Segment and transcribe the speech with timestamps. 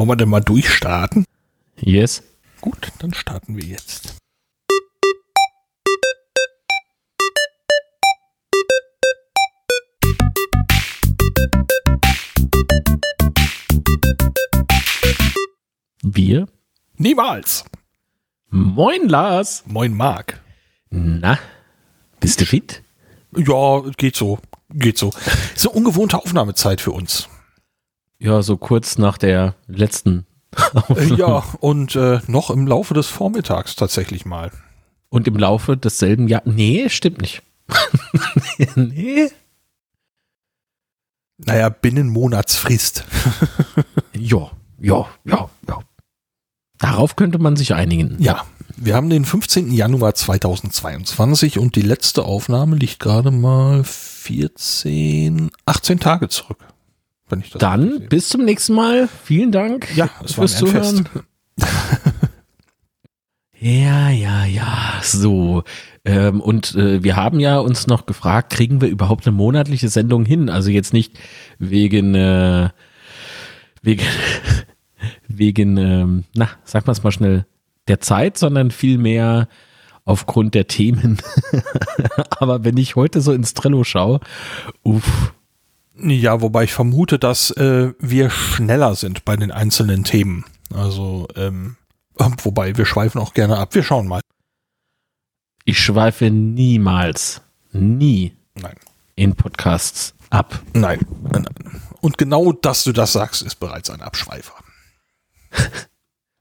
[0.00, 1.26] Wollen wir denn mal durchstarten?
[1.78, 2.22] Yes.
[2.62, 4.16] Gut, dann starten wir jetzt.
[16.02, 16.48] Wir?
[16.96, 17.66] Niemals.
[18.48, 19.64] Moin, Lars.
[19.66, 20.40] Moin, Marc.
[20.88, 21.38] Na,
[22.20, 22.82] bist du fit?
[23.36, 24.38] Ja, geht so.
[24.70, 25.10] Geht so.
[25.54, 27.28] Ist eine ungewohnte Aufnahmezeit für uns.
[28.20, 30.26] Ja, so kurz nach der letzten.
[30.94, 34.50] Äh, ja, und äh, noch im Laufe des Vormittags tatsächlich mal.
[35.08, 36.42] Und im Laufe desselben Jahr.
[36.44, 37.42] Nee, stimmt nicht.
[38.76, 39.30] nee.
[41.38, 43.04] Naja, binnen Monatsfrist.
[44.12, 45.78] Ja, ja, ja, ja.
[46.78, 48.16] Darauf könnte man sich einigen.
[48.18, 48.44] Ja,
[48.76, 49.72] wir haben den 15.
[49.72, 56.58] Januar 2022 und die letzte Aufnahme liegt gerade mal 14, 18 Tage zurück.
[57.30, 59.08] Wenn ich das Dann bis zum nächsten Mal.
[59.24, 60.58] Vielen Dank Ja, es fürs.
[60.58, 61.08] Zuhören.
[63.62, 65.64] Ja, ja, ja, so.
[66.06, 70.24] Ähm, und äh, wir haben ja uns noch gefragt, kriegen wir überhaupt eine monatliche Sendung
[70.24, 70.48] hin?
[70.48, 71.18] Also jetzt nicht
[71.58, 72.70] wegen, äh,
[73.82, 74.02] wegen,
[75.28, 77.44] wegen, ähm, na, sag mal's mal schnell,
[77.86, 79.46] der Zeit, sondern vielmehr
[80.06, 81.18] aufgrund der Themen.
[82.38, 84.20] Aber wenn ich heute so ins Trello schaue,
[84.84, 85.34] uff,
[86.02, 90.44] Ja, wobei ich vermute, dass äh, wir schneller sind bei den einzelnen Themen.
[90.72, 91.76] Also, ähm,
[92.16, 93.74] wobei wir schweifen auch gerne ab.
[93.74, 94.20] Wir schauen mal.
[95.64, 98.76] ich schweife niemals, nie Nein.
[99.14, 100.60] in Podcasts ab.
[100.72, 101.00] Nein.
[102.00, 104.54] Und genau, dass du das sagst, ist bereits ein Abschweifer.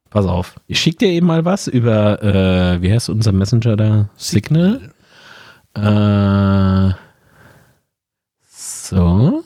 [0.10, 4.10] Pass auf, ich schicke dir eben mal was über, äh, wie heißt unser Messenger da?
[4.16, 4.94] Signal.
[5.76, 6.94] Äh,
[8.50, 9.44] so.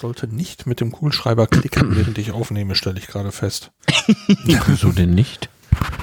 [0.00, 3.70] Ich sollte nicht mit dem Kugelschreiber klicken, während ich aufnehme, stelle ich gerade fest.
[4.46, 5.50] Wieso denn nicht?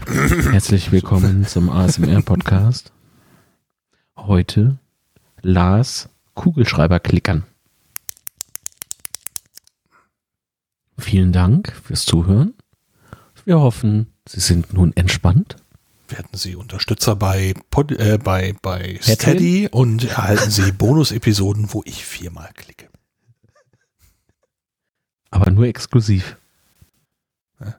[0.05, 2.91] Herzlich willkommen zum ASMR-Podcast.
[4.15, 4.77] Heute
[5.41, 7.43] Lars Kugelschreiber klickern.
[10.99, 12.53] Vielen Dank fürs Zuhören.
[13.45, 15.55] Wir hoffen, Sie sind nun entspannt.
[16.07, 18.99] Werden Sie Unterstützer bei, Pod, äh, bei, bei?
[19.01, 22.89] Steady und erhalten Sie Bonus-Episoden, wo ich viermal klicke.
[25.29, 26.37] Aber nur exklusiv.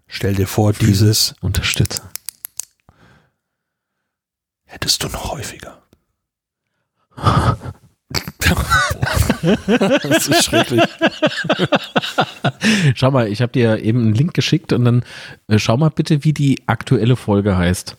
[0.06, 2.08] Stell dir vor, dieses Unterstützer.
[4.68, 5.82] hättest du noch häufiger.
[10.08, 10.82] das ist schrecklich.
[12.94, 15.04] Schau mal, ich habe dir eben einen Link geschickt und dann
[15.48, 17.96] äh, schau mal bitte, wie die aktuelle Folge heißt.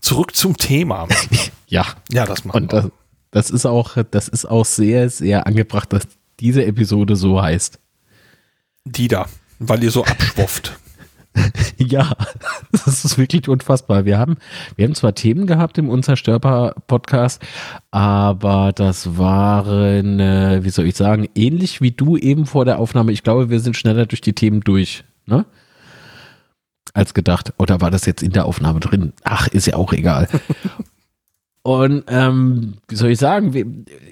[0.00, 1.08] Zurück zum Thema.
[1.66, 2.82] Ja, Ja, das machen und wir.
[2.82, 2.90] das,
[3.30, 6.06] das ist auch, das ist auch sehr, sehr angebracht, dass
[6.38, 7.80] diese Episode so heißt.
[8.84, 9.26] Die da,
[9.58, 10.78] weil ihr so abschwofft.
[11.78, 12.12] Ja,
[12.70, 14.04] das ist wirklich unfassbar.
[14.04, 14.36] Wir haben,
[14.76, 17.42] wir haben zwar Themen gehabt im Unzerstörbar-Podcast,
[17.90, 23.10] aber das waren, äh, wie soll ich sagen, ähnlich wie du eben vor der Aufnahme.
[23.10, 25.44] Ich glaube, wir sind schneller durch die Themen durch, ne?
[26.92, 27.52] Als gedacht.
[27.58, 29.12] Oder war das jetzt in der Aufnahme drin?
[29.24, 30.28] Ach, ist ja auch egal.
[31.66, 33.64] Und ähm, wie soll ich sagen, wir,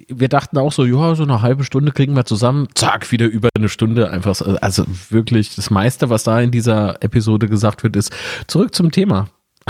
[0.08, 3.50] wir dachten auch so, ja, so eine halbe Stunde kriegen wir zusammen, zack, wieder über
[3.54, 4.34] eine Stunde einfach.
[4.34, 4.46] so.
[4.62, 8.10] Also wirklich, das meiste, was da in dieser Episode gesagt wird, ist
[8.46, 9.28] zurück zum Thema.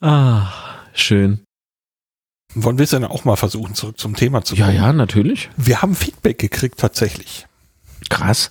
[0.00, 0.48] ah,
[0.92, 1.40] schön.
[2.54, 4.76] Wollen wir es dann auch mal versuchen, zurück zum Thema zu Ja, kommen?
[4.76, 5.48] ja, natürlich.
[5.56, 7.46] Wir haben Feedback gekriegt tatsächlich.
[8.10, 8.50] Krass.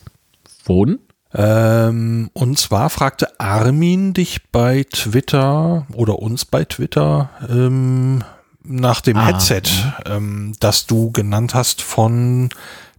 [0.66, 0.98] Wohnen?
[1.38, 8.24] Ähm, und zwar fragte Armin dich bei Twitter oder uns bei Twitter ähm,
[8.64, 9.62] nach dem Ah, Headset,
[10.06, 12.50] ähm, das du genannt hast von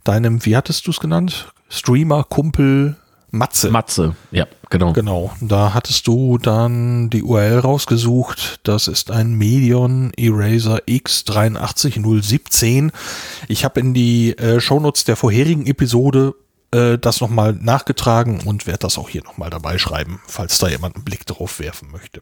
[0.05, 1.53] deinem, wie hattest du es genannt?
[1.69, 2.95] Streamer-Kumpel
[3.31, 3.71] Matze.
[3.71, 4.17] Matze.
[4.31, 4.95] Ja, genau.
[4.95, 8.61] Genau, da hattest du dann die URL rausgesucht.
[8.63, 12.91] Das ist ein Medion Eraser X83017.
[13.49, 16.33] Ich habe in die äh, Shownotes der vorherigen Episode
[16.71, 20.97] äh, das nochmal nachgetragen und werde das auch hier nochmal dabei schreiben, falls da jemand
[20.97, 22.21] einen Blick drauf werfen möchte.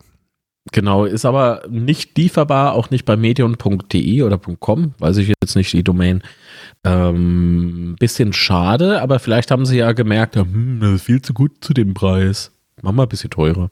[0.73, 5.73] Genau, ist aber nicht lieferbar, auch nicht bei medion.de oder .com, weiß ich jetzt nicht
[5.73, 6.23] die Domain.
[6.85, 11.53] Ähm, bisschen schade, aber vielleicht haben sie ja gemerkt, hm, das ist viel zu gut
[11.61, 12.50] zu dem Preis.
[12.82, 13.70] Machen wir ein bisschen teurer.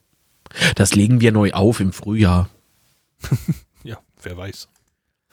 [0.77, 2.49] Das legen wir neu auf im Frühjahr.
[3.87, 4.69] Ja, wer weiß.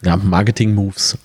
[0.04, 1.18] Ja, Marketing-Moves.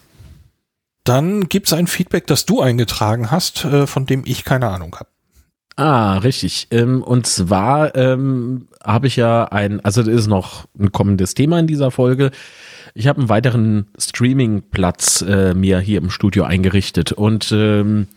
[1.06, 4.96] Dann gibt es ein Feedback, das du eingetragen hast, äh, von dem ich keine Ahnung
[4.96, 5.08] habe.
[5.76, 6.66] Ah, richtig.
[6.72, 11.60] Ähm, und zwar ähm, habe ich ja ein, also das ist noch ein kommendes Thema
[11.60, 12.32] in dieser Folge.
[12.94, 18.08] Ich habe einen weiteren Streaming-Platz äh, mir hier im Studio eingerichtet und ähm,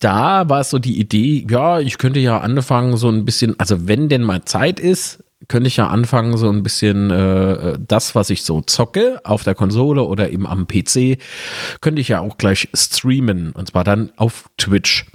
[0.00, 3.88] da war es so die Idee, ja, ich könnte ja anfangen, so ein bisschen, also
[3.88, 8.30] wenn denn mal Zeit ist, könnte ich ja anfangen, so ein bisschen äh, das, was
[8.30, 11.18] ich so zocke, auf der Konsole oder eben am PC,
[11.80, 13.52] könnte ich ja auch gleich streamen.
[13.52, 15.06] Und zwar dann auf Twitch.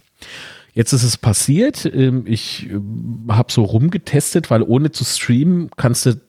[0.73, 6.05] Jetzt ist es passiert, ähm, ich ähm, habe so rumgetestet, weil ohne zu streamen kannst
[6.05, 6.21] du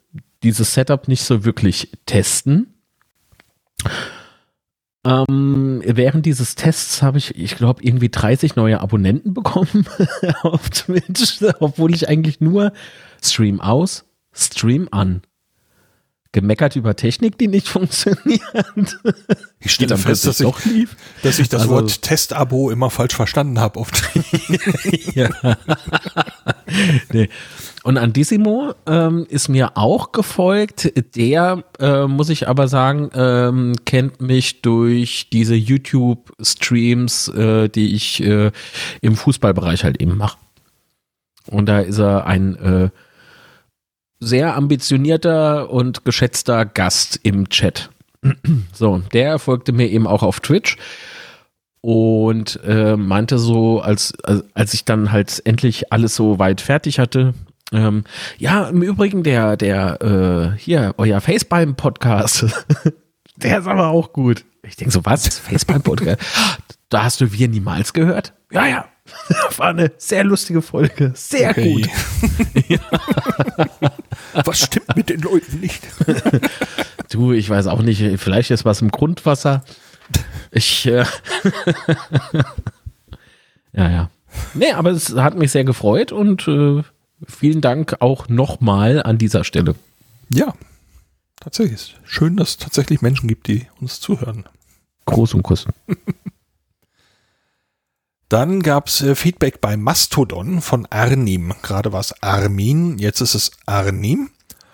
[0.43, 2.75] dieses Setup nicht so wirklich testen.
[5.05, 9.87] Ähm, während dieses Tests habe ich, ich glaube, irgendwie 30 neue Abonnenten bekommen
[10.43, 12.73] auf Twitch, obwohl ich eigentlich nur
[13.23, 15.23] Stream aus, Stream an.
[16.33, 18.43] Gemeckert über Technik, die nicht funktioniert.
[19.61, 20.97] Ich stelle fest, dass ich, lief.
[21.23, 23.83] dass ich das also, Wort Testabo immer falsch verstanden habe.
[25.15, 25.31] ja.
[27.13, 27.31] nee.
[27.83, 30.93] Und Andissimo ähm, ist mir auch gefolgt.
[31.17, 38.23] Der, äh, muss ich aber sagen, ähm, kennt mich durch diese YouTube-Streams, äh, die ich
[38.23, 38.53] äh,
[39.01, 40.37] im Fußballbereich halt eben mache.
[41.47, 42.91] Und da ist er ein äh,
[44.21, 47.91] sehr ambitionierter und geschätzter Gast im Chat.
[48.73, 50.77] so, der folgte mir eben auch auf Twitch
[51.81, 54.13] und äh, meinte so, als,
[54.55, 57.35] als ich dann halt endlich alles so weit fertig hatte,
[57.73, 58.05] ähm,
[58.39, 60.01] ja, im Übrigen, der, der,
[60.55, 62.47] äh, hier, euer Facebeim-Podcast,
[63.37, 64.45] der ist aber auch gut.
[64.63, 65.39] Ich denke so, was?
[65.39, 66.19] Facebeim-Podcast?
[66.89, 68.33] da hast du wir niemals gehört?
[68.51, 68.87] Ja, ja.
[69.57, 71.13] War eine sehr lustige Folge.
[71.15, 71.73] Sehr okay.
[71.73, 71.89] gut.
[72.69, 72.79] ja.
[74.45, 75.83] Was stimmt mit den Leuten nicht?
[77.11, 78.03] du, ich weiß auch nicht.
[78.21, 79.65] Vielleicht ist was im Grundwasser.
[80.51, 81.05] Ich, äh
[83.73, 84.11] ja, ja.
[84.55, 86.83] Nee, aber es hat mich sehr gefreut und äh,
[87.27, 89.75] vielen Dank auch nochmal an dieser Stelle.
[90.31, 90.55] Ja,
[91.41, 91.97] tatsächlich.
[92.05, 94.45] Schön, dass es tatsächlich Menschen gibt, die uns zuhören.
[95.07, 95.67] Groß und Kuss.
[98.29, 101.55] Dann gab es äh, Feedback bei Mastodon von Arnim.
[101.63, 104.31] Gerade war es Armin, jetzt ist es Arnim.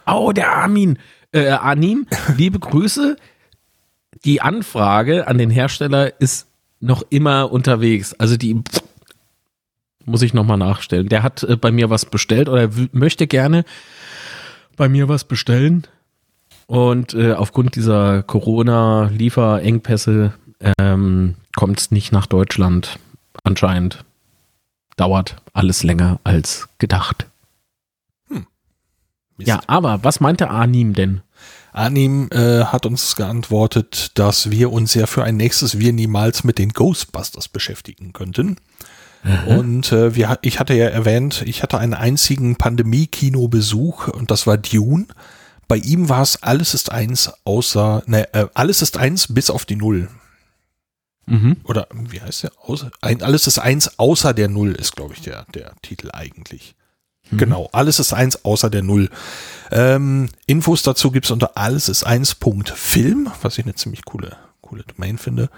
[0.06, 0.98] Oh, der Armin.
[1.32, 2.06] Äh, Arnim,
[2.36, 3.16] liebe Grüße.
[4.24, 6.48] Die Anfrage an den Hersteller ist
[6.80, 8.14] noch immer unterwegs.
[8.14, 8.60] Also die
[10.04, 11.08] muss ich nochmal nachstellen.
[11.08, 13.64] Der hat äh, bei mir was bestellt oder möchte gerne
[14.76, 15.86] bei mir was bestellen.
[16.66, 20.32] Und äh, aufgrund dieser Corona-Lieferengpässe
[20.78, 22.98] ähm, kommt es nicht nach Deutschland.
[23.44, 24.04] Anscheinend
[24.96, 27.26] dauert alles länger als gedacht.
[28.28, 28.46] Hm.
[29.38, 31.22] Ja, aber was meinte Arnim denn?
[31.72, 36.58] Arnim äh, hat uns geantwortet, dass wir uns ja für ein nächstes Wir niemals mit
[36.58, 38.56] den Ghostbusters beschäftigen könnten.
[39.24, 39.58] Mhm.
[39.58, 44.56] Und äh, wir, ich hatte ja erwähnt, ich hatte einen einzigen Pandemie-Kinobesuch und das war
[44.56, 45.06] Dune.
[45.66, 49.64] Bei ihm war es alles ist eins außer, ne, äh, alles ist eins bis auf
[49.64, 50.08] die Null.
[51.26, 51.56] Mhm.
[51.64, 52.52] Oder wie heißt der?
[52.62, 56.74] Außer, ein, alles ist eins außer der Null ist, glaube ich, der, der Titel eigentlich.
[57.30, 57.38] Mhm.
[57.38, 59.10] Genau, alles ist eins außer der Null.
[59.70, 64.36] Ähm, Infos dazu gibt's unter alles ist eins Punkt Film, was ich eine ziemlich coole,
[64.60, 65.50] coole Domain finde.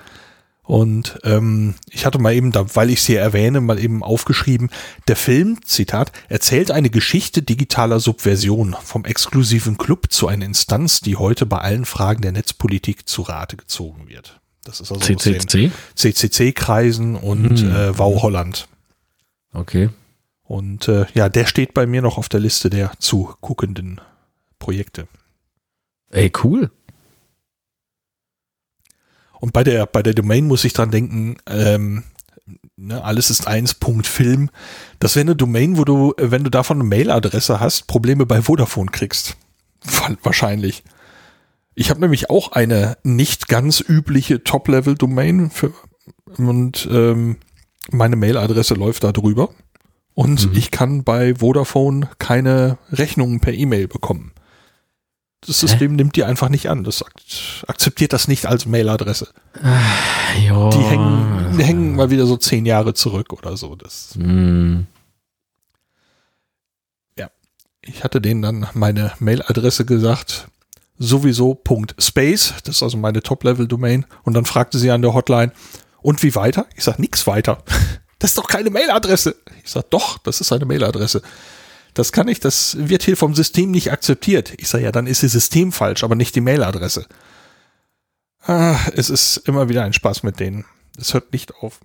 [0.67, 4.71] Und ähm, ich hatte mal eben, da, weil ich sie erwähne, mal eben aufgeschrieben,
[5.07, 11.15] der Film, Zitat, erzählt eine Geschichte digitaler Subversion vom exklusiven Club zu einer Instanz, die
[11.15, 14.41] heute bei allen Fragen der Netzpolitik zu Rate gezogen wird.
[14.67, 15.71] Das ist also CCC?
[15.95, 17.71] CCC-Kreisen und hm.
[17.75, 18.69] äh, Wow Holland.
[19.53, 19.91] Okay.
[20.43, 24.01] Und äh, ja, der steht bei mir noch auf der Liste der zu guckenden
[24.59, 25.07] Projekte.
[26.11, 26.71] Ey, cool.
[29.41, 32.05] Und bei der, bei der Domain muss ich dran denken, ähm,
[32.77, 34.51] ne, alles ist eins Punkt Film.
[34.99, 38.91] Das wäre eine Domain, wo du, wenn du davon eine Mailadresse hast, Probleme bei Vodafone
[38.91, 39.37] kriegst.
[40.23, 40.83] Wahrscheinlich.
[41.79, 45.51] Ich habe nämlich auch eine nicht ganz übliche Top-Level-Domain
[46.39, 47.37] und ähm,
[47.91, 49.51] meine Mailadresse läuft da drüber
[50.15, 50.57] und mhm.
[50.57, 54.33] ich kann bei Vodafone keine Rechnungen per E-Mail bekommen.
[55.43, 55.97] Das System Hä?
[55.97, 56.83] nimmt die einfach nicht an.
[56.83, 57.05] Das
[57.67, 59.29] akzeptiert das nicht als Mailadresse.
[59.63, 59.79] Ah,
[60.49, 63.77] jo, die hängen, die hängen mal wieder so zehn Jahre zurück oder so.
[63.77, 64.17] Das.
[64.17, 64.85] Mm.
[67.19, 67.31] Ja.
[67.83, 70.49] Ich hatte denen dann meine Mailadresse gesagt.
[70.99, 71.61] Sowieso
[71.99, 72.55] .space.
[72.65, 74.07] Das ist also meine Top-Level-Domain.
[74.25, 75.53] Und dann fragte sie an der Hotline,
[76.03, 76.67] und wie weiter?
[76.77, 77.63] Ich sag nix weiter.
[78.19, 79.37] Das ist doch keine Mailadresse.
[79.63, 81.21] Ich sag doch, das ist eine Mailadresse
[81.97, 84.53] das kann ich, das wird hier vom System nicht akzeptiert.
[84.59, 87.07] Ich sage ja, dann ist das System falsch, aber nicht die Mailadresse.
[88.43, 90.67] Ah, es ist immer wieder ein Spaß mit denen.
[90.99, 91.81] Es hört nicht auf.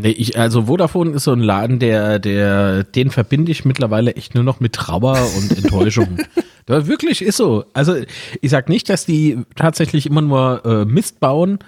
[0.00, 4.34] Nee, ich, also Vodafone ist so ein Laden, der, der, den verbinde ich mittlerweile echt
[4.34, 6.18] nur noch mit Trauer und Enttäuschung.
[6.66, 7.64] das wirklich ist so.
[7.72, 7.96] Also
[8.40, 11.58] ich sag nicht, dass die tatsächlich immer nur äh, Mist bauen,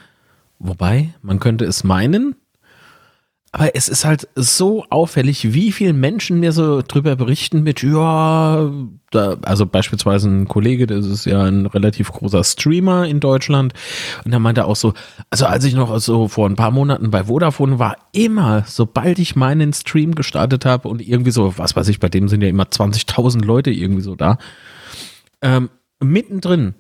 [0.58, 2.36] wobei man könnte es meinen.
[3.50, 8.70] Aber es ist halt so auffällig, wie viele Menschen mir so drüber berichten mit, ja,
[9.10, 13.72] da, also beispielsweise ein Kollege, das ist ja ein relativ großer Streamer in Deutschland
[14.24, 14.92] und der meinte auch so,
[15.30, 19.34] also als ich noch so vor ein paar Monaten bei Vodafone war, immer, sobald ich
[19.34, 22.64] meinen Stream gestartet habe und irgendwie so, was weiß ich, bei dem sind ja immer
[22.64, 24.36] 20.000 Leute irgendwie so da,
[25.40, 26.74] ähm, mittendrin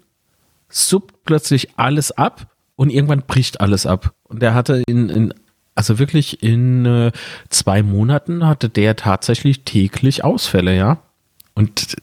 [0.68, 4.14] suppt plötzlich alles ab und irgendwann bricht alles ab.
[4.24, 5.34] Und der hatte in, in
[5.78, 7.12] also wirklich in äh,
[7.50, 10.98] zwei Monaten hatte der tatsächlich täglich Ausfälle, ja.
[11.54, 11.94] Und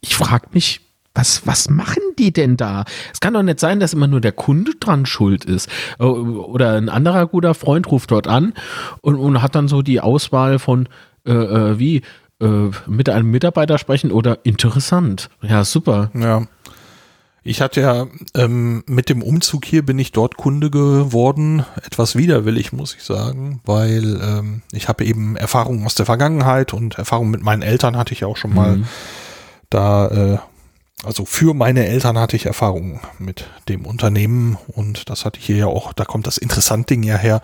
[0.00, 0.80] ich frage mich,
[1.12, 2.86] was, was machen die denn da?
[3.12, 5.68] Es kann doch nicht sein, dass immer nur der Kunde dran schuld ist.
[5.98, 8.54] Oder ein anderer guter Freund ruft dort an
[9.02, 10.88] und, und hat dann so die Auswahl von
[11.26, 12.00] äh, äh wie
[12.40, 15.28] äh, mit einem Mitarbeiter sprechen oder interessant.
[15.42, 16.10] Ja, super.
[16.14, 16.46] Ja.
[17.42, 22.72] Ich hatte ja ähm, mit dem Umzug hier bin ich dort Kunde geworden, etwas widerwillig
[22.72, 27.42] muss ich sagen, weil ähm, ich habe eben Erfahrungen aus der Vergangenheit und Erfahrungen mit
[27.42, 28.78] meinen Eltern hatte ich auch schon mal.
[28.78, 28.84] Mhm.
[29.70, 30.38] da, äh,
[31.02, 35.56] also für meine Eltern hatte ich Erfahrungen mit dem Unternehmen und das hatte ich hier
[35.56, 37.40] ja auch, da kommt das Interessant-Ding ja her,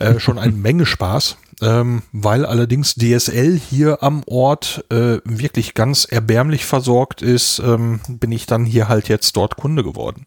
[0.00, 6.04] äh, schon eine Menge Spaß ähm, weil allerdings DSL hier am Ort äh, wirklich ganz
[6.04, 10.24] erbärmlich versorgt ist, ähm, bin ich dann hier halt jetzt dort Kunde geworden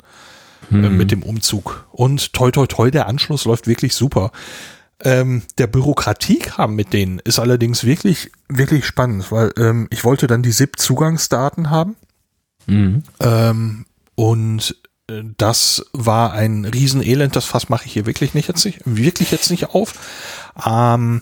[0.72, 0.98] äh, hm.
[0.98, 1.86] mit dem Umzug.
[1.92, 4.32] Und toi toi toi, der Anschluss läuft wirklich super.
[5.04, 10.44] Ähm, der Bürokratiekram mit denen ist allerdings wirklich, wirklich spannend, weil ähm, ich wollte dann
[10.44, 11.96] die SIP-Zugangsdaten haben.
[12.68, 13.04] Mhm.
[13.20, 13.86] Ähm,
[14.16, 17.36] und äh, das war ein Riesenelend.
[17.36, 19.94] Das Fass mache ich hier wirklich nicht jetzt nicht, wirklich jetzt nicht auf.
[20.66, 21.22] Ähm,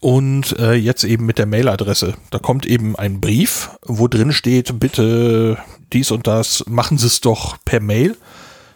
[0.00, 2.14] und äh, jetzt eben mit der Mailadresse.
[2.30, 5.58] Da kommt eben ein Brief, wo drin steht, bitte
[5.92, 8.16] dies und das, machen Sie es doch per Mail.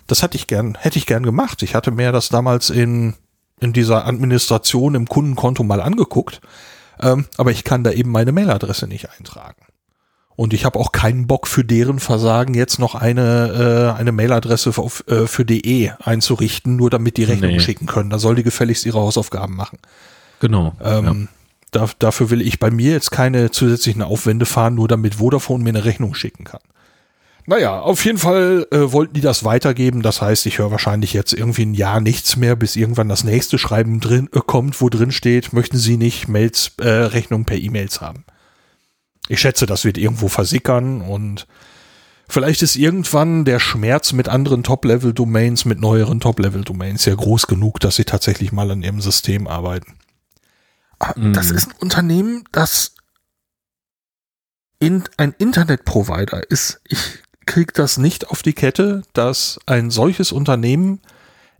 [0.07, 1.63] Das hatte ich gern, hätte ich gern gemacht.
[1.63, 3.15] Ich hatte mir das damals in,
[3.59, 6.43] in dieser Administration im Kundenkonto mal angeguckt.
[7.01, 9.65] Ähm, aber ich kann da eben meine Mailadresse nicht eintragen.
[10.37, 14.73] Und ich habe auch keinen Bock für deren Versagen jetzt noch eine, äh, eine Mailadresse
[14.73, 17.61] für, äh, für DE einzurichten, nur damit die Rechnung nee.
[17.61, 18.11] schicken können.
[18.11, 19.79] Da soll die gefälligst ihre Hausaufgaben machen.
[20.41, 20.75] Genau.
[20.83, 21.29] Ähm,
[21.73, 21.87] ja.
[21.87, 25.71] da, dafür will ich bei mir jetzt keine zusätzlichen Aufwände fahren, nur damit Vodafone mir
[25.71, 26.61] eine Rechnung schicken kann.
[27.47, 30.03] Naja, auf jeden Fall äh, wollten die das weitergeben.
[30.03, 33.59] Das heißt, ich höre wahrscheinlich jetzt irgendwie ein Jahr nichts mehr, bis irgendwann das nächste
[33.59, 38.01] Schreiben drin äh, kommt, wo drin steht, möchten Sie nicht Mails, äh, Rechnung per E-Mails
[38.01, 38.25] haben.
[39.29, 41.47] Ich schätze, das wird irgendwo versickern und
[42.29, 47.97] vielleicht ist irgendwann der Schmerz mit anderen Top-Level-Domains, mit neueren Top-Level-Domains ja groß genug, dass
[47.97, 49.95] sie tatsächlich mal an ihrem System arbeiten.
[51.17, 51.33] Mhm.
[51.33, 52.95] das ist ein Unternehmen, das
[54.79, 56.81] in, ein Internetprovider ist.
[56.89, 61.01] Ich kriege das nicht auf die Kette, dass ein solches Unternehmen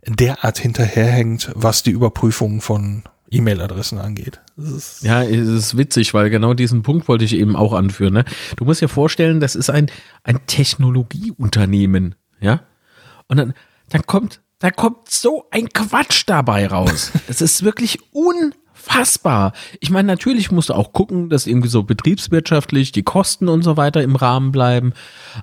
[0.05, 4.41] derart hinterherhängt, was die Überprüfung von E-Mail-Adressen angeht.
[4.57, 8.13] Ja, es ist witzig, weil genau diesen Punkt wollte ich eben auch anführen.
[8.13, 8.25] Ne?
[8.55, 9.91] Du musst dir vorstellen, das ist ein,
[10.23, 12.61] ein Technologieunternehmen, ja.
[13.27, 13.53] Und dann,
[13.89, 17.11] dann kommt, da kommt so ein Quatsch dabei raus.
[17.27, 19.51] Es ist wirklich unfassbar.
[19.81, 23.75] Ich meine, natürlich musst du auch gucken, dass irgendwie so betriebswirtschaftlich die Kosten und so
[23.75, 24.93] weiter im Rahmen bleiben.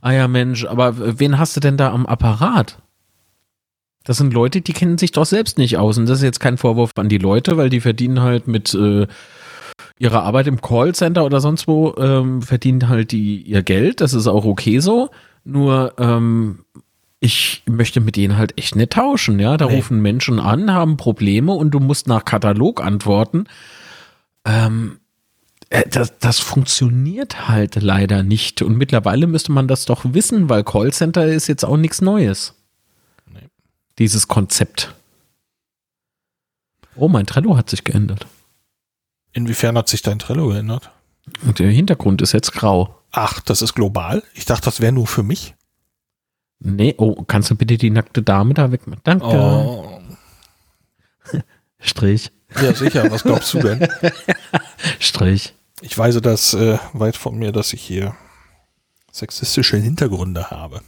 [0.01, 2.79] Ah ja, Mensch, aber wen hast du denn da am Apparat?
[4.05, 5.99] Das sind Leute, die kennen sich doch selbst nicht aus.
[5.99, 9.07] Und das ist jetzt kein Vorwurf an die Leute, weil die verdienen halt mit äh,
[9.99, 14.01] ihrer Arbeit im Callcenter oder sonst wo, ähm, verdienen halt die ihr Geld.
[14.01, 15.11] Das ist auch okay so.
[15.45, 16.65] Nur ähm,
[17.21, 19.39] ich möchte mit denen halt echt nicht tauschen.
[19.39, 19.77] Ja, da nee.
[19.77, 23.45] rufen Menschen an, haben Probleme und du musst nach Katalog antworten.
[24.45, 24.99] Ähm,
[25.71, 28.63] äh, das, das funktioniert halt leider nicht.
[28.63, 32.57] Und mittlerweile müsste man das doch wissen, weil Callcenter ist jetzt auch nichts Neues
[33.99, 34.95] dieses Konzept.
[36.95, 38.27] Oh, mein Trello hat sich geändert.
[39.33, 40.91] Inwiefern hat sich dein Trello geändert?
[41.47, 42.99] Und der Hintergrund ist jetzt grau.
[43.11, 44.23] Ach, das ist global?
[44.35, 45.55] Ich dachte, das wäre nur für mich.
[46.59, 48.83] Nee, oh, kannst du bitte die nackte Dame da weg?
[49.05, 49.27] Danke.
[49.27, 50.01] Oh.
[51.81, 52.31] Strich.
[52.61, 53.11] Ja, sicher.
[53.11, 53.89] Was glaubst du denn?
[54.99, 55.55] Strich.
[55.81, 58.15] Ich weise das äh, weit von mir, dass ich hier
[59.11, 60.83] sexistische Hintergründe habe.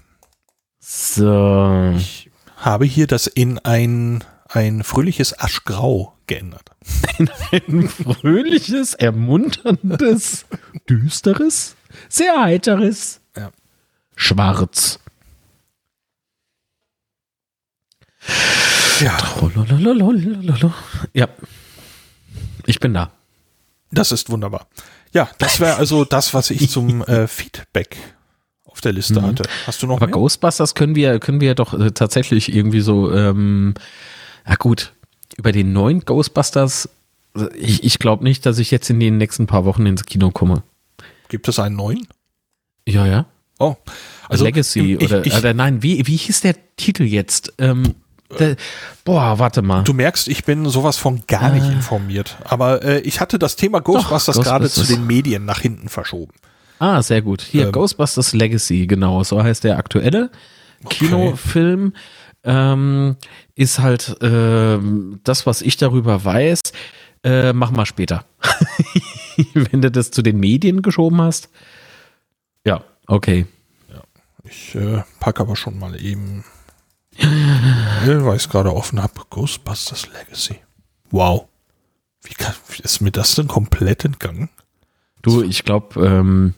[0.79, 1.93] So.
[1.97, 2.31] Ich
[2.65, 6.71] habe hier das in ein, ein fröhliches Aschgrau geändert.
[7.19, 10.47] In ein fröhliches, ermunterndes,
[10.89, 11.77] düsteres,
[12.09, 13.51] sehr heiteres, ja.
[14.17, 14.99] schwarz.
[19.01, 19.19] Ja.
[21.13, 21.29] Ja.
[22.67, 23.11] Ich bin da.
[23.91, 24.67] Das ist wunderbar.
[25.13, 27.97] Ja, das wäre also das, was ich zum äh, Feedback
[28.75, 29.27] auf der Liste mhm.
[29.27, 29.45] hatte.
[29.67, 30.15] Hast du noch Aber mehr?
[30.15, 33.75] Ghostbusters können wir, können wir doch äh, tatsächlich irgendwie so, ähm,
[34.47, 34.93] ja gut,
[35.37, 36.89] über den neuen Ghostbusters,
[37.57, 40.65] ich, ich glaube nicht, dass ich jetzt in den nächsten paar Wochen ins Kino komme.
[41.29, 42.07] Gibt es einen neuen?
[42.87, 43.27] Ja, ja.
[43.61, 43.77] Oh,
[44.29, 47.53] also Legacy ich, oder, ich, oder nein, wie, wie hieß der Titel jetzt?
[47.59, 47.95] Ähm,
[48.41, 48.57] der,
[49.05, 49.85] boah, warte mal.
[49.85, 52.37] Du merkst, ich bin sowas von gar nicht äh, informiert.
[52.43, 56.33] Aber äh, ich hatte das Thema Ghostbusters, Ghostbusters gerade zu den Medien nach hinten verschoben.
[56.79, 57.43] Ah, sehr gut.
[57.43, 59.23] Hier, ähm, Ghostbusters Legacy, genau.
[59.25, 60.31] So heißt der aktuelle
[60.85, 61.07] okay.
[61.07, 61.93] Kinofilm.
[62.43, 63.17] Ähm,
[63.55, 64.79] ist halt äh,
[65.25, 66.61] das, was ich darüber weiß.
[67.23, 68.27] Äh, mach mal später.
[69.55, 71.49] Wenn du das zu den Medien geschoben hast.
[72.67, 73.47] Ja, okay.
[73.91, 74.03] Ja,
[74.45, 76.45] ich äh, packe aber schon mal eben,
[78.05, 80.61] weil ich es gerade offen habe, Ghostbusters Legacy.
[81.11, 81.47] Wow.
[82.23, 84.51] Wie, kann, ist mir das denn komplett entgangen?
[85.23, 86.55] Du, ich glaube, ähm,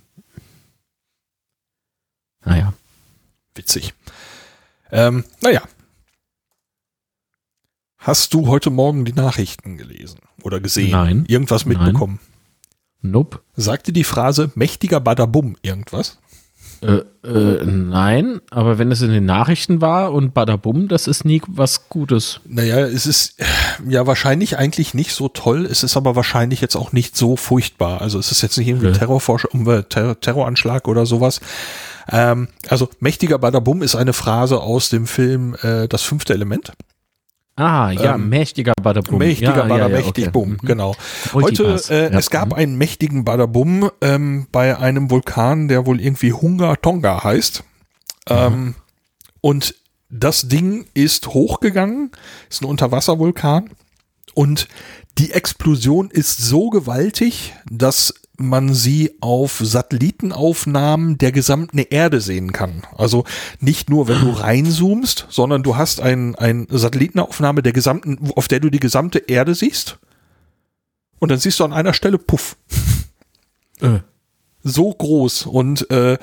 [2.47, 2.73] naja.
[3.55, 3.95] Witzig.
[4.91, 5.63] Ähm, naja.
[7.99, 10.93] Hast du heute Morgen die Nachrichten gelesen oder gesehen?
[10.93, 11.25] Nein.
[11.27, 12.21] Irgendwas mitbekommen?
[13.03, 13.11] Nein.
[13.13, 13.41] Nope.
[13.57, 16.19] Sagte die Phrase mächtiger Badabum irgendwas?
[16.83, 21.43] Äh, äh, nein, aber wenn es in den Nachrichten war und Badabum, das ist nie
[21.49, 22.41] was Gutes.
[22.47, 23.37] Naja, es ist
[23.89, 28.01] ja wahrscheinlich eigentlich nicht so toll, es ist aber wahrscheinlich jetzt auch nicht so furchtbar.
[28.01, 31.41] Also es ist jetzt nicht irgendwie ein Terrorforsch äh, Terror Terroranschlag oder sowas.
[32.11, 36.73] Ähm, also mächtiger Badabum ist eine Phrase aus dem Film äh, Das fünfte Element.
[37.57, 39.19] Ah, ja, ähm, mächtiger Badabum.
[39.19, 40.31] Mächtiger ja, Bada, ja, ja, okay.
[40.33, 40.59] Mhm.
[40.63, 40.95] genau.
[41.33, 42.19] Heute, äh, ja.
[42.19, 42.55] es gab mhm.
[42.55, 47.65] einen mächtigen Badabum ähm, bei einem Vulkan, der wohl irgendwie Hunga Tonga heißt.
[48.29, 48.75] Ähm,
[49.41, 49.75] und
[50.11, 52.11] das Ding ist hochgegangen,
[52.51, 53.71] ist ein Unterwasservulkan
[54.35, 54.69] und
[55.19, 62.83] die Explosion ist so gewaltig, dass man sie auf Satellitenaufnahmen der gesamten Erde sehen kann.
[62.97, 63.25] Also
[63.61, 68.61] nicht nur, wenn du reinzoomst, sondern du hast ein, ein Satellitenaufnahme der gesamten, auf der
[68.61, 69.99] du die gesamte Erde siehst.
[71.19, 72.57] Und dann siehst du an einer Stelle Puff.
[73.81, 74.01] Äh.
[74.63, 75.47] So groß.
[75.47, 76.19] Und äh,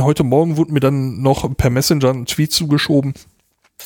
[0.00, 3.14] heute Morgen wurde mir dann noch per Messenger ein Tweet zugeschoben,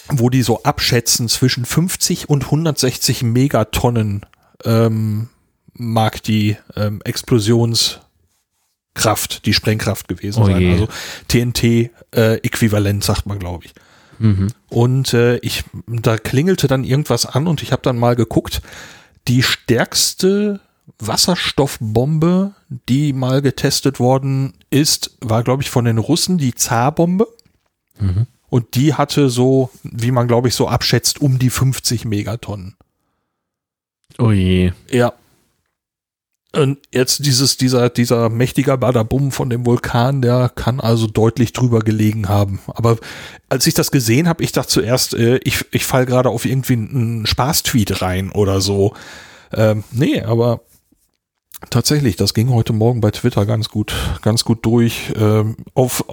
[0.08, 4.26] wo die so abschätzen zwischen 50 und 160 Megatonnen
[4.64, 5.28] ähm,
[5.74, 10.60] mag die ähm, Explosionskraft, die Sprengkraft gewesen oh sein.
[10.60, 10.72] Je.
[10.72, 10.88] Also
[11.28, 13.74] TNT-Äquivalent, äh, sagt man, glaube ich.
[14.18, 14.48] Mhm.
[14.68, 18.62] Und äh, ich, da klingelte dann irgendwas an und ich habe dann mal geguckt.
[19.28, 20.60] Die stärkste
[20.98, 22.52] Wasserstoffbombe,
[22.88, 27.26] die mal getestet worden ist, war, glaube ich, von den Russen die Zarbombe.
[27.98, 28.26] Mhm.
[28.50, 32.76] Und die hatte so, wie man, glaube ich, so abschätzt, um die 50 Megatonnen.
[34.18, 34.72] Oh je.
[34.90, 35.12] Ja,
[36.52, 41.78] und jetzt dieses, dieser, dieser mächtiger Badabum von dem Vulkan, der kann also deutlich drüber
[41.78, 42.58] gelegen haben.
[42.66, 42.98] Aber
[43.48, 46.72] als ich das gesehen habe, ich dachte zuerst, äh, ich, ich fall gerade auf irgendwie
[46.72, 48.94] einen Spaß-Tweet rein oder so.
[49.52, 50.62] Ähm, nee, aber
[51.70, 55.12] tatsächlich, das ging heute Morgen bei Twitter ganz gut, ganz gut durch.
[55.16, 56.04] Ähm, auf,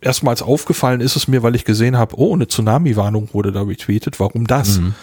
[0.00, 4.18] erstmals aufgefallen ist es mir, weil ich gesehen habe, oh, eine Tsunami-Warnung wurde da retweetet.
[4.18, 4.78] Warum das?
[4.78, 4.94] Mhm.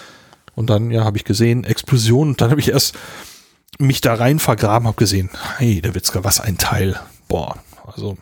[0.55, 2.29] Und dann, ja, habe ich gesehen, Explosion.
[2.29, 2.97] Und dann habe ich erst
[3.77, 6.99] mich da rein vergraben, habe gesehen, hey, der Witzka, was ein Teil.
[7.27, 8.17] Boah, also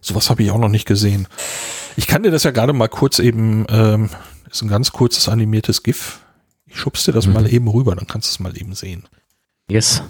[0.00, 1.26] sowas habe ich auch noch nicht gesehen.
[1.96, 4.10] Ich kann dir das ja gerade mal kurz eben, ähm,
[4.50, 6.20] ist ein ganz kurzes animiertes GIF.
[6.66, 7.32] Ich schubst dir das mhm.
[7.34, 9.04] mal eben rüber, dann kannst du es mal eben sehen.
[9.68, 10.02] Yes.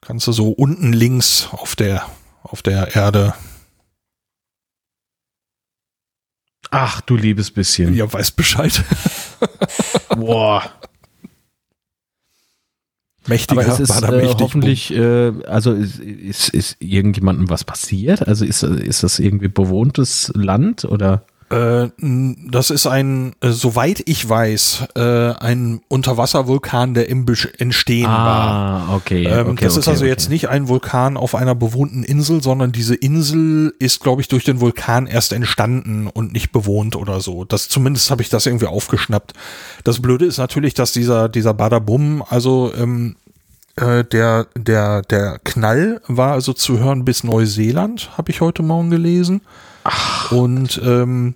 [0.00, 2.06] Kannst du so unten links auf der,
[2.42, 3.34] auf der Erde
[6.70, 7.94] Ach, du liebes bisschen.
[7.94, 8.82] Ja, weiß Bescheid.
[10.16, 10.62] Boah.
[13.26, 18.26] Mächtiger Aber ist es, äh, hoffentlich, äh, also ist, ist, ist irgendjemandem was passiert?
[18.26, 21.26] Also ist, ist das irgendwie bewohntes Land oder?
[21.48, 27.24] Äh, das ist ein, äh, soweit ich weiß, äh, ein Unterwasservulkan, der im
[27.58, 28.96] Entstehen ah, war.
[28.96, 29.64] Okay, ähm, okay.
[29.64, 30.10] Das okay, ist also okay.
[30.10, 34.42] jetzt nicht ein Vulkan auf einer bewohnten Insel, sondern diese Insel ist, glaube ich, durch
[34.42, 37.44] den Vulkan erst entstanden und nicht bewohnt oder so.
[37.44, 39.32] Das zumindest habe ich das irgendwie aufgeschnappt.
[39.84, 43.14] Das Blöde ist natürlich, dass dieser dieser Badabum, also ähm,
[43.76, 48.90] äh, der der der Knall war also zu hören bis Neuseeland, habe ich heute Morgen
[48.90, 49.42] gelesen.
[49.88, 50.32] Ach.
[50.32, 51.34] Und ähm,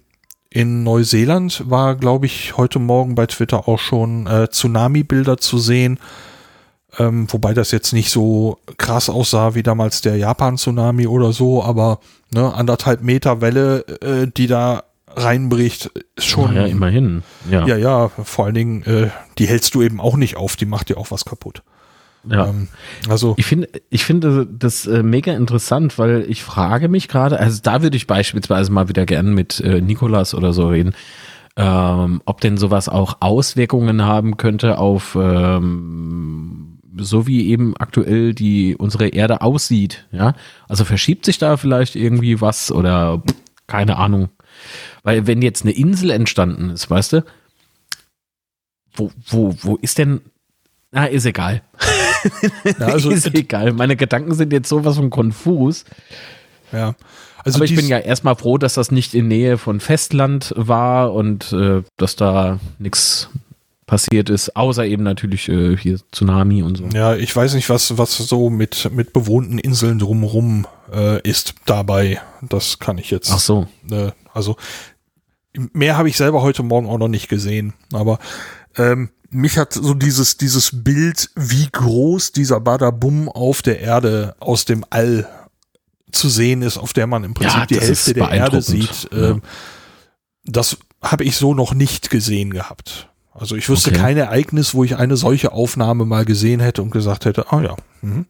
[0.50, 6.00] in Neuseeland war, glaube ich, heute Morgen bei Twitter auch schon äh, Tsunami-Bilder zu sehen.
[6.98, 12.00] Ähm, wobei das jetzt nicht so krass aussah wie damals der Japan-Tsunami oder so, aber
[12.34, 16.56] ne, anderthalb Meter Welle, äh, die da reinbricht, ist schon.
[16.56, 17.22] Ja, immerhin.
[17.48, 20.66] Ja, ja, ja vor allen Dingen, äh, die hältst du eben auch nicht auf, die
[20.66, 21.62] macht dir auch was kaputt.
[22.28, 22.48] Ja.
[22.48, 22.68] Ähm,
[23.09, 27.61] also ich finde, ich finde das äh, mega interessant, weil ich frage mich gerade, also
[27.62, 30.94] da würde ich beispielsweise mal wieder gern mit äh, Nikolas oder so reden,
[31.56, 38.76] ähm, ob denn sowas auch Auswirkungen haben könnte auf ähm, so wie eben aktuell die
[38.76, 40.35] unsere Erde aussieht, ja.
[40.68, 43.22] Also verschiebt sich da vielleicht irgendwie was oder
[43.66, 44.28] keine Ahnung.
[45.02, 47.24] Weil wenn jetzt eine Insel entstanden ist, weißt du,
[48.92, 50.20] wo, wo, wo ist denn
[50.92, 51.62] na, ist egal.
[52.78, 53.72] Ja, also ist egal.
[53.72, 55.85] Meine Gedanken sind jetzt sowas von konfus.
[56.72, 56.94] Ja.
[57.44, 61.14] Also Aber ich bin ja erstmal froh, dass das nicht in Nähe von Festland war
[61.14, 63.30] und äh, dass da nichts
[63.87, 66.85] passiert ist, außer eben natürlich äh, hier Tsunami und so.
[66.94, 72.20] Ja, ich weiß nicht, was, was so mit, mit bewohnten Inseln drumherum äh, ist dabei.
[72.40, 73.33] Das kann ich jetzt.
[73.33, 73.66] Ach so.
[73.90, 74.56] Äh, also
[75.72, 77.72] mehr habe ich selber heute Morgen auch noch nicht gesehen.
[77.92, 78.20] Aber
[78.76, 84.64] ähm, mich hat so dieses, dieses Bild, wie groß dieser Badabum auf der Erde aus
[84.64, 85.28] dem All
[86.12, 89.08] zu sehen ist, auf der man im Prinzip ja, die Hälfte der Erde sieht.
[89.12, 89.30] Ja.
[89.30, 89.42] Ähm,
[90.44, 93.08] das habe ich so noch nicht gesehen gehabt.
[93.32, 94.00] Also ich wüsste okay.
[94.00, 97.76] kein Ereignis, wo ich eine solche Aufnahme mal gesehen hätte und gesagt hätte, ah ja,
[98.02, 98.24] mh.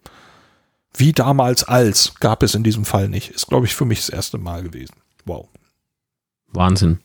[0.94, 3.30] wie damals als gab es in diesem Fall nicht.
[3.30, 4.94] Ist, glaube ich, für mich das erste Mal gewesen.
[5.24, 5.48] Wow.
[6.48, 7.00] Wahnsinn.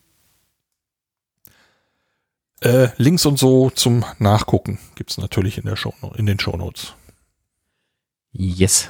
[2.66, 6.96] Äh, Links und so zum Nachgucken gibt es natürlich in, der Show, in den Shownotes.
[8.32, 8.90] Yes.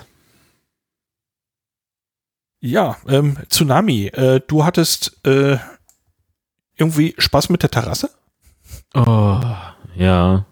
[2.62, 5.58] Ja, ähm, Tsunami, äh, du hattest äh,
[6.78, 8.12] irgendwie Spaß mit der Terrasse?
[8.94, 9.42] Oh,
[9.98, 10.46] ja.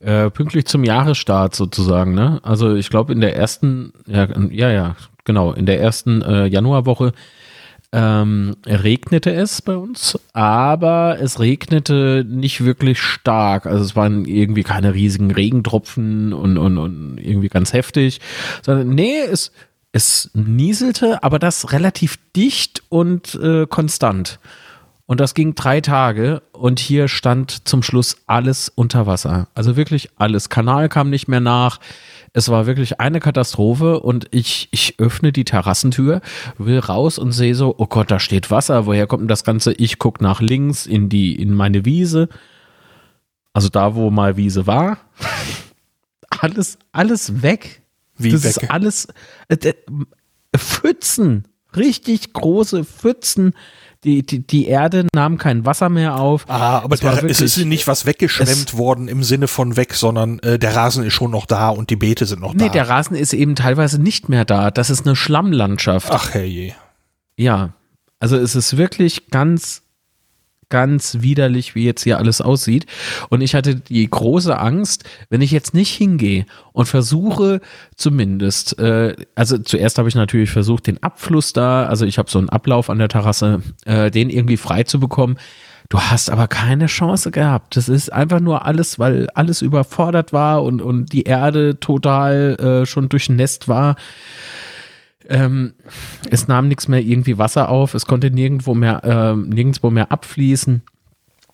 [0.00, 2.40] Äh, pünktlich zum Jahresstart sozusagen, ne?
[2.42, 7.12] Also ich glaube in der ersten, ja, ja, ja, genau, in der ersten äh, Januarwoche
[7.92, 13.66] ähm, regnete es bei uns, aber es regnete nicht wirklich stark.
[13.66, 18.20] Also es waren irgendwie keine riesigen Regentropfen und, und, und irgendwie ganz heftig,
[18.62, 19.50] sondern nee, es,
[19.92, 24.38] es nieselte, aber das relativ dicht und äh, konstant.
[25.06, 29.48] Und das ging drei Tage und hier stand zum Schluss alles unter Wasser.
[29.54, 30.50] Also wirklich alles.
[30.50, 31.80] Kanal kam nicht mehr nach.
[32.32, 36.20] Es war wirklich eine Katastrophe und ich, ich öffne die Terrassentür,
[36.58, 39.72] will raus und sehe so, oh Gott, da steht Wasser, woher kommt denn das Ganze?
[39.72, 42.28] Ich gucke nach links in die, in meine Wiese.
[43.52, 44.98] Also da, wo mal Wiese war.
[46.40, 47.82] alles, alles weg.
[48.16, 48.50] Wie das weg?
[48.50, 49.08] ist alles
[49.48, 49.72] äh,
[50.56, 53.54] Pfützen, richtig große Pfützen
[54.04, 56.44] die, die, die Erde nahm kein Wasser mehr auf.
[56.48, 60.38] Ah, aber es, der, es ist nicht was weggeschwemmt worden im Sinne von weg, sondern
[60.38, 62.64] äh, der Rasen ist schon noch da und die Beete sind noch nee, da.
[62.64, 64.70] Nee, der Rasen ist eben teilweise nicht mehr da.
[64.70, 66.10] Das ist eine Schlammlandschaft.
[66.10, 66.74] Ach herrje.
[67.36, 67.74] Ja,
[68.20, 69.82] also es ist wirklich ganz
[70.70, 72.86] ganz widerlich, wie jetzt hier alles aussieht.
[73.28, 77.60] Und ich hatte die große Angst, wenn ich jetzt nicht hingehe und versuche
[77.96, 82.38] zumindest, äh, also zuerst habe ich natürlich versucht, den Abfluss da, also ich habe so
[82.38, 85.36] einen Ablauf an der Terrasse, äh, den irgendwie frei zu bekommen.
[85.90, 87.76] Du hast aber keine Chance gehabt.
[87.76, 92.86] Das ist einfach nur alles, weil alles überfordert war und, und die Erde total äh,
[92.86, 93.96] schon durchnässt war.
[95.30, 95.74] Ähm,
[96.28, 100.82] es nahm nichts mehr irgendwie Wasser auf, es konnte nirgendwo mehr, äh, nirgendwo mehr abfließen.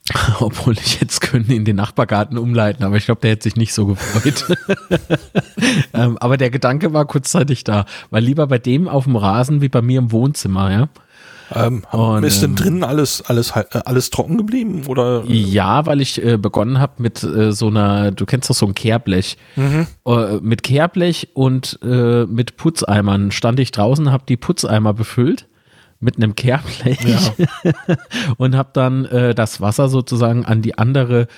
[0.41, 3.75] Obwohl ich jetzt könnte in den Nachbargarten umleiten, aber ich glaube, der hätte sich nicht
[3.75, 4.57] so gefreut.
[5.95, 9.69] ähm, aber der Gedanke war kurzzeitig da, weil lieber bei dem auf dem Rasen wie
[9.69, 10.89] bei mir im Wohnzimmer, ja.
[11.55, 14.83] Ähm, und, ist denn ähm, drinnen alles, alles, äh, alles trocken geblieben?
[14.87, 15.25] Oder?
[15.27, 18.75] Ja, weil ich äh, begonnen habe mit äh, so einer, du kennst doch so ein
[18.75, 19.37] Kehrblech.
[19.55, 19.87] Mhm.
[20.07, 25.49] Äh, mit Kehrblech und äh, mit Putzeimern stand ich draußen, habe die Putzeimer befüllt
[26.01, 27.73] mit einem Kehrblech ja.
[28.37, 31.29] und habe dann äh, das Wasser sozusagen an die andere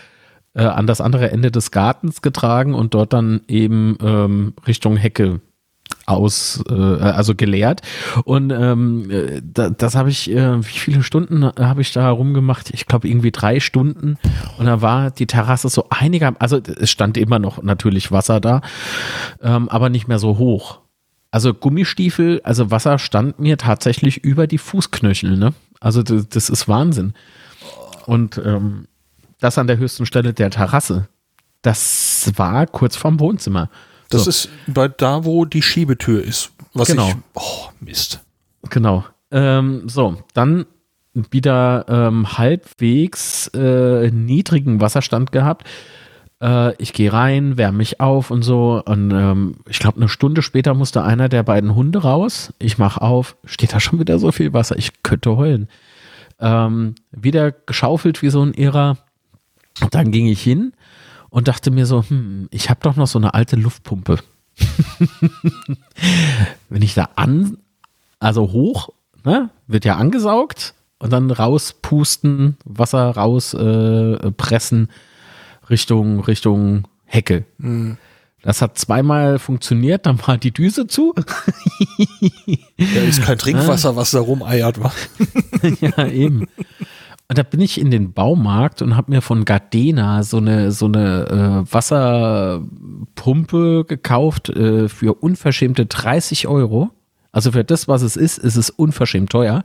[0.54, 5.40] an das andere Ende des Gartens getragen und dort dann eben ähm, Richtung Hecke
[6.08, 7.82] aus, äh, also geleert.
[8.24, 12.70] Und ähm, da, das habe ich, äh, wie viele Stunden habe ich da rumgemacht?
[12.70, 14.18] Ich glaube irgendwie drei Stunden.
[14.58, 18.62] Und da war die Terrasse so einiger, also es stand immer noch natürlich Wasser da,
[19.42, 20.80] ähm, aber nicht mehr so hoch.
[21.30, 25.52] Also Gummistiefel, also Wasser stand mir tatsächlich über die Fußknöchel, ne?
[25.78, 27.12] Also das, das ist Wahnsinn.
[28.06, 28.86] Und ähm,
[29.38, 31.08] das an der höchsten Stelle der Terrasse.
[31.62, 33.68] Das war kurz vorm Wohnzimmer.
[34.08, 34.30] Das so.
[34.30, 36.50] ist bei da, wo die Schiebetür ist.
[36.74, 37.08] Was genau.
[37.08, 37.14] ich.
[37.34, 38.20] Oh, Mist.
[38.70, 39.04] Genau.
[39.30, 40.66] Ähm, so, dann
[41.12, 45.66] wieder ähm, halbwegs äh, niedrigen Wasserstand gehabt.
[46.40, 48.82] Äh, ich gehe rein, wärme mich auf und so.
[48.84, 52.52] Und ähm, ich glaube, eine Stunde später musste einer der beiden Hunde raus.
[52.58, 54.76] Ich mache auf, steht da schon wieder so viel Wasser.
[54.78, 55.68] Ich könnte heulen.
[56.40, 58.96] Ähm, wieder geschaufelt wie so ein Irrer.
[59.90, 60.72] Dann ging ich hin
[61.30, 64.18] und dachte mir so, hm, ich habe doch noch so eine alte Luftpumpe.
[66.68, 67.58] Wenn ich da an,
[68.18, 68.90] also hoch,
[69.24, 77.44] ne, wird ja angesaugt und dann rauspusten, Wasser rauspressen äh, Richtung, Richtung Hecke.
[77.58, 77.98] Mhm.
[78.42, 81.12] Das hat zweimal funktioniert, dann war die Düse zu.
[82.76, 84.92] ja, ist kein Trinkwasser, was da rumeiert war.
[85.80, 86.46] ja, eben.
[87.30, 90.86] Und da bin ich in den Baumarkt und habe mir von Gardena so eine, so
[90.86, 92.64] eine äh, Wasserpumpe
[93.86, 96.90] gekauft äh, für unverschämte 30 Euro.
[97.30, 99.62] Also für das, was es ist, ist es unverschämt teuer.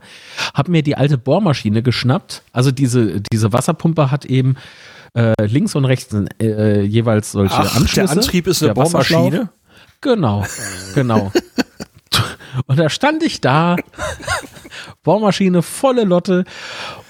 [0.52, 2.42] Hab mir die alte Bohrmaschine geschnappt.
[2.52, 4.56] Also diese, diese Wasserpumpe hat eben
[5.14, 8.08] äh, links und rechts äh, jeweils solche Ach, Anschlüsse.
[8.08, 9.48] Der Antrieb ist eine Bohrmaschine?
[10.02, 10.44] Genau,
[10.94, 11.32] genau.
[12.66, 13.76] und da stand ich da,
[15.02, 16.44] Bohrmaschine, volle Lotte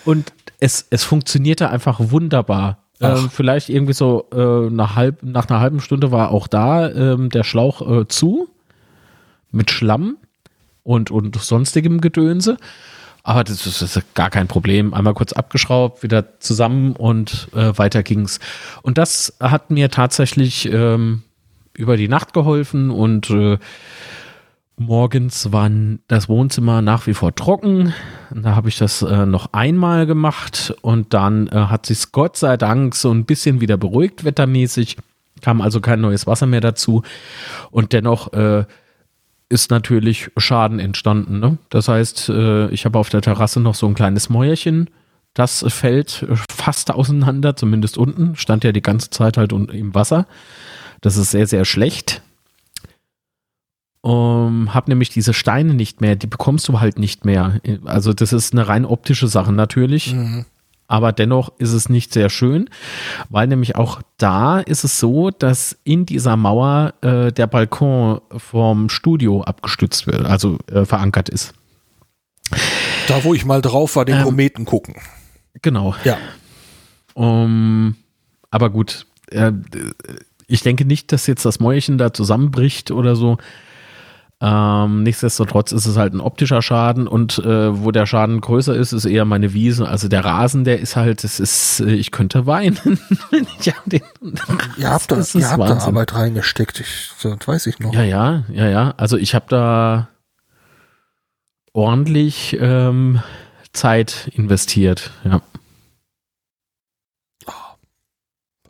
[0.04, 2.78] und es, es funktionierte einfach wunderbar.
[3.00, 7.28] Ähm, vielleicht irgendwie so äh, nach, halb, nach einer halben Stunde war auch da ähm,
[7.28, 8.48] der Schlauch äh, zu
[9.50, 10.16] mit Schlamm
[10.84, 12.56] und, und sonstigem Gedönse.
[13.22, 14.92] Aber das ist, das ist, gar kein Problem.
[14.92, 18.38] Einmal kurz abgeschraubt, wieder zusammen und äh, weiter ging's.
[18.82, 21.22] Und das hat mir tatsächlich ähm,
[21.72, 23.58] über die Nacht geholfen und äh,
[24.76, 25.70] Morgens war
[26.08, 27.94] das Wohnzimmer nach wie vor trocken.
[28.34, 32.56] Da habe ich das äh, noch einmal gemacht und dann äh, hat sich Gott sei
[32.56, 34.96] Dank so ein bisschen wieder beruhigt wettermäßig.
[35.42, 37.02] Kam also kein neues Wasser mehr dazu
[37.70, 38.64] und dennoch äh,
[39.48, 41.38] ist natürlich Schaden entstanden.
[41.38, 41.58] Ne?
[41.70, 44.90] Das heißt, äh, ich habe auf der Terrasse noch so ein kleines Mäuerchen.
[45.34, 48.34] Das fällt fast auseinander, zumindest unten.
[48.34, 50.26] Stand ja die ganze Zeit halt im Wasser.
[51.00, 52.22] Das ist sehr, sehr schlecht
[54.04, 57.58] um, hab nämlich diese Steine nicht mehr, die bekommst du halt nicht mehr.
[57.86, 60.12] Also das ist eine rein optische Sache natürlich.
[60.12, 60.44] Mhm.
[60.86, 62.68] Aber dennoch ist es nicht sehr schön,
[63.30, 68.90] weil nämlich auch da ist es so, dass in dieser Mauer äh, der Balkon vom
[68.90, 71.54] Studio abgestützt wird, also äh, verankert ist.
[73.08, 74.96] Da, wo ich mal drauf war, den ähm, Kometen gucken.
[75.62, 75.94] Genau.
[76.04, 76.18] Ja.
[77.14, 77.96] Um,
[78.50, 79.52] aber gut, äh,
[80.46, 83.38] ich denke nicht, dass jetzt das Mäuerchen da zusammenbricht oder so.
[84.40, 88.92] Ähm, nichtsdestotrotz ist es halt ein optischer Schaden und äh, wo der Schaden größer ist,
[88.92, 89.88] ist eher meine Wiese.
[89.88, 92.98] Also der Rasen, der ist halt, das ist, äh, ich könnte weinen.
[93.62, 94.02] ja, den,
[94.76, 97.94] ihr habt, da, ihr habt da Arbeit reingesteckt, ich, das weiß ich noch.
[97.94, 98.94] Ja, ja, ja, ja.
[98.96, 100.08] Also ich habe da
[101.72, 103.22] ordentlich ähm,
[103.72, 105.40] Zeit investiert, ja.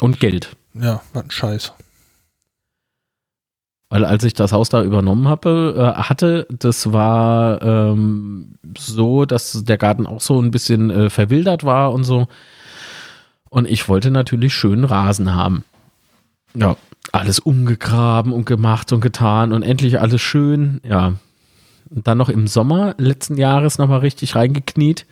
[0.00, 0.56] Und Geld.
[0.74, 1.72] Ja, was ein Scheiß.
[3.94, 9.62] Weil als ich das Haus da übernommen habe, äh, hatte, das war ähm, so, dass
[9.62, 12.26] der Garten auch so ein bisschen äh, verwildert war und so.
[13.50, 15.62] Und ich wollte natürlich schönen Rasen haben.
[16.56, 16.76] Ja,
[17.12, 20.80] alles umgegraben und gemacht und getan und endlich alles schön.
[20.82, 21.12] Ja.
[21.88, 25.06] Und dann noch im Sommer letzten Jahres nochmal richtig reingekniet.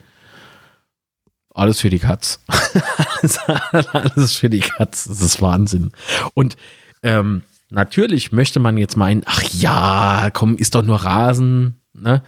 [1.54, 2.40] Alles für die Katz.
[3.92, 5.04] alles für die Katz.
[5.04, 5.92] Das ist Wahnsinn.
[6.34, 6.56] Und
[7.04, 7.42] ähm,
[7.72, 11.80] Natürlich möchte man jetzt meinen, ach ja, komm, ist doch nur Rasen.
[11.94, 12.22] Ne?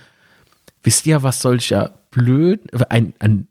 [0.82, 3.46] Wisst ihr, was solcher blöd, ein, ein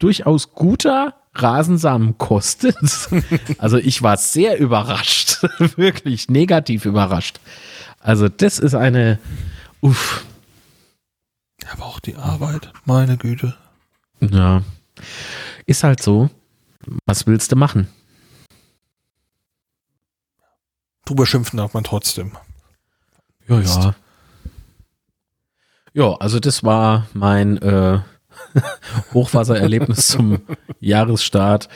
[0.00, 2.76] durchaus guter Rasensamen kostet?
[3.58, 5.44] also ich war sehr überrascht,
[5.76, 7.38] wirklich negativ überrascht.
[8.00, 9.20] Also das ist eine,
[9.80, 10.26] uff.
[11.70, 13.54] Aber auch die Arbeit, meine Güte.
[14.18, 14.62] Ja,
[15.64, 16.28] ist halt so.
[17.04, 17.86] Was willst du machen?
[21.06, 22.32] Drüber schimpfen darf man trotzdem.
[23.48, 23.94] Ja, ja.
[25.94, 28.00] Ja, also das war mein äh,
[29.14, 30.42] Hochwassererlebnis zum
[30.78, 31.70] Jahresstart.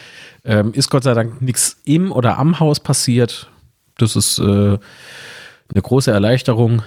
[0.45, 3.51] Ähm, ist Gott sei Dank nichts im oder am Haus passiert.
[3.97, 6.83] Das ist äh, eine große Erleichterung.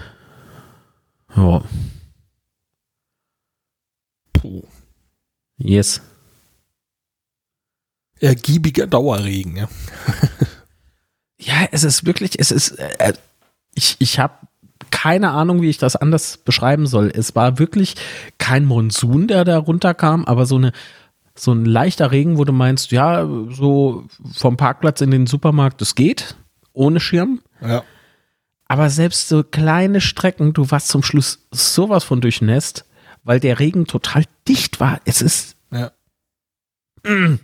[1.36, 1.64] Ja.
[4.34, 4.64] Puh.
[5.58, 6.02] Yes.
[8.20, 9.68] Ergiebiger Dauerregen, ja.
[11.46, 13.14] Ja, es ist wirklich, es ist, äh,
[13.74, 14.34] ich, ich habe
[14.92, 17.12] keine Ahnung, wie ich das anders beschreiben soll.
[17.14, 17.96] Es war wirklich
[18.38, 20.72] kein Monsun, der da runterkam, aber so eine
[21.36, 25.96] so ein leichter Regen, wo du meinst, ja, so vom Parkplatz in den Supermarkt, das
[25.96, 26.36] geht
[26.74, 27.42] ohne Schirm.
[27.60, 27.84] Ja.
[28.68, 32.86] Aber selbst so kleine Strecken, du warst zum Schluss sowas von durchnässt,
[33.24, 35.00] weil der Regen total dicht war.
[35.06, 35.92] Es ist ja.
[37.04, 37.40] Mm.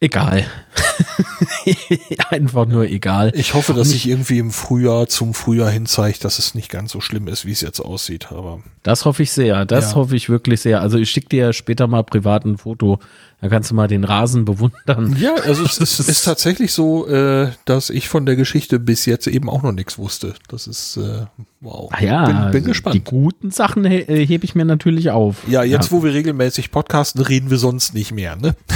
[0.00, 0.44] Egal.
[2.30, 3.32] Einfach nur egal.
[3.34, 6.92] Ich hoffe, dass sich irgendwie im Frühjahr zum Frühjahr hin zeigt, dass es nicht ganz
[6.92, 8.30] so schlimm ist, wie es jetzt aussieht.
[8.30, 9.64] Aber Das hoffe ich sehr.
[9.64, 9.94] Das Ja.
[9.96, 10.80] hoffe ich wirklich sehr.
[10.80, 12.98] Also ich schicke dir später mal privat ein Foto.
[13.40, 15.14] Da kannst du mal den Rasen bewundern.
[15.20, 19.26] ja, also es ist, ist tatsächlich so, äh, dass ich von der Geschichte bis jetzt
[19.26, 20.34] eben auch noch nichts wusste.
[20.48, 21.26] Das ist äh,
[21.60, 21.90] wow.
[21.92, 22.94] Ah ja, bin, bin gespannt.
[22.94, 25.36] die guten Sachen he äh, hebe ich mir natürlich auf.
[25.48, 28.54] Ja, jetzt wo wir regelmäßig podcasten, reden wir sonst nicht mehr, ne?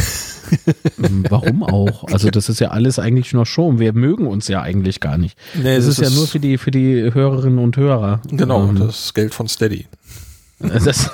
[0.97, 2.05] Hm, Warum auch?
[2.05, 3.79] Also das ist ja alles eigentlich nur Show.
[3.79, 5.39] Wir mögen uns ja eigentlich gar nicht.
[5.55, 8.21] Nee, das, ist ja nur für die, für die Hörerinnen und Hörer.
[8.31, 9.87] Genau, Ähm, das Geld von Steady.
[10.59, 11.11] das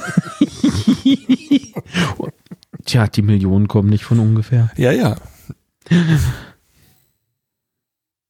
[2.85, 4.71] Tja, die Millionen kommen nicht von ungefähr.
[4.77, 5.17] Ja, ja.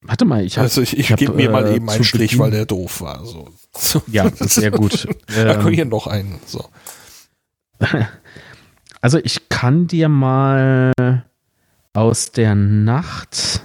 [0.01, 2.31] Warte mal, ich habe Also ich, ich hab, gebe mir mal äh, eben einen Strich,
[2.31, 3.25] Beginn- weil der doof war.
[3.25, 3.49] So.
[4.07, 5.07] ja, das ist sehr gut.
[5.27, 6.39] Da Ähm, kommt hier noch einen.
[6.45, 6.65] So.
[9.01, 10.91] Also ich kann dir mal
[11.93, 13.61] aus der Nacht,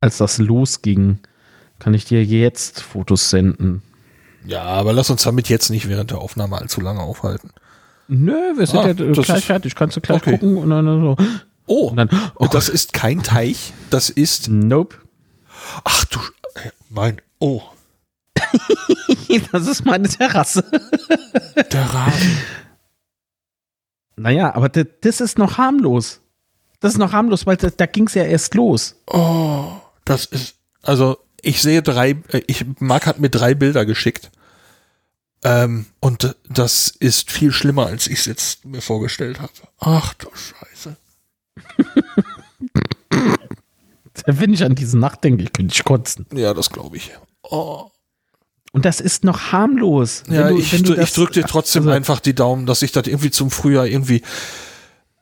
[0.00, 1.18] als das losging,
[1.78, 3.82] kann ich dir jetzt Fotos senden.
[4.46, 7.50] Ja, aber lass uns damit jetzt nicht während der Aufnahme allzu lange aufhalten.
[8.08, 9.74] Nö, wir sind Ah, ja gleich fertig.
[9.74, 10.32] Kannst du gleich okay.
[10.32, 11.16] gucken und dann so.
[11.66, 13.72] Oh, Und dann, oh das ist kein Teich.
[13.88, 14.48] Das ist.
[14.48, 14.96] nope.
[15.84, 16.18] Ach du.
[16.56, 17.22] Äh, Mein.
[17.38, 17.62] Oh,
[19.52, 20.62] Das ist meine Terrasse.
[21.72, 22.38] der Rasen.
[24.16, 26.20] Naja, aber das, das ist noch harmlos.
[26.80, 28.96] Das ist noch harmlos, weil da, da ging es ja erst los.
[29.06, 29.72] Oh,
[30.04, 30.56] das ist.
[30.82, 32.10] Also, ich sehe drei.
[32.28, 34.30] äh, Ich, Marc hat mir drei Bilder geschickt.
[35.42, 39.52] Ähm, und das ist viel schlimmer, als ich es jetzt mir vorgestellt habe.
[39.78, 40.96] Ach du Scheiße.
[44.26, 46.26] Wenn ich an diese Nacht denke, ich könnte ich kotzen.
[46.32, 47.10] Ja, das glaube ich.
[47.42, 47.90] Oh.
[48.74, 50.24] Und das ist noch harmlos.
[50.28, 52.92] Ja, du- ich, drück- ich das- drücke dir trotzdem also- einfach die Daumen, dass sich
[52.92, 54.20] das irgendwie zum Frühjahr irgendwie,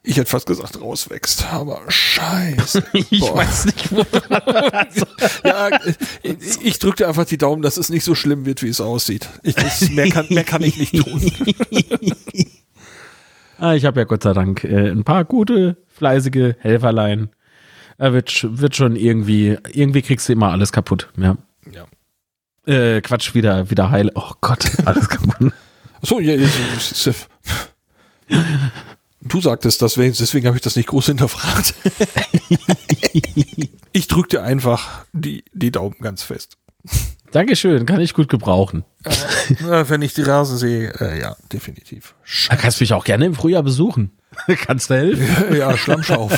[0.02, 1.44] ich hätte fast gesagt, rauswächst.
[1.52, 2.82] Aber scheiße.
[3.10, 3.36] Ich Boah.
[3.36, 4.04] weiß nicht, wo.
[4.72, 5.06] Also,
[5.44, 5.68] Ja,
[6.22, 8.80] ich, ich drücke dir einfach die Daumen, dass es nicht so schlimm wird, wie es
[8.80, 9.28] aussieht.
[9.44, 11.20] Ich, das, mehr, kann, mehr kann ich nicht tun.
[13.58, 17.28] ah, ich habe ja Gott sei Dank äh, ein paar gute, fleißige Helferlein.
[17.98, 21.08] Er wird, sch- wird schon irgendwie, irgendwie kriegst du immer alles kaputt.
[21.16, 21.36] Ja.
[21.72, 21.84] Ja.
[22.66, 24.10] Äh, Quatsch, wieder, wieder heil.
[24.14, 25.52] Oh Gott, alles kaputt.
[26.02, 26.48] So, ja, ja,
[27.08, 27.12] ja,
[28.28, 28.38] ja.
[29.20, 31.74] du sagtest das, deswegen habe ich das nicht groß hinterfragt.
[33.92, 36.56] ich drücke dir einfach die, die Daumen ganz fest.
[37.30, 38.84] Dankeschön, kann ich gut gebrauchen.
[39.60, 42.14] Ja, wenn ich die Rasen sehe, äh, ja, definitiv.
[42.48, 44.10] Da kannst du mich auch gerne im Frühjahr besuchen.
[44.46, 45.56] kannst du helfen?
[45.56, 46.32] Ja, Schlammschauf.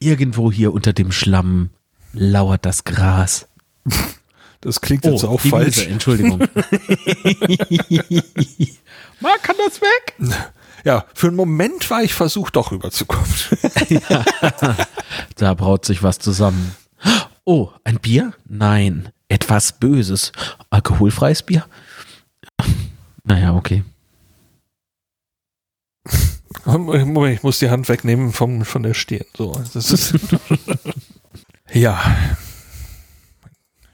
[0.00, 1.70] Irgendwo hier unter dem Schlamm
[2.16, 3.46] lauert das Gras.
[4.62, 5.76] Das klingt jetzt auch Oh, die falsch.
[5.76, 6.38] Wiese, Entschuldigung.
[9.20, 10.14] Marc, kann das weg?
[10.82, 13.28] Ja, für einen Moment war ich versucht, doch rüberzukommen.
[15.36, 16.74] Da braut sich was zusammen.
[17.44, 18.32] Oh, ein Bier?
[18.46, 20.32] Nein, etwas Böses.
[20.70, 21.66] Alkoholfreies Bier?
[23.22, 23.84] Naja, okay.
[26.64, 29.26] Moment, ich muss die Hand wegnehmen vom, von der Stirn.
[29.36, 30.14] So, das ist.
[31.72, 32.00] Ja.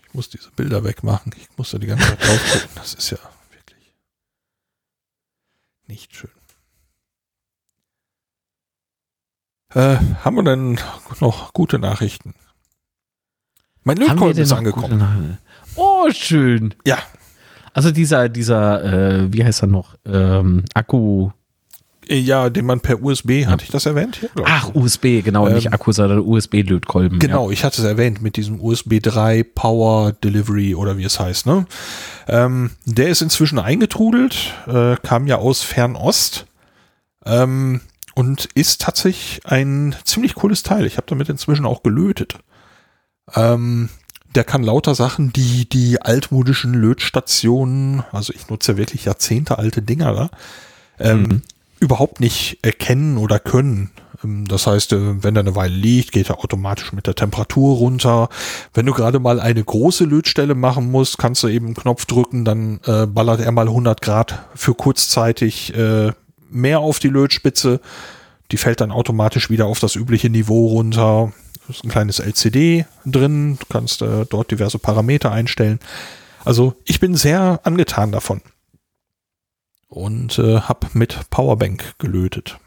[0.08, 1.32] Ich muss diese Bilder wegmachen.
[1.36, 2.68] Ich muss da die ganze Zeit drauf gucken.
[2.74, 3.18] Das ist ja
[3.50, 3.94] wirklich
[5.86, 6.30] nicht schön.
[9.74, 10.78] Äh, haben wir denn
[11.20, 12.34] noch gute Nachrichten?
[13.84, 15.38] Mein Lötkolben ist angekommen.
[15.76, 16.74] Oh, schön.
[16.84, 16.98] Ja,
[17.72, 19.96] Also dieser, dieser, äh, wie heißt er noch?
[20.04, 21.30] Ähm, Akku.
[22.08, 24.20] Äh, ja, den man per USB, hatte ich das erwähnt?
[24.22, 24.30] ich.
[24.44, 27.18] Ach, USB, genau, Ähm, nicht Akku, sondern USB-Lötkolben.
[27.18, 31.46] Genau, ich hatte es erwähnt mit diesem USB 3 Power Delivery oder wie es heißt.
[31.46, 31.66] Ne?
[32.28, 36.46] Ähm, der ist inzwischen eingetrudelt, äh, kam ja aus Fernost
[37.24, 37.80] ähm,
[38.14, 40.86] und ist tatsächlich ein ziemlich cooles Teil.
[40.86, 42.38] Ich habe damit inzwischen auch gelötet.
[43.34, 43.88] Ähm,
[44.34, 50.12] der kann lauter Sachen, die die altmodischen Lötstationen, also ich nutze ja wirklich jahrzehntealte Dinger
[50.14, 50.30] da,
[50.98, 51.42] ähm, Mhm.
[51.82, 53.90] Überhaupt nicht erkennen oder können.
[54.22, 57.76] Ähm, Das heißt, äh, wenn er eine Weile liegt, geht er automatisch mit der Temperatur
[57.76, 58.28] runter.
[58.72, 62.44] Wenn du gerade mal eine große Lötstelle machen musst, kannst du eben einen Knopf drücken,
[62.44, 66.12] dann äh, ballert er mal 100 Grad für kurzzeitig äh,
[66.50, 67.80] mehr auf die Lötspitze.
[68.52, 71.32] Die fällt dann automatisch wieder auf das übliche Niveau runter.
[71.68, 75.80] Ist ein kleines LCD drin, du kannst äh, dort diverse Parameter einstellen.
[76.44, 78.40] Also ich bin sehr angetan davon
[79.92, 82.58] und äh, habe mit Powerbank gelötet.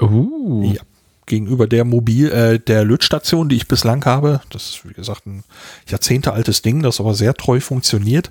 [0.00, 0.72] Uh.
[0.74, 0.82] Ja.
[1.26, 5.42] Gegenüber der Mobil, äh, der Lötstation, die ich bislang habe, das ist wie gesagt ein
[5.88, 8.30] jahrzehntealtes Ding, das aber sehr treu funktioniert,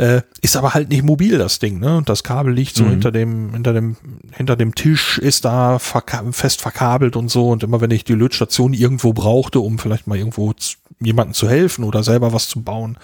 [0.00, 1.96] Äh, ist aber halt nicht mobil, das Ding, ne?
[1.96, 2.90] Und das Kabel liegt so Mhm.
[2.90, 3.96] hinter dem, hinter dem,
[4.30, 7.48] hinter dem Tisch, ist da verka fest verkabelt und so.
[7.48, 11.48] Und immer wenn ich die Lötstation irgendwo brauchte, um vielleicht mal irgendwo zu, jemandem zu
[11.48, 12.96] helfen oder selber was zu bauen,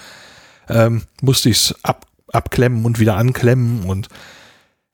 [0.69, 3.85] ähm, musste ich es ab, abklemmen und wieder anklemmen.
[3.85, 4.09] Und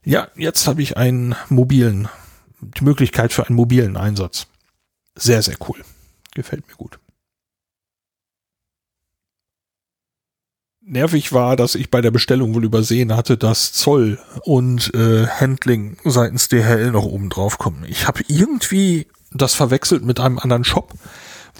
[0.04, 2.08] ja, jetzt habe ich einen mobilen,
[2.60, 4.46] die Möglichkeit für einen mobilen Einsatz.
[5.14, 5.82] Sehr, sehr cool.
[6.34, 6.98] Gefällt mir gut.
[10.82, 15.98] Nervig war, dass ich bei der Bestellung wohl übersehen hatte, dass Zoll und äh, Handling
[16.04, 17.84] seitens DHL noch oben drauf kommen.
[17.86, 20.94] Ich habe irgendwie das verwechselt mit einem anderen Shop,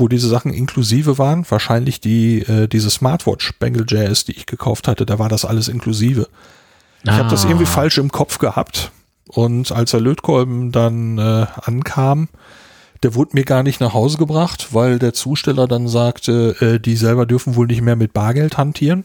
[0.01, 1.45] wo diese Sachen inklusive waren.
[1.49, 5.69] Wahrscheinlich die äh, diese Smartwatch Bengal Jazz, die ich gekauft hatte, da war das alles
[5.69, 6.29] inklusive.
[7.05, 7.49] Ich habe das Ah.
[7.49, 8.91] irgendwie falsch im Kopf gehabt.
[9.29, 12.29] Und als der Lötkolben dann äh, ankam,
[13.03, 16.97] der wurde mir gar nicht nach Hause gebracht, weil der Zusteller dann sagte, äh, die
[16.97, 19.05] selber dürfen wohl nicht mehr mit Bargeld hantieren,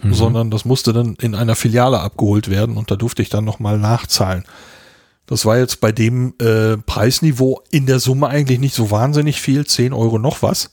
[0.00, 0.14] Mhm.
[0.14, 3.78] sondern das musste dann in einer Filiale abgeholt werden und da durfte ich dann nochmal
[3.78, 4.44] nachzahlen.
[5.28, 9.66] Das war jetzt bei dem äh, Preisniveau in der Summe eigentlich nicht so wahnsinnig viel,
[9.66, 10.72] 10 Euro noch was.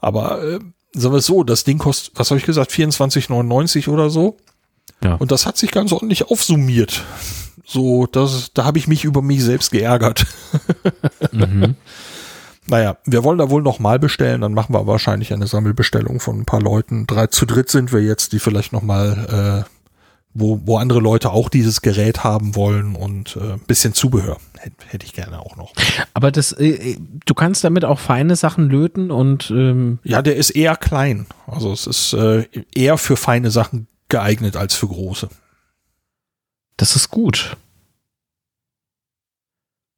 [0.00, 0.58] Aber äh,
[0.92, 4.36] sagen wir es so, das Ding kostet, was habe ich gesagt, 24,99 oder so.
[5.04, 5.14] Ja.
[5.14, 7.04] Und das hat sich ganz ordentlich aufsummiert.
[7.64, 10.26] So, das, da habe ich mich über mich selbst geärgert.
[11.32, 11.76] Mhm.
[12.66, 16.44] Naja, wir wollen da wohl nochmal bestellen, dann machen wir wahrscheinlich eine Sammelbestellung von ein
[16.44, 17.06] paar Leuten.
[17.06, 19.79] Drei zu dritt sind wir jetzt, die vielleicht nochmal, äh,
[20.32, 24.36] wo, wo andere Leute auch dieses Gerät haben wollen und äh, ein bisschen Zubehör.
[24.86, 25.72] Hätte, ich gerne auch noch.
[26.14, 30.50] Aber das, äh, du kannst damit auch feine Sachen löten und ähm, Ja, der ist
[30.50, 31.26] eher klein.
[31.46, 35.28] Also es ist äh, eher für feine Sachen geeignet als für große.
[36.76, 37.56] das ist gut.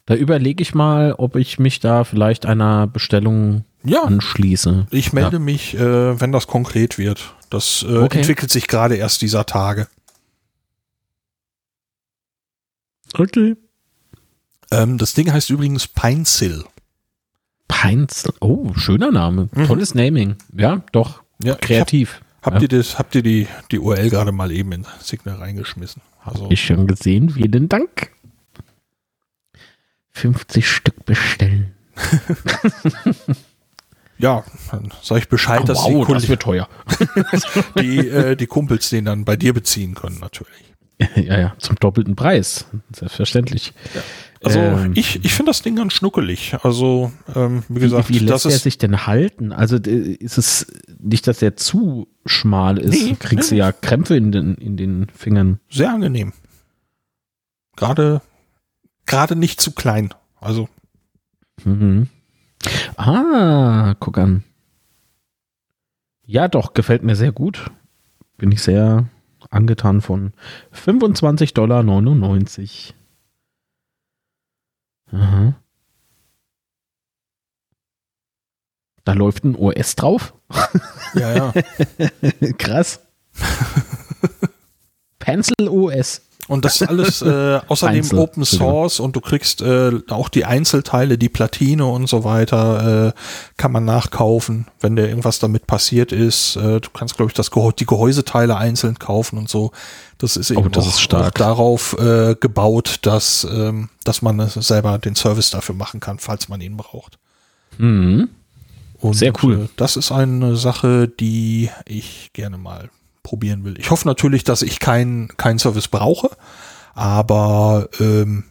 [0.06, 4.86] Da überlege ich mal, ob ich mich da vielleicht einer Bestellung Ja, anschließe.
[4.90, 7.34] ich melde mich, äh, wenn das konkret wird.
[7.50, 8.18] Das äh, Okay.
[8.18, 9.86] entwickelt sich gerade erst dieser Tage.
[13.14, 13.56] Okay.
[14.70, 16.64] Ähm, das Ding heißt übrigens Pinesill.
[17.68, 18.24] Peinz.
[18.40, 19.48] Oh, schöner Name.
[19.52, 19.66] Mhm.
[19.66, 20.36] Tolles Naming.
[20.56, 21.22] Ja, doch.
[21.42, 22.20] Ja, ich hab- Kreativ.
[22.42, 22.62] Habt Ja.
[22.62, 26.02] ihr das, habt ihr die, die URL gerade mal eben in Signal reingeschmissen?
[26.24, 27.30] Also, Ich schon gesehen.
[27.30, 28.10] Vielen Dank.
[30.12, 31.74] 50 Stück bestellen.
[34.18, 36.68] ja, dann sag ich Bescheid, Oh, dass wow, die, das Kul- wird teuer.
[37.78, 40.71] die, äh, die Kumpels den dann bei dir beziehen können, natürlich.
[41.16, 42.66] ja, ja, zum doppelten Preis.
[42.94, 43.72] Selbstverständlich.
[44.44, 46.54] Also, Ähm, ich, ich finde das Ding ganz schnuckelig.
[46.62, 49.52] Also, ähm, wie Wie, gesagt, wie das lässt er sich denn halten?
[49.52, 50.66] Also ist es
[51.00, 52.90] nicht, dass er zu schmal ist?
[53.04, 55.60] Nee, Kriegst nee, du ja Krämpfe in den, in den Fingern.
[55.70, 56.32] sehr angenehm.
[57.76, 58.20] Gerade,
[59.06, 60.12] gerade nicht zu klein.
[60.40, 60.68] Also,
[61.64, 62.08] Mhm.
[62.96, 64.42] Ah, guck an.
[66.26, 67.70] Ja, doch, gefällt mir sehr gut.
[68.38, 69.06] Bin ich sehr
[69.52, 70.32] angetan von
[70.74, 71.82] 25,99 Dollar.
[75.12, 75.54] Aha.
[79.04, 80.34] Da läuft ein OS drauf.
[81.14, 81.52] ja, ja.
[82.58, 83.00] Krass.
[85.18, 86.22] Pencil OS.
[86.52, 88.44] Und das ist alles äh, außerdem Einzel, Open.
[88.44, 93.12] Source und du kriegst äh, auch die Einzelteile, die Platine und so weiter, äh,
[93.56, 96.56] kann man nachkaufen, wenn dir irgendwas damit passiert ist.
[96.56, 99.70] Äh, du kannst, glaube ich, das Gehäu die Gehäuseteile einzeln kaufen und so.
[100.18, 101.26] Das ist eben Oh, das auch, ist stark.
[101.26, 106.50] auch darauf äh, gebaut, dass, ähm, dass man selber den Service dafür machen kann, falls
[106.50, 107.18] man ihn braucht.
[107.78, 108.28] Mhm.
[109.00, 109.62] Und, Sehr cool.
[109.64, 112.90] Äh, das ist eine Sache, die ich gerne mal
[113.22, 113.78] probieren will.
[113.78, 116.30] Ich hoffe natürlich, dass ich keinen keinen Service brauche,
[116.94, 118.44] aber ähm,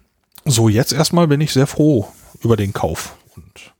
[0.46, 2.08] so jetzt erstmal bin ich sehr froh
[2.42, 3.74] über den Kauf und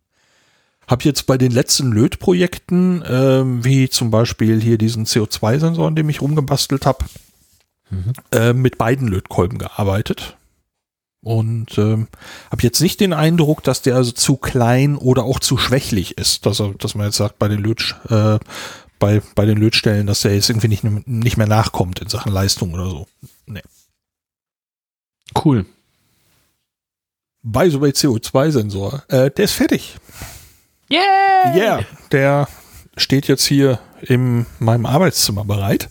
[0.88, 6.10] habe jetzt bei den letzten Lötprojekten, ähm, wie zum Beispiel hier diesen CO2-Sensor, an dem
[6.10, 7.06] ich rumgebastelt habe,
[7.92, 8.14] Mhm.
[8.32, 10.38] äh, mit beiden Lötkolben gearbeitet.
[11.24, 12.08] Und ähm,
[12.50, 16.46] habe jetzt nicht den Eindruck, dass der also zu klein oder auch zu schwächlich ist,
[16.46, 18.40] dass, er, dass man jetzt sagt, bei den, Löt, äh,
[19.02, 22.74] bei, bei den Lötstellen, dass der jetzt irgendwie nicht, nicht mehr nachkommt in Sachen Leistung
[22.74, 23.08] oder so.
[23.48, 23.64] Nee.
[25.44, 25.66] Cool.
[27.42, 29.98] Bei so bei CO2-Sensor, äh, der ist fertig.
[30.90, 31.56] Yeah!
[31.56, 32.48] Ja, yeah, der
[32.96, 35.90] steht jetzt hier in meinem Arbeitszimmer bereit.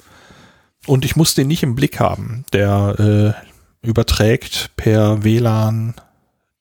[0.87, 2.45] Und ich muss den nicht im Blick haben.
[2.53, 3.35] Der
[3.83, 5.95] äh, überträgt per WLAN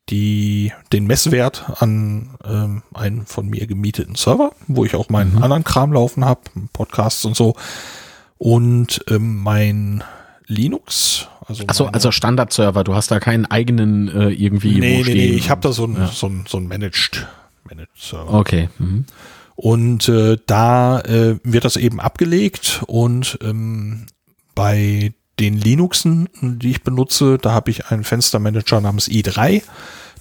[0.10, 5.44] die, den Messwert an ähm, einen von mir gemieteten Server, wo ich auch meinen Mhm.
[5.44, 6.42] anderen Kram laufen habe,
[6.74, 7.56] Podcasts und so.
[8.38, 10.04] Und ähm, mein
[10.48, 15.26] Linux, also, Achso, also Standardserver, du hast da keinen eigenen äh, irgendwie nee, nee, nee,
[15.28, 16.08] ich habe da so ein, Ja.
[16.08, 17.28] so ein, so ein Managed,
[17.70, 18.34] Managed Server.
[18.34, 18.70] Okay.
[18.80, 19.06] Mhm.
[19.56, 24.06] Und äh, da äh, wird das eben abgelegt und ähm,
[24.56, 29.62] bei den Linuxen, die ich benutze, da habe ich einen Fenstermanager namens i3.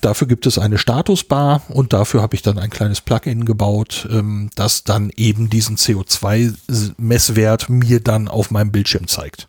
[0.01, 4.51] Dafür gibt es eine Statusbar und dafür habe ich dann ein kleines Plugin gebaut, ähm,
[4.55, 9.49] das dann eben diesen CO2-Messwert mir dann auf meinem Bildschirm zeigt.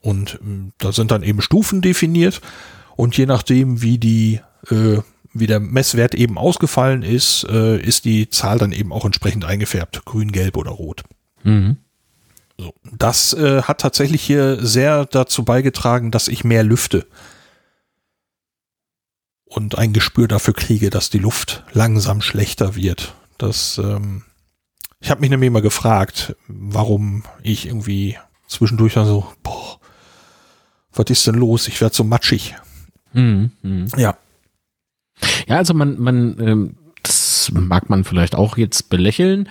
[0.00, 2.40] Und ähm, da sind dann eben Stufen definiert
[2.96, 4.40] und je nachdem, wie die
[4.70, 5.00] äh,
[5.34, 10.04] wie der Messwert eben ausgefallen ist, äh, ist die Zahl dann eben auch entsprechend eingefärbt,
[10.04, 11.02] grün, gelb oder rot.
[11.42, 11.78] Mhm.
[12.58, 17.06] So, das äh, hat tatsächlich hier sehr dazu beigetragen, dass ich mehr lüfte
[19.44, 23.14] und ein Gespür dafür kriege, dass die Luft langsam schlechter wird.
[23.38, 24.22] Das, ähm,
[25.00, 29.78] ich habe mich nämlich immer gefragt, warum ich irgendwie zwischendurch dann so, boah,
[30.92, 31.68] was ist denn los?
[31.68, 32.54] Ich werde so matschig.
[33.12, 33.98] Mhm, mh.
[33.98, 34.16] Ja.
[35.46, 39.48] Ja, also man, man, ähm, das mag man vielleicht auch jetzt belächeln,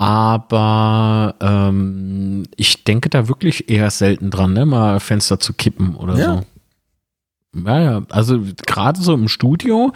[0.00, 6.16] aber ähm, ich denke da wirklich eher selten dran, ne, mal Fenster zu kippen oder
[6.16, 6.36] ja.
[6.36, 7.62] so.
[7.66, 9.92] Ja, ja, also gerade so im Studio,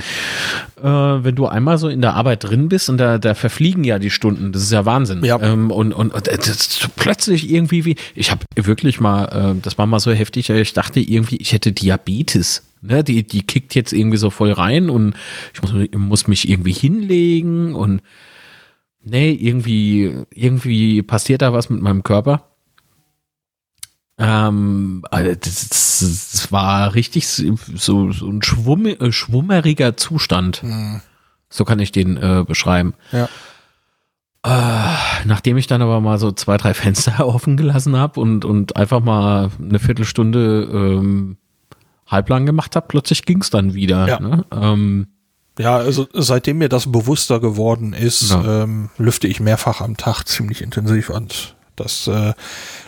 [0.82, 3.98] äh, wenn du einmal so in der Arbeit drin bist und da, da verfliegen ja
[3.98, 5.24] die Stunden, das ist ja Wahnsinn.
[5.24, 5.40] Ja.
[5.40, 9.86] Ähm, und, und, und das plötzlich irgendwie wie, ich habe wirklich mal, äh, das war
[9.86, 12.62] mal so heftig, ich dachte irgendwie, ich hätte Diabetes.
[12.82, 13.04] Ne?
[13.04, 15.14] Die, die kickt jetzt irgendwie so voll rein und
[15.54, 18.02] ich muss, muss mich irgendwie hinlegen und
[19.04, 22.48] nee, irgendwie, irgendwie passiert da was mit meinem Körper.
[24.16, 30.62] Ähm, also das, das, war richtig so, so ein schwumm, äh, schwummeriger Zustand.
[30.62, 31.00] Mhm.
[31.48, 32.94] So kann ich den äh, beschreiben.
[33.12, 33.28] Ja.
[34.44, 38.76] Äh, nachdem ich dann aber mal so zwei, drei Fenster offen gelassen habe und, und
[38.76, 41.36] einfach mal eine Viertelstunde ähm,
[42.06, 44.06] halblang gemacht habe, plötzlich ging es dann wieder.
[44.06, 44.20] Ja.
[44.20, 44.44] Ne?
[44.52, 45.06] Ähm,
[45.58, 48.64] ja, also seitdem mir das bewusster geworden ist, ja.
[48.64, 52.34] ähm, lüfte ich mehrfach am Tag ziemlich intensiv und das äh,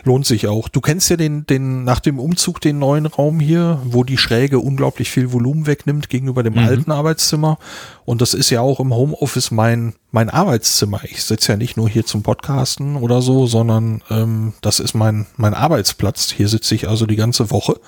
[0.05, 0.69] lohnt sich auch.
[0.69, 4.61] Du kennst ja den, den nach dem Umzug den neuen Raum hier, wo die Schräge
[4.61, 6.61] unglaublich viel Volumen wegnimmt gegenüber dem mhm.
[6.61, 7.59] alten Arbeitszimmer.
[8.05, 11.01] Und das ist ja auch im Homeoffice mein mein Arbeitszimmer.
[11.05, 15.27] Ich sitze ja nicht nur hier zum Podcasten oder so, sondern ähm, das ist mein
[15.37, 16.31] mein Arbeitsplatz.
[16.31, 17.81] Hier sitze ich also die ganze Woche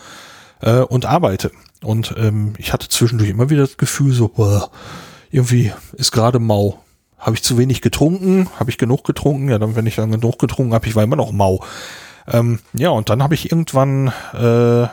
[0.60, 1.50] äh, und arbeite.
[1.82, 4.70] Und ähm, ich hatte zwischendurch immer wieder das Gefühl so, boah,
[5.30, 6.80] irgendwie ist gerade mau
[7.18, 8.48] habe ich zu wenig getrunken?
[8.58, 9.48] Habe ich genug getrunken?
[9.48, 11.64] Ja, dann, wenn ich dann genug getrunken habe, ich war immer noch mau.
[12.28, 14.86] Ähm, ja, und dann habe ich irgendwann äh,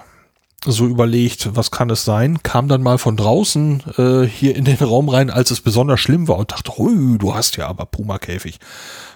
[0.65, 2.41] so überlegt, was kann es sein?
[2.41, 6.27] Kam dann mal von draußen äh, hier in den Raum rein, als es besonders schlimm
[6.27, 8.59] war und dachte, hui, du hast ja aber Puma-Käfig.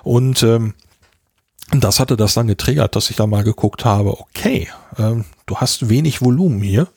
[0.04, 0.76] Und ähm,
[1.72, 5.90] das hatte das dann getriggert, dass ich da mal geguckt habe, okay, ähm, du hast
[5.90, 6.88] wenig Volumen hier.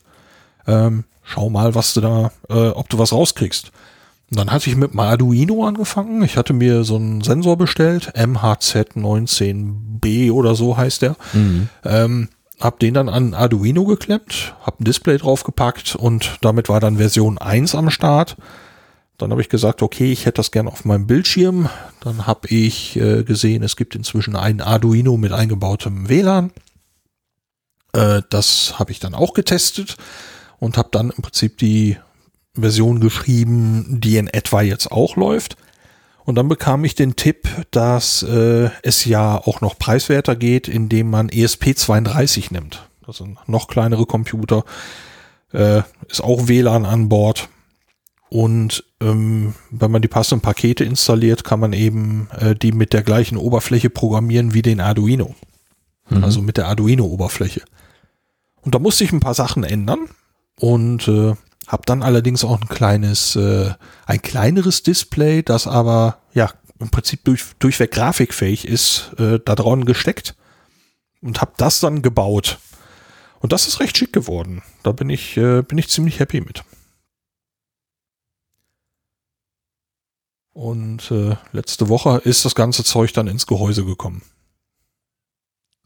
[0.67, 3.71] Ähm, schau mal, was du da, äh, ob du was rauskriegst.
[4.31, 6.23] Und dann hatte ich mit dem Arduino angefangen.
[6.23, 11.15] Ich hatte mir so einen Sensor bestellt, MHZ19B oder so heißt der.
[11.33, 11.69] Mhm.
[11.83, 12.29] Ähm,
[12.59, 17.37] hab den dann an Arduino geklemmt, hab ein Display draufgepackt und damit war dann Version
[17.37, 18.37] 1 am Start.
[19.17, 21.69] Dann habe ich gesagt, okay, ich hätte das gerne auf meinem Bildschirm.
[21.99, 26.51] Dann habe ich äh, gesehen, es gibt inzwischen ein Arduino mit eingebautem WLAN.
[27.93, 29.97] Äh, das habe ich dann auch getestet
[30.59, 31.97] und habe dann im Prinzip die
[32.55, 35.57] Version geschrieben, die in etwa jetzt auch läuft.
[36.25, 41.09] Und dann bekam ich den Tipp, dass äh, es ja auch noch preiswerter geht, indem
[41.09, 42.87] man ESP32 nimmt.
[43.05, 44.63] Das sind noch kleinere Computer,
[45.51, 47.49] äh, ist auch WLAN an Bord.
[48.29, 53.03] Und ähm, wenn man die passenden Pakete installiert, kann man eben äh, die mit der
[53.03, 55.35] gleichen Oberfläche programmieren wie den Arduino.
[56.09, 56.23] Mhm.
[56.23, 57.61] Also mit der Arduino-Oberfläche.
[58.63, 60.09] Und da musste ich ein paar Sachen ändern.
[60.59, 61.35] Und äh,
[61.67, 63.73] hab dann allerdings auch ein kleines, äh,
[64.05, 69.85] ein kleineres Display, das aber ja im Prinzip durch, durchweg grafikfähig ist, äh, da dran
[69.85, 70.35] gesteckt
[71.21, 72.59] und hab das dann gebaut.
[73.39, 74.61] Und das ist recht schick geworden.
[74.83, 76.63] Da bin ich, äh, bin ich ziemlich happy mit.
[80.53, 84.21] Und äh, letzte Woche ist das ganze Zeug dann ins Gehäuse gekommen.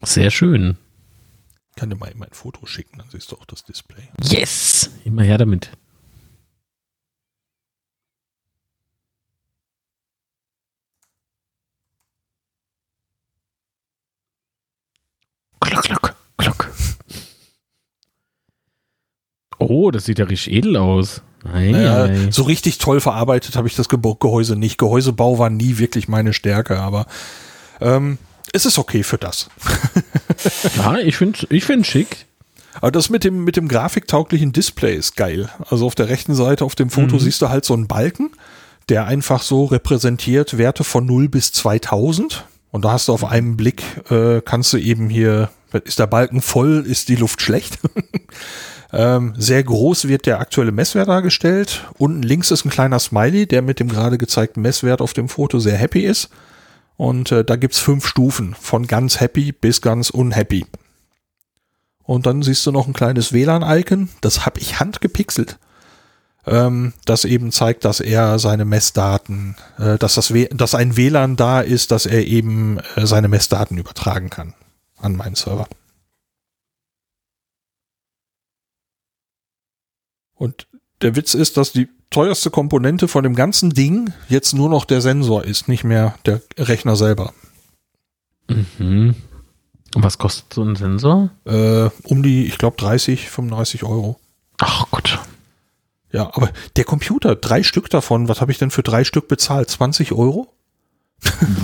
[0.02, 0.78] Sehr schön
[1.78, 4.10] kann dir mal ein Foto schicken, dann siehst du auch das Display.
[4.22, 4.90] Yes!
[5.06, 5.72] Immer her damit.
[15.62, 16.72] Klock, klock, klock.
[19.60, 21.22] Oh, das sieht ja richtig edel aus.
[21.44, 22.32] Ei, naja, ei.
[22.32, 24.78] So richtig toll verarbeitet habe ich das Ge Gehäuse nicht.
[24.78, 27.06] Gehäusebau war nie wirklich meine Stärke, aber
[27.80, 28.18] ähm,
[28.54, 29.50] es ist okay für das.
[30.78, 32.26] ja, ich finde ich find schick.
[32.80, 35.50] Aber das mit dem, mit dem grafiktauglichen Display ist geil.
[35.70, 37.20] Also auf der rechten Seite auf dem Foto mhm.
[37.20, 38.30] siehst du halt so einen Balken,
[38.90, 42.46] der einfach so repräsentiert Werte von 0 bis 2000.
[42.72, 43.82] Und da hast du auf einen Blick,
[44.12, 45.50] äh, kannst du eben hier
[45.86, 47.80] Ist der Balken voll, ist die Luft schlecht.
[48.94, 51.86] ähm, sehr groß wird der aktuelle Messwert dargestellt.
[51.98, 55.60] Unten links ist ein kleiner Smiley, der mit dem gerade gezeigten Messwert auf dem Foto
[55.60, 56.30] sehr happy ist.
[56.98, 60.66] Und äh, da gibt's fünf Stufen, von ganz happy bis ganz unhappy.
[62.04, 65.60] Und dann siehst du noch ein kleines WLAN-Icon, das habe ich handgepixelt
[66.48, 71.36] ähm, das eben zeigt, dass er seine Messdaten, äh, dass das w dass ein WLAN
[71.36, 74.54] da ist, dass er eben äh, seine Messdaten übertragen kann
[74.98, 75.68] an meinen Server.
[80.36, 80.68] Und
[81.02, 85.02] der Witz ist, dass die teuerste Komponente von dem ganzen Ding jetzt nur noch der
[85.02, 87.34] Sensor ist, nicht mehr der Rechner selber.
[88.48, 89.16] Mhm.
[89.96, 91.30] Und was kostet so ein Sensor?
[91.46, 94.20] Äh, um die, ich glaube, 30, 35 Euro.
[94.60, 95.20] Ach Gott.
[96.12, 99.70] Ja, aber der Computer, drei Stück davon, was habe ich denn für drei Stück bezahlt?
[99.70, 100.48] 20 Euro?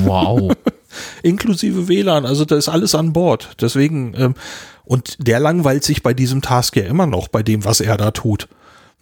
[0.04, 0.54] Wow.
[1.24, 3.56] Inklusive WLAN, also da ist alles an Bord.
[3.62, 4.36] Deswegen, ähm,
[4.84, 8.12] und der langweilt sich bei diesem Task ja immer noch, bei dem, was er da
[8.12, 8.48] tut.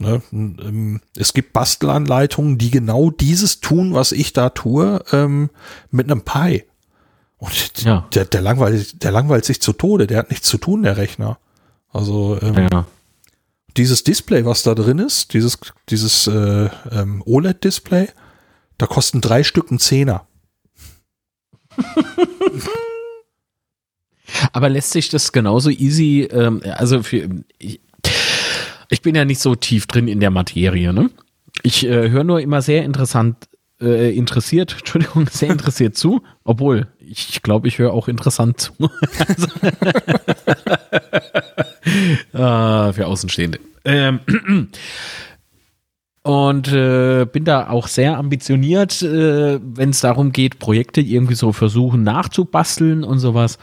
[0.01, 0.21] Ne?
[0.31, 5.49] Ähm, es gibt Bastelanleitungen, die genau dieses tun, was ich da tue, ähm,
[5.89, 6.63] mit einem Pi.
[7.37, 8.07] Und ja.
[8.13, 11.39] der, der, langweilt, der langweilt sich zu Tode, der hat nichts zu tun, der Rechner.
[11.91, 12.85] Also ähm, ja
[13.77, 15.57] dieses Display, was da drin ist, dieses,
[15.89, 18.09] dieses äh, ähm, OLED-Display,
[18.77, 20.27] da kosten drei Stück ein Zehner.
[24.53, 27.81] Aber lässt sich das genauso easy, ähm, also für, ich,
[28.91, 31.09] ich, bin ja nicht so tief drin in der Materie, ne?
[31.63, 33.37] Ich äh, höre nur immer sehr interessant,
[33.81, 38.73] äh, interessiert, Entschuldigung, sehr interessiert zu, obwohl ich glaube, ich höre auch interessant zu.
[39.27, 39.47] also,
[42.41, 43.59] ah, für Außenstehende.
[43.83, 44.19] Ähm,
[46.23, 51.51] und äh, bin da auch sehr ambitioniert, äh, wenn es darum geht, Projekte irgendwie so
[51.51, 53.57] versuchen nachzubasteln und sowas.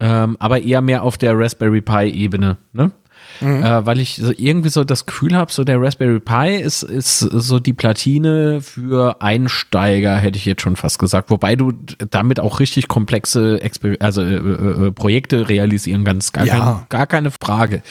[0.00, 2.56] Ähm, aber eher mehr auf der Raspberry Pi-Ebene.
[2.72, 2.92] Ne?
[3.40, 3.62] Mhm.
[3.62, 7.18] Äh, weil ich so irgendwie so das Gefühl habe, so der Raspberry Pi ist, ist
[7.18, 11.30] so die Platine für Einsteiger, hätte ich jetzt schon fast gesagt.
[11.30, 11.72] Wobei du
[12.10, 16.32] damit auch richtig komplexe Exper also, äh, äh, Projekte realisieren kannst.
[16.32, 16.58] Gar, ja.
[16.58, 17.82] kein, gar keine Frage.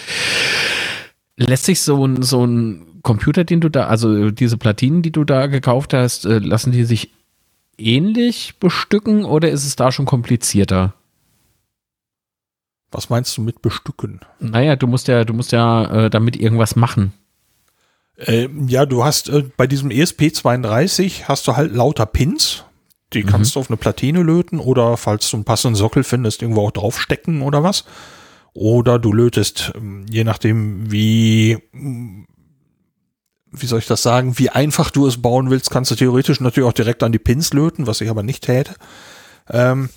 [1.37, 5.23] Lässt sich so ein, so ein Computer, den du da, also diese Platinen, die du
[5.23, 7.11] da gekauft hast, äh, lassen die sich
[7.77, 10.93] ähnlich bestücken oder ist es da schon komplizierter?
[12.93, 14.21] Was meinst du mit bestücken?
[14.39, 17.13] Naja, du musst ja, du musst ja äh, damit irgendwas machen.
[18.17, 22.63] Äh, ja, du hast äh, bei diesem ESP32 hast du halt lauter Pins.
[23.13, 23.27] Die mhm.
[23.27, 26.71] kannst du auf eine Platine löten oder falls du einen passenden Sockel findest, irgendwo auch
[26.71, 27.85] draufstecken oder was.
[28.53, 31.57] Oder du lötest, ähm, je nachdem wie,
[33.51, 36.69] wie soll ich das sagen, wie einfach du es bauen willst, kannst du theoretisch natürlich
[36.69, 38.75] auch direkt an die Pins löten, was ich aber nicht täte.
[39.49, 39.89] Ähm,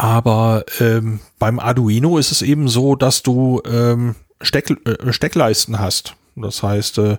[0.00, 6.16] aber ähm, beim Arduino ist es eben so, dass du ähm, Steck, äh, Steckleisten hast.
[6.36, 7.18] Das heißt, äh,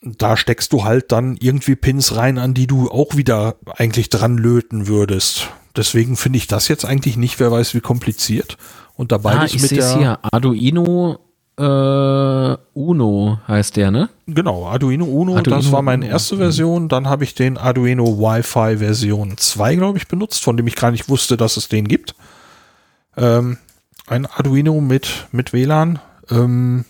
[0.00, 4.38] da steckst du halt dann irgendwie Pins rein, an die du auch wieder eigentlich dran
[4.38, 5.48] löten würdest.
[5.76, 8.56] Deswegen finde ich das jetzt eigentlich nicht, wer weiß wie kompliziert.
[8.94, 11.18] Und dabei ah, ich mit der hier Arduino
[11.58, 14.08] äh, Uno heißt der, ne?
[14.26, 16.44] Genau, Arduino Uno, Arduino das war meine erste Uno.
[16.44, 16.88] Version.
[16.88, 20.92] Dann habe ich den Arduino Wi-Fi Version 2, glaube ich, benutzt, von dem ich gar
[20.92, 22.14] nicht wusste, dass es den gibt.
[23.16, 23.58] Ähm,
[24.06, 25.98] ein Arduino mit, mit WLAN.
[26.30, 26.84] Ähm,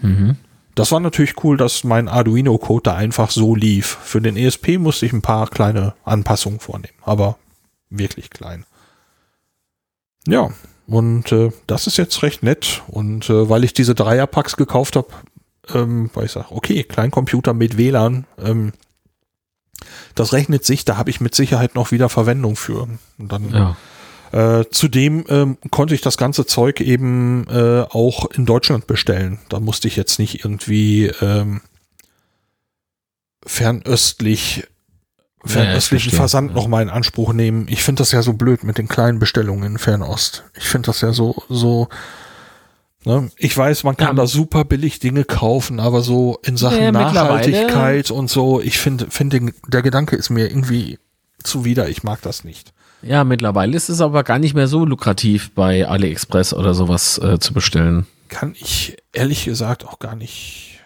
[0.00, 0.36] mhm.
[0.74, 3.98] Das war natürlich cool, dass mein Arduino-Code da einfach so lief.
[4.02, 7.36] Für den ESP musste ich ein paar kleine Anpassungen vornehmen, aber
[7.90, 8.64] wirklich klein.
[10.26, 10.50] Ja,
[10.88, 12.82] und äh, das ist jetzt recht nett.
[12.88, 15.08] Und äh, weil ich diese Dreierpacks gekauft habe,
[15.74, 18.72] ähm, weil ich sage, okay, Kleincomputer mit WLAN, ähm,
[20.14, 22.88] das rechnet sich, da habe ich mit Sicherheit noch wieder Verwendung für.
[23.18, 23.76] Und dann ja.
[24.30, 29.38] Äh, zudem ähm, konnte ich das ganze Zeug eben äh, auch in Deutschland bestellen.
[29.48, 31.62] Da musste ich jetzt nicht irgendwie ähm,
[33.46, 34.66] fernöstlich
[35.44, 36.56] fernöstlichen ja, Versand ja.
[36.56, 37.66] noch mal in Anspruch nehmen.
[37.68, 40.44] Ich finde das ja so blöd mit den kleinen Bestellungen in Fernost.
[40.56, 41.88] Ich finde das ja so, so,
[43.04, 43.30] ne?
[43.36, 44.22] Ich weiß, man kann ja.
[44.22, 49.06] da super billig Dinge kaufen, aber so in Sachen ja, Nachhaltigkeit und so, ich finde,
[49.10, 50.98] finde, der Gedanke ist mir irgendwie
[51.42, 51.88] zuwider.
[51.88, 52.72] Ich mag das nicht.
[53.02, 57.38] Ja, mittlerweile ist es aber gar nicht mehr so lukrativ bei AliExpress oder sowas äh,
[57.38, 58.06] zu bestellen.
[58.28, 60.77] Kann ich ehrlich gesagt auch gar nicht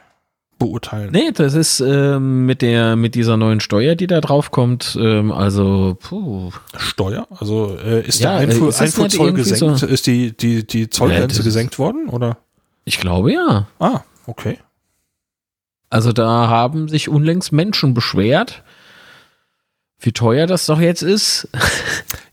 [0.63, 1.11] beurteilen.
[1.13, 5.33] Nee, das ist ähm, mit der mit dieser neuen Steuer, die da drauf kommt, ähm,
[5.33, 6.51] also puh.
[6.77, 7.27] Steuer?
[7.31, 9.79] Also äh, ist ja, der Einfuhr, ist Einfuhrzoll gesenkt?
[9.79, 12.39] So ist die, die, die Zollgrenze ja, gesenkt worden, oder?
[12.85, 13.67] Ich glaube ja.
[13.79, 14.59] Ah, okay.
[15.91, 18.63] Also da haben sich unlängst Menschen beschwert,
[20.03, 21.49] wie teuer das doch jetzt ist.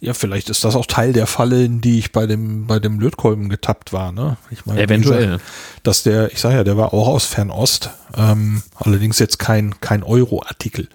[0.01, 3.01] Ja, vielleicht ist das auch Teil der Falle, in die ich bei dem, bei dem
[3.01, 4.37] Lötkolben getappt war, ne?
[4.49, 5.25] Ich meine, Eventuell.
[5.25, 5.43] Gesagt,
[5.83, 10.01] dass der, ich sage ja, der war auch aus Fernost, ähm, allerdings jetzt kein, kein
[10.03, 10.87] Euro-Artikel.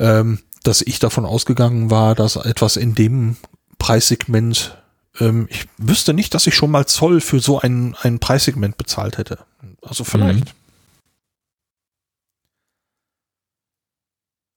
[0.00, 3.36] Ähm, dass ich davon ausgegangen war, dass etwas in dem
[3.78, 4.78] Preissegment,
[5.20, 9.16] ähm, ich wüsste nicht, dass ich schon mal Zoll für so ein, ein Preissegment bezahlt
[9.16, 9.38] hätte.
[9.80, 10.46] Also vielleicht.
[10.46, 10.64] Mhm.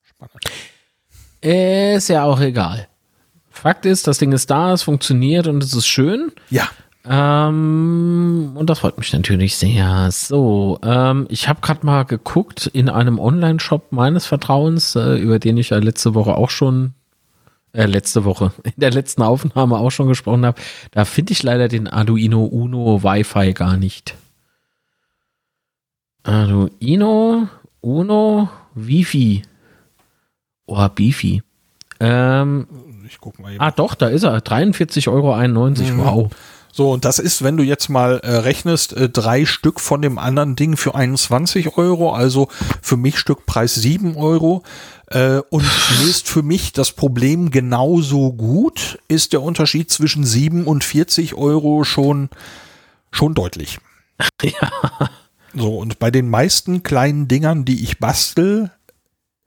[0.04, 0.46] Spannend.
[1.42, 2.88] Ist ja auch egal.
[3.50, 6.32] Fakt ist, das Ding ist da, es funktioniert und es ist schön.
[6.50, 6.70] Ja.
[7.10, 10.10] Ähm, und das freut mich natürlich sehr.
[10.12, 15.58] So, ähm, ich habe gerade mal geguckt in einem Online-Shop meines Vertrauens, äh, über den
[15.58, 16.94] ich ja letzte Woche auch schon,
[17.72, 20.60] äh, letzte Woche, in der letzten Aufnahme auch schon gesprochen habe.
[20.92, 24.16] Da finde ich leider den Arduino Uno Wi-Fi gar nicht.
[26.24, 27.48] Arduino
[27.82, 29.44] Uno Wi-Fi.
[30.68, 31.42] Oh, Beefy.
[32.00, 32.68] Ähm,
[33.08, 33.62] ich guck mal eben.
[33.62, 34.40] Ah, doch, da ist er.
[34.40, 35.36] 43,91 Euro.
[35.36, 35.98] Mhm.
[35.98, 36.32] Wow.
[36.72, 40.20] So, und das ist, wenn du jetzt mal äh, rechnest, äh, drei Stück von dem
[40.20, 42.50] anderen Ding für 21 Euro, also
[42.84, 44.62] für mich Stückpreis 7 Euro.
[45.08, 45.64] Äh, und
[46.04, 51.84] löst für mich das Problem genauso gut, ist der Unterschied zwischen 7 und 40 Euro
[51.84, 52.30] schon,
[53.12, 53.80] schon deutlich.
[54.44, 54.72] Ja.
[55.56, 58.72] So, und bei den meisten kleinen Dingern, die ich bastel,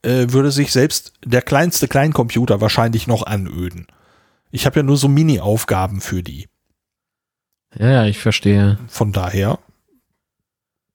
[0.03, 3.87] äh, würde sich selbst der kleinste Kleincomputer wahrscheinlich noch anöden.
[4.51, 6.49] Ich habe ja nur so Mini-Aufgaben für die.
[7.77, 8.79] Ja, ja, ich verstehe.
[8.89, 9.59] Von daher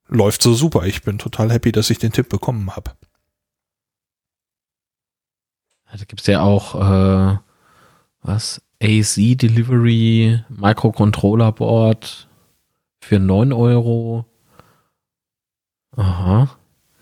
[0.07, 0.85] läuft so super.
[0.85, 2.91] Ich bin total happy, dass ich den Tipp bekommen habe.
[5.91, 7.37] Da gibt es ja auch äh,
[8.21, 8.61] was?
[8.81, 12.27] AC Delivery Microcontroller Board
[12.99, 14.25] für 9 Euro.
[15.95, 16.57] Aha.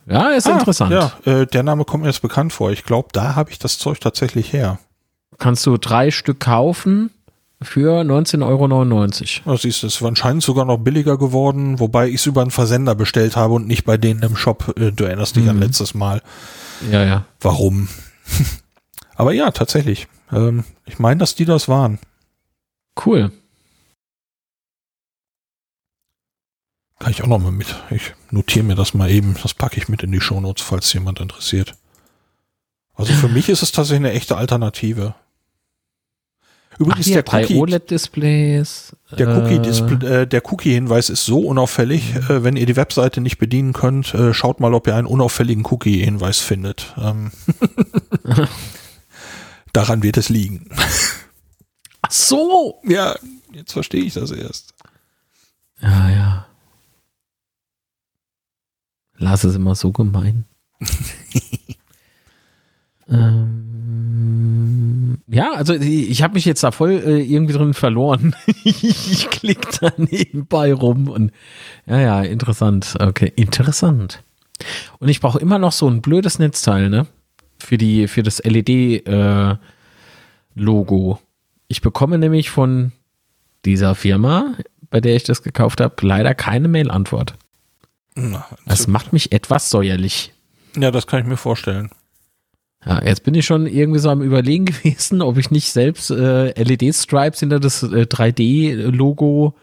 [0.06, 0.92] Ja, ist ah, interessant.
[0.92, 2.72] Ja, äh, der Name kommt mir jetzt bekannt vor.
[2.72, 4.80] Ich glaube, da habe ich das Zeug tatsächlich her.
[5.38, 7.10] Kannst du drei Stück kaufen
[7.62, 8.42] für 19,99
[9.46, 9.52] Euro.
[9.54, 12.52] Ja, siehst du, es ist anscheinend sogar noch billiger geworden, wobei ich es über einen
[12.52, 14.76] Versender bestellt habe und nicht bei denen im Shop.
[14.78, 15.52] Äh, du erinnerst dich mhm.
[15.52, 16.22] an letztes Mal.
[16.92, 17.26] Ja, ja.
[17.40, 17.88] Warum?
[19.16, 20.08] Aber ja, tatsächlich.
[20.32, 22.00] Ähm, ich meine, dass die das waren.
[23.06, 23.32] Cool.
[27.04, 27.76] Kann ich auch noch mal mit.
[27.92, 29.36] Ich notiere mir das mal eben.
[29.44, 31.76] Das packe ich mit in die Shownotes, falls jemand interessiert.
[32.96, 35.16] Also für mich ist es tatsächlich eine echte Alternative.
[36.80, 38.96] Übrigens Ach, der Cookie, OLED-Displays.
[39.12, 39.56] Der Cookie,
[40.06, 42.14] äh, äh, Cookie-Hinweis ist so unauffällig.
[42.14, 42.20] Mhm.
[42.22, 45.66] Äh, wenn ihr die Webseite nicht bedienen könnt, äh, schaut mal, ob ihr einen unauffälligen
[45.66, 46.94] Cookie-Hinweis findet.
[46.98, 47.32] Ähm
[49.74, 50.70] Daran wird es liegen.
[52.02, 52.80] Ach so.
[52.88, 53.16] Ja,
[53.52, 54.74] jetzt verstehe ich das erst.
[55.82, 56.46] Ja, ja.
[59.18, 60.46] Lars ist immer so gemein.
[63.10, 63.74] ähm,
[65.28, 68.36] ja, also ich habe mich jetzt da voll äh, irgendwie drin verloren.
[68.64, 71.32] ich klicke da nebenbei rum und
[71.86, 72.96] ja, ja, interessant.
[73.00, 74.24] Okay, interessant.
[75.00, 77.08] Und ich brauche immer noch so ein blödes Netzteil, ne?
[77.60, 79.60] Für die, für das LED-Logo.
[81.14, 81.18] Äh,
[81.68, 82.92] ich bekomme nämlich von
[83.66, 84.56] dieser Firma,
[84.90, 87.36] bei der ich das gekauft habe, leider keine Mail-Antwort.
[88.16, 90.34] Na, das macht mich etwas säuerlich.
[90.76, 91.90] Ja, das kann ich mir vorstellen.
[92.86, 96.52] Ja, jetzt bin ich schon irgendwie so am Überlegen gewesen, ob ich nicht selbst äh,
[96.62, 99.56] LED-Stripes hinter das äh, 3D-Logo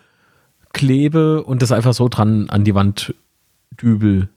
[0.73, 3.15] klebe und das einfach so dran an die Wand
[3.81, 4.29] dübel.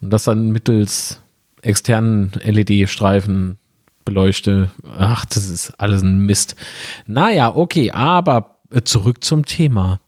[0.00, 1.20] Und das dann mittels
[1.62, 3.58] externen LED-Streifen
[4.04, 4.70] beleuchte.
[4.98, 6.56] Ach, das ist alles ein Mist.
[7.06, 10.00] Naja, okay, aber äh, zurück zum Thema.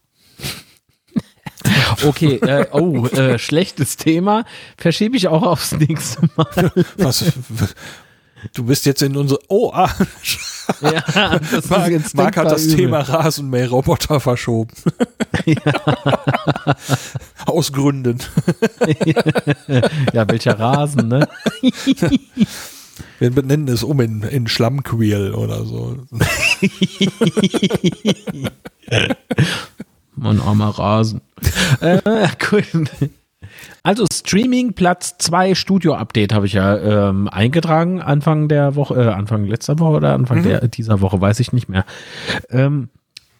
[2.03, 4.45] Okay, äh, oh, äh, schlechtes Thema.
[4.77, 6.71] Verschiebe ich auch aufs nächste Mal.
[6.97, 7.25] Was?
[8.53, 9.39] Du bist jetzt in unsere.
[9.47, 9.89] Oh, ah.
[10.81, 12.75] Ja, das Marc, ist Marc hat das übel.
[12.75, 14.73] Thema Rasenmäherroboter verschoben.
[15.45, 15.95] Ja.
[17.45, 18.17] Aus Gründen.
[20.11, 21.25] ja, welcher Rasen, ne?
[23.19, 25.99] Wir benennen es um in, in Schlammqueel oder so.
[30.17, 31.21] Mein armer Rasen.
[31.81, 32.63] äh, cool.
[33.83, 36.77] Also Streaming Platz 2 Studio Update habe ich ja
[37.09, 40.43] ähm, eingetragen Anfang der Woche, äh, Anfang letzter Woche oder Anfang mhm.
[40.43, 41.85] der, dieser Woche, weiß ich nicht mehr.
[42.49, 42.89] Ähm,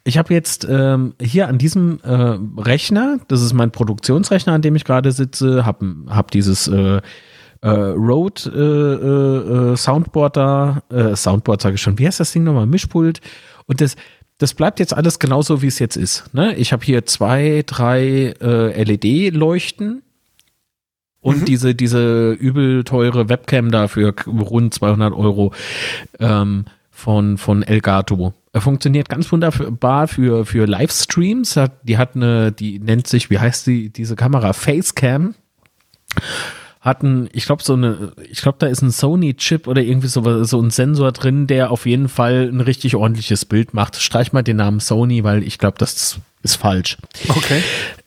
[0.04, 4.76] ich habe jetzt ähm, hier an diesem äh, Rechner, das ist mein Produktionsrechner, an dem
[4.76, 7.02] ich gerade sitze, habe hab dieses äh,
[7.62, 10.82] äh, Rode äh, äh, Soundboard da,
[11.16, 12.68] Soundboard sage ich schon, wie heißt das Ding nochmal?
[12.68, 13.20] Mischpult.
[13.66, 13.98] Und das,
[14.38, 16.34] das bleibt jetzt alles genauso, wie es jetzt ist.
[16.34, 16.56] Ne?
[16.56, 20.04] Ich habe hier zwei, drei äh, LED-Leuchten
[21.22, 21.46] und mhm.
[21.46, 25.54] diese, diese übel teure Webcam da für rund 200 Euro
[26.20, 28.34] ähm, von, von Elgato.
[28.54, 31.56] Er funktioniert ganz wunderbar für, für Livestreams.
[31.58, 34.54] Hat, die hat eine, die nennt sich, wie heißt die, diese Kamera?
[34.54, 35.36] Facecam.
[36.88, 40.62] Hatten, ich glaube, so eine, ich glaube, da ist ein Sony-Chip oder irgendwie so, so
[40.62, 43.98] ein Sensor drin, der auf jeden Fall ein richtig ordentliches Bild macht.
[43.98, 46.98] Streich mal den Namen Sony, weil ich glaube, das ist falsch.
[47.28, 47.62] Okay.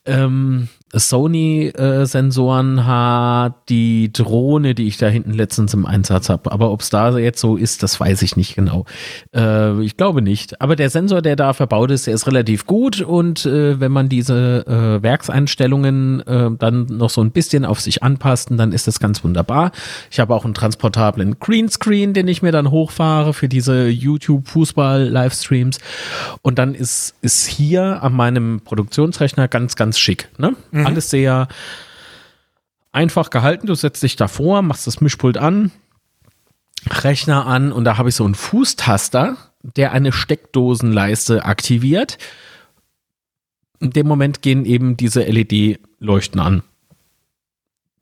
[0.06, 6.50] Ähm, Sony-Sensoren hat die Drohne, die ich da hinten letztens im Einsatz habe.
[6.50, 8.86] Aber ob es da jetzt so ist, das weiß ich nicht genau.
[9.34, 10.60] Äh, ich glaube nicht.
[10.60, 13.00] Aber der Sensor, der da verbaut ist, der ist relativ gut.
[13.00, 18.02] Und äh, wenn man diese äh, Werkseinstellungen äh, dann noch so ein bisschen auf sich
[18.02, 19.70] anpasst, dann ist das ganz wunderbar.
[20.10, 25.78] Ich habe auch einen transportablen Greenscreen, den ich mir dann hochfahre für diese YouTube-Fußball-Livestreams.
[26.42, 30.28] Und dann ist, ist hier an meinem Produktionsrechner ganz, ganz schick.
[30.36, 30.56] Ne?
[30.72, 30.79] Mhm.
[30.86, 31.48] Alles sehr
[32.92, 33.66] einfach gehalten.
[33.66, 35.70] Du setzt dich davor, machst das Mischpult an,
[36.88, 42.18] Rechner an und da habe ich so einen Fußtaster, der eine Steckdosenleiste aktiviert.
[43.80, 46.62] In dem Moment gehen eben diese LED-Leuchten an.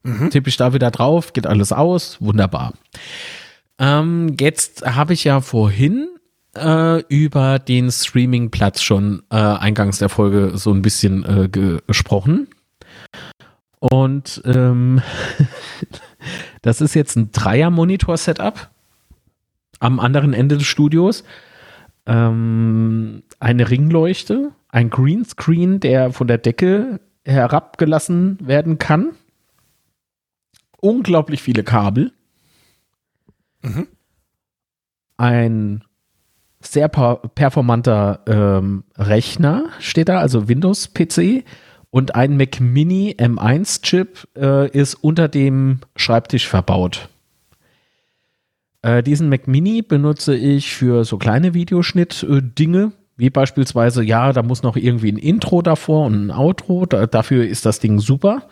[0.02, 0.30] Mhm.
[0.30, 2.74] Tippe ich da wieder drauf, geht alles aus, wunderbar.
[3.78, 6.08] Ähm, jetzt habe ich ja vorhin
[6.56, 12.48] äh, über den Streaming-Platz schon äh, eingangs der Folge so ein bisschen äh, gesprochen.
[13.78, 15.00] Und ähm,
[16.62, 18.70] das ist jetzt ein Dreier-Monitor-Setup
[19.80, 21.24] am anderen Ende des Studios.
[22.06, 29.12] Ähm, eine Ringleuchte, ein Greenscreen, der von der Decke herabgelassen werden kann.
[30.80, 32.12] Unglaublich viele Kabel.
[33.62, 33.86] Mhm.
[35.16, 35.84] Ein
[36.60, 41.44] sehr performanter ähm, Rechner steht da, also Windows-PC
[41.90, 47.08] und ein Mac Mini M1-Chip äh, ist unter dem Schreibtisch verbaut.
[48.82, 54.62] Äh, diesen Mac Mini benutze ich für so kleine Videoschnitt-Dinge, wie beispielsweise, ja, da muss
[54.62, 58.48] noch irgendwie ein Intro davor und ein Outro, da, dafür ist das Ding super.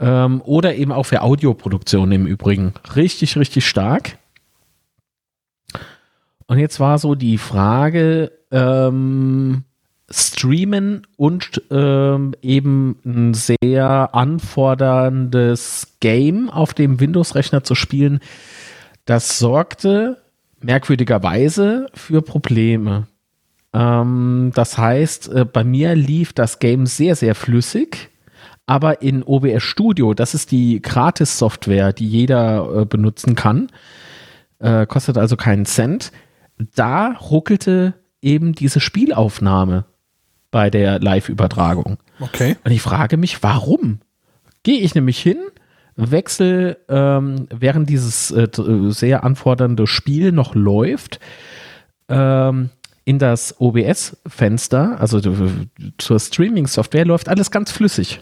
[0.00, 2.72] Ähm, oder eben auch für Audioproduktion im Übrigen.
[2.96, 4.18] Richtig, richtig stark.
[6.46, 9.64] Und jetzt war so die Frage, ähm,
[10.10, 18.20] streamen und ähm, eben ein sehr anforderndes Game auf dem Windows-Rechner zu spielen,
[19.04, 20.22] das sorgte
[20.60, 23.06] merkwürdigerweise für Probleme.
[23.74, 28.08] Ähm, das heißt, äh, bei mir lief das Game sehr, sehr flüssig,
[28.66, 33.68] aber in OBS Studio, das ist die Gratis-Software, die jeder äh, benutzen kann,
[34.58, 36.12] äh, kostet also keinen Cent,
[36.74, 39.84] da ruckelte eben diese Spielaufnahme
[40.50, 41.98] bei der Live-Übertragung.
[42.20, 42.56] Okay.
[42.64, 44.00] Und ich frage mich, warum?
[44.62, 45.38] Gehe ich nämlich hin,
[45.96, 48.48] wechsel, ähm, während dieses äh,
[48.88, 51.20] sehr anfordernde Spiel noch läuft,
[52.08, 52.70] ähm,
[53.04, 55.20] in das OBS-Fenster, also
[55.96, 58.20] zur Streaming-Software, läuft alles ganz flüssig.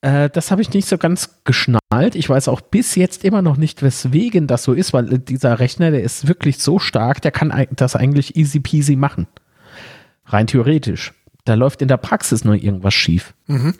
[0.00, 2.14] Äh, das habe ich nicht so ganz geschnallt.
[2.14, 5.90] Ich weiß auch bis jetzt immer noch nicht, weswegen das so ist, weil dieser Rechner,
[5.90, 9.26] der ist wirklich so stark, der kann das eigentlich easy peasy machen.
[10.28, 11.12] Rein theoretisch.
[11.44, 13.34] Da läuft in der Praxis nur irgendwas schief.
[13.46, 13.74] Mhm.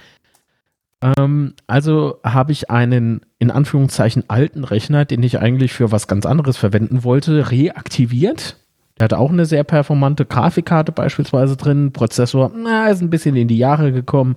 [1.00, 6.26] Ähm, also habe ich einen in Anführungszeichen alten Rechner, den ich eigentlich für was ganz
[6.26, 8.56] anderes verwenden wollte, reaktiviert.
[8.98, 11.92] Der hat auch eine sehr performante Grafikkarte beispielsweise drin.
[11.92, 14.34] Prozessor, na, ist ein bisschen in die Jahre gekommen.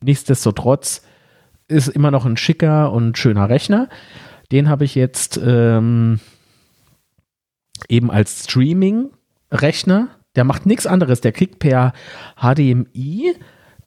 [0.00, 1.02] Nichtsdestotrotz
[1.66, 3.88] ist immer noch ein schicker und schöner Rechner.
[4.50, 6.20] Den habe ich jetzt ähm,
[7.88, 11.20] eben als Streaming-Rechner der macht nichts anderes.
[11.20, 11.92] Der kriegt per
[12.36, 13.34] HDMI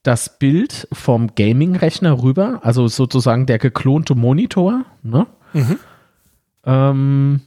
[0.04, 4.86] das Bild vom Gaming-Rechner rüber, also sozusagen der geklonte Monitor.
[5.04, 5.28] Ne?
[5.54, 5.80] Mhm.
[6.66, 7.42] Ähm,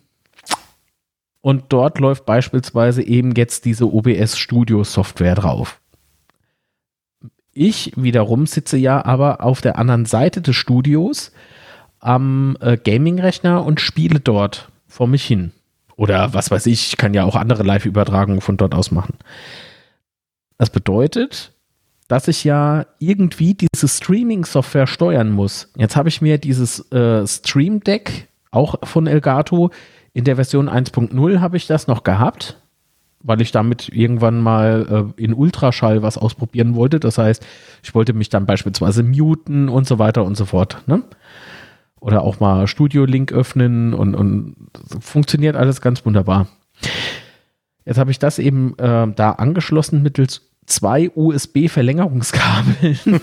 [1.40, 5.80] und dort läuft beispielsweise eben jetzt diese OBS Studio Software drauf.
[7.52, 11.32] Ich wiederum sitze ja aber auf der anderen Seite des Studios
[12.00, 15.52] am äh, Gaming-Rechner und spiele dort vor mich hin.
[15.96, 19.14] Oder was weiß ich, ich kann ja auch andere Live-Übertragungen von dort aus machen.
[20.58, 21.52] Das bedeutet,
[22.08, 25.70] dass ich ja irgendwie diese Streaming-Software steuern muss.
[25.76, 29.70] Jetzt habe ich mir dieses äh, Stream Deck, auch von Elgato,
[30.12, 32.56] in der Version 1.0 habe ich das noch gehabt,
[33.20, 37.00] weil ich damit irgendwann mal äh, in Ultraschall was ausprobieren wollte.
[37.00, 37.44] Das heißt,
[37.82, 40.82] ich wollte mich dann beispielsweise muten und so weiter und so fort.
[40.86, 41.02] Ne?
[42.04, 44.56] Oder auch mal Studio-Link öffnen und, und
[45.00, 46.48] funktioniert alles ganz wunderbar.
[47.86, 52.98] Jetzt habe ich das eben äh, da angeschlossen mittels zwei USB-Verlängerungskabeln.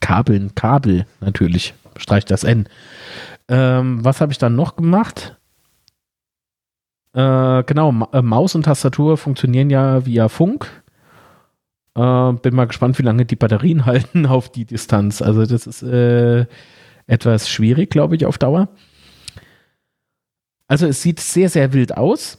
[0.00, 1.72] Kabeln, Kabel natürlich.
[1.96, 2.68] Streich das N.
[3.48, 5.38] Ähm, was habe ich dann noch gemacht?
[7.14, 10.66] Äh, genau, Ma äh, Maus und Tastatur funktionieren ja via Funk.
[11.94, 15.22] Äh, bin mal gespannt, wie lange die Batterien halten auf die Distanz.
[15.22, 16.44] Also das ist äh,
[17.06, 18.68] etwas schwierig, glaube ich, auf Dauer.
[20.68, 22.38] Also es sieht sehr, sehr wild aus,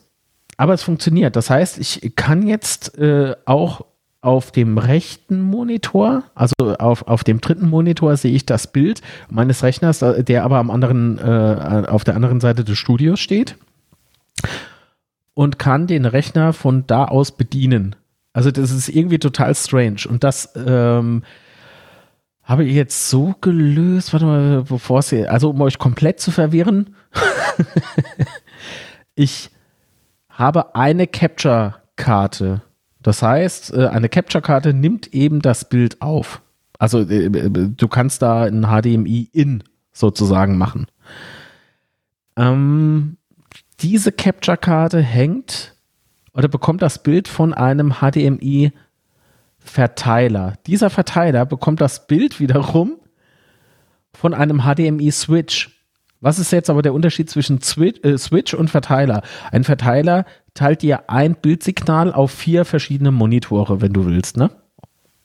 [0.57, 1.35] aber es funktioniert.
[1.35, 3.85] Das heißt, ich kann jetzt äh, auch
[4.21, 9.63] auf dem rechten Monitor, also auf, auf dem dritten Monitor sehe ich das Bild meines
[9.63, 13.57] Rechners, äh, der aber am anderen, äh, auf der anderen Seite des Studios steht
[15.33, 17.95] und kann den Rechner von da aus bedienen.
[18.31, 21.23] Also das ist irgendwie total strange und das ähm,
[22.51, 26.95] habe ich jetzt so gelöst, warte mal, bevor es, also um euch komplett zu verwirren,
[29.15, 29.49] ich
[30.29, 32.61] habe eine Capture-Karte
[33.01, 36.41] das heißt, äh, eine Capture-Karte nimmt eben das Bild auf.
[36.77, 40.87] Also äh, äh, du kannst da ein HDMI-In sozusagen machen.
[42.37, 43.17] Ähm,
[43.79, 45.75] diese Capture-Karte hängt
[46.33, 48.01] oder bekommt das Bild von einem
[49.61, 50.53] HDMI-Verteiler.
[50.67, 52.97] Dieser Verteiler bekommt das Bild wiederum
[54.13, 55.77] von einem HDMI-Switch.
[56.19, 59.23] Was ist jetzt aber der Unterschied zwischen äh, Switch und Verteiler?
[59.51, 64.51] Ein Verteiler teilt dir ein Bildsignal auf vier verschiedene Monitore, wenn du willst, ne?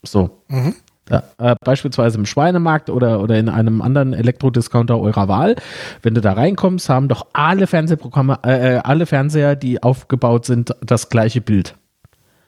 [0.03, 0.43] So.
[0.49, 0.75] Mhm.
[1.09, 5.55] Ja, äh, beispielsweise im Schweinemarkt oder, oder in einem anderen Elektrodiscounter eurer Wahl.
[6.03, 10.75] Wenn du da reinkommst, haben doch alle Fernsehprogramme, äh, äh alle Fernseher, die aufgebaut sind,
[10.81, 11.77] das gleiche Bild.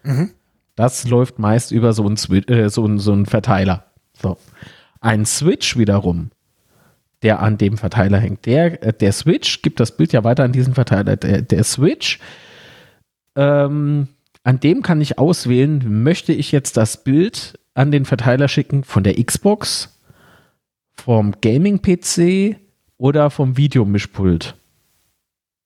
[0.03, 0.33] Mhm.
[0.79, 2.17] Das läuft meist über so einen,
[2.49, 3.85] äh, so, so einen Verteiler.
[4.13, 4.39] So.
[5.01, 6.31] Ein Switch wiederum
[7.23, 8.47] der an dem Verteiler hängt.
[8.47, 11.17] Der, äh, der Switch gibt das Bild ja weiter an diesen Verteiler.
[11.17, 12.19] Der, der Switch,
[13.35, 14.09] ähm,
[14.45, 19.03] an dem kann ich auswählen, möchte ich jetzt das Bild an den Verteiler schicken von
[19.03, 19.99] der Xbox,
[20.95, 22.57] vom Gaming-PC
[22.99, 24.55] oder vom Videomischpult.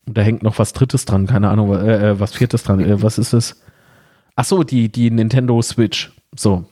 [0.07, 2.81] Und da hängt noch was Drittes dran, keine Ahnung, äh, äh was Viertes dran.
[2.81, 3.63] Äh, was ist es?
[4.37, 6.13] Ach so, die, die Nintendo Switch.
[6.35, 6.65] So.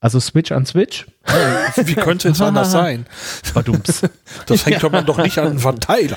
[0.00, 1.06] Also Switch an Switch.
[1.84, 3.06] Wie könnte es anders sein?
[3.54, 4.02] Badums.
[4.46, 4.88] Das hängt ja.
[4.88, 6.16] man doch nicht an einen Verteiler.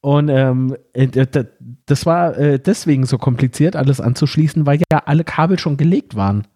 [0.00, 1.26] Und ähm, äh,
[1.86, 6.46] das war äh, deswegen so kompliziert, alles anzuschließen, weil ja alle Kabel schon gelegt waren.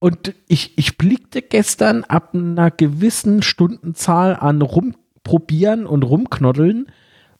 [0.00, 6.88] Und ich, ich blickte gestern ab einer gewissen Stundenzahl an rumprobieren und rumknoddeln,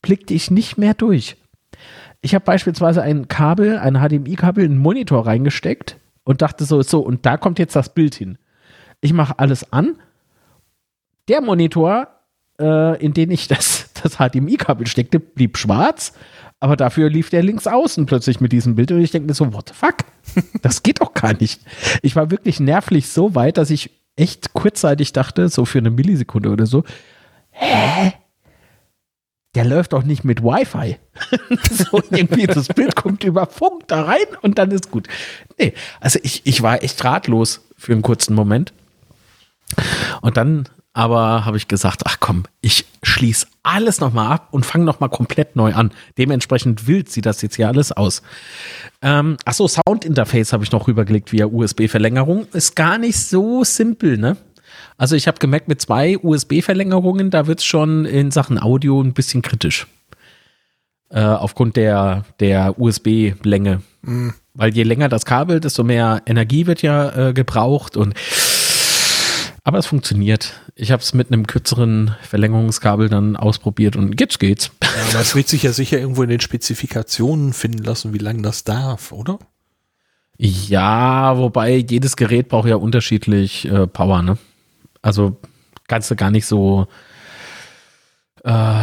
[0.04, 1.36] blickte ich nicht mehr durch
[2.24, 7.00] ich habe beispielsweise ein Kabel, ein HDMI-Kabel, in einen Monitor reingesteckt und dachte so, so,
[7.00, 8.38] und da kommt jetzt das Bild hin.
[9.02, 9.96] Ich mache alles an.
[11.28, 12.08] Der Monitor,
[12.58, 16.14] äh, in den ich das, das HDMI-Kabel steckte, blieb schwarz,
[16.60, 19.52] aber dafür lief der links außen plötzlich mit diesem Bild und ich denke mir so,
[19.52, 19.96] what the fuck?
[20.62, 21.60] Das geht doch gar nicht.
[22.00, 26.48] Ich war wirklich nervlich so weit, dass ich echt kurzzeitig dachte, so für eine Millisekunde
[26.48, 26.84] oder so,
[27.50, 28.14] hä?
[29.54, 30.98] Der läuft doch nicht mit Wi-Fi.
[31.70, 35.08] so irgendwie das Bild kommt über Funk da rein und dann ist gut.
[35.58, 38.72] Nee, also ich, ich war echt ratlos für einen kurzen Moment.
[40.20, 44.84] Und dann aber habe ich gesagt, ach komm, ich schließe alles nochmal ab und fange
[44.84, 45.90] nochmal komplett neu an.
[46.18, 48.22] Dementsprechend wild sieht das jetzt hier alles aus.
[49.02, 52.46] Ähm, ach so, Soundinterface habe ich noch rübergelegt via USB-Verlängerung.
[52.52, 54.36] Ist gar nicht so simpel, ne?
[54.96, 59.12] Also ich habe gemerkt, mit zwei USB-Verlängerungen, da wird es schon in Sachen Audio ein
[59.12, 59.86] bisschen kritisch.
[61.10, 63.82] Äh, aufgrund der, der USB-Länge.
[64.02, 64.34] Mhm.
[64.54, 68.14] Weil je länger das Kabel, desto mehr Energie wird ja äh, gebraucht und
[69.66, 70.60] aber es funktioniert.
[70.74, 74.70] Ich habe es mit einem kürzeren Verlängerungskabel dann ausprobiert und jetzt geht's.
[74.82, 74.88] Ja,
[75.18, 79.10] das wird sich ja sicher irgendwo in den Spezifikationen finden lassen, wie lange das darf,
[79.10, 79.38] oder?
[80.36, 84.36] Ja, wobei jedes Gerät braucht ja unterschiedlich äh, Power, ne?
[85.04, 85.36] Also
[85.86, 86.86] kannst du gar nicht so,
[88.42, 88.74] äh,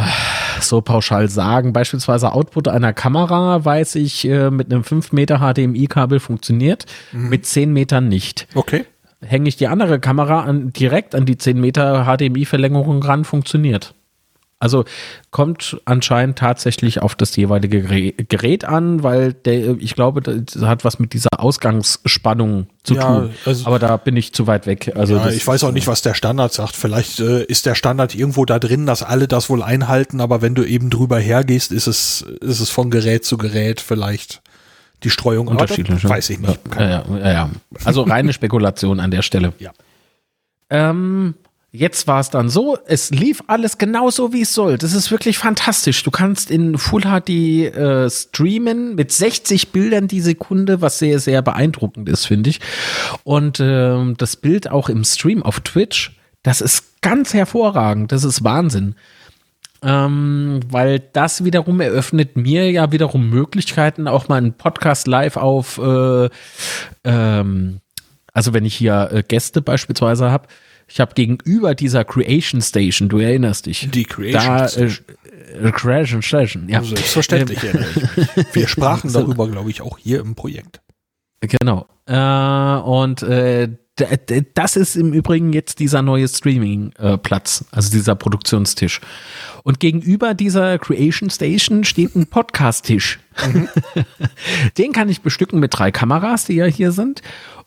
[0.60, 1.72] so pauschal sagen.
[1.72, 7.28] Beispielsweise Output einer Kamera, weiß ich, äh, mit einem 5 Meter HDMI-Kabel funktioniert, mhm.
[7.28, 8.46] mit 10 Metern nicht.
[8.54, 8.84] Okay.
[9.20, 13.94] Hänge ich die andere Kamera an, direkt an die 10 Meter HDMI-Verlängerung ran, funktioniert.
[14.62, 14.84] Also
[15.32, 21.00] kommt anscheinend tatsächlich auf das jeweilige Gerät an, weil der, ich glaube, das hat was
[21.00, 23.30] mit dieser Ausgangsspannung zu ja, tun.
[23.44, 24.92] Also, Aber da bin ich zu weit weg.
[24.94, 26.76] Also ja, ich weiß auch nicht, was der Standard sagt.
[26.76, 30.54] Vielleicht äh, ist der Standard irgendwo da drin, dass alle das wohl einhalten, aber wenn
[30.54, 34.42] du eben drüber hergehst, ist es, ist es von Gerät zu Gerät vielleicht
[35.02, 36.08] die Streuung unterschiedlich.
[36.08, 36.60] Weiß ich nicht.
[36.78, 37.50] Ja, ja, ja,
[37.82, 39.54] Also reine Spekulation an der Stelle.
[39.58, 39.72] Ja.
[40.70, 41.34] Ähm,
[41.72, 44.76] jetzt war es dann so, es lief alles genauso wie es soll.
[44.76, 46.02] Das ist wirklich fantastisch.
[46.02, 47.30] Du kannst in Full HD
[47.74, 52.60] äh, streamen mit 60 Bildern die Sekunde, was sehr, sehr beeindruckend ist, finde ich.
[53.24, 58.12] Und äh, das Bild auch im Stream auf Twitch, das ist ganz hervorragend.
[58.12, 58.94] Das ist Wahnsinn.
[59.84, 65.78] Ähm, weil das wiederum eröffnet mir ja wiederum Möglichkeiten, auch mal einen Podcast live auf,
[65.78, 66.28] äh,
[67.02, 67.80] ähm,
[68.32, 70.46] also wenn ich hier äh, Gäste beispielsweise habe,
[70.92, 73.88] ich habe gegenüber dieser Creation Station, du erinnerst dich.
[73.90, 75.06] Die Creation da, Station.
[75.64, 76.82] Äh, Creation Station, ja.
[76.82, 77.64] Selbstverständlich.
[77.64, 77.84] Ähm,
[78.52, 80.82] Wir sprachen darüber, glaube ich, auch hier im Projekt.
[81.40, 81.86] Genau.
[82.04, 83.70] Äh, und äh,
[84.54, 89.00] das ist im Übrigen jetzt dieser neue Streaming-Platz, also dieser Produktionstisch.
[89.62, 93.18] Und gegenüber dieser Creation Station steht ein Podcast-Tisch.
[93.46, 93.68] Mhm.
[94.78, 97.22] Den kann ich bestücken mit drei Kameras, die ja hier sind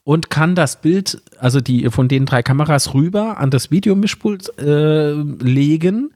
[0.06, 5.12] und kann das Bild, also die von den drei Kameras rüber an das Videomischpult äh,
[5.14, 6.14] legen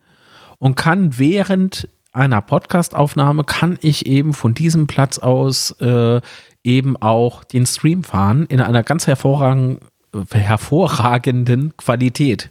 [0.60, 6.22] und kann während einer Podcastaufnahme kann ich eben von diesem Platz aus äh,
[6.64, 9.80] eben auch den Stream fahren in einer ganz hervorragenden,
[10.32, 12.50] hervorragenden Qualität.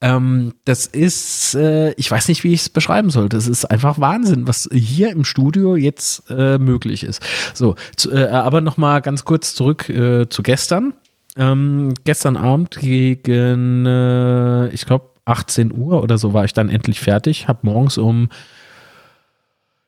[0.00, 3.28] Ähm, das ist, äh, ich weiß nicht, wie ich es beschreiben soll.
[3.28, 7.22] Das ist einfach Wahnsinn, was hier im Studio jetzt äh, möglich ist.
[7.54, 10.94] So, zu, äh, aber noch mal ganz kurz zurück äh, zu gestern.
[11.36, 17.00] Ähm, gestern Abend gegen, äh, ich glaube, 18 Uhr oder so war ich dann endlich
[17.00, 17.46] fertig.
[17.46, 18.28] Hab morgens um,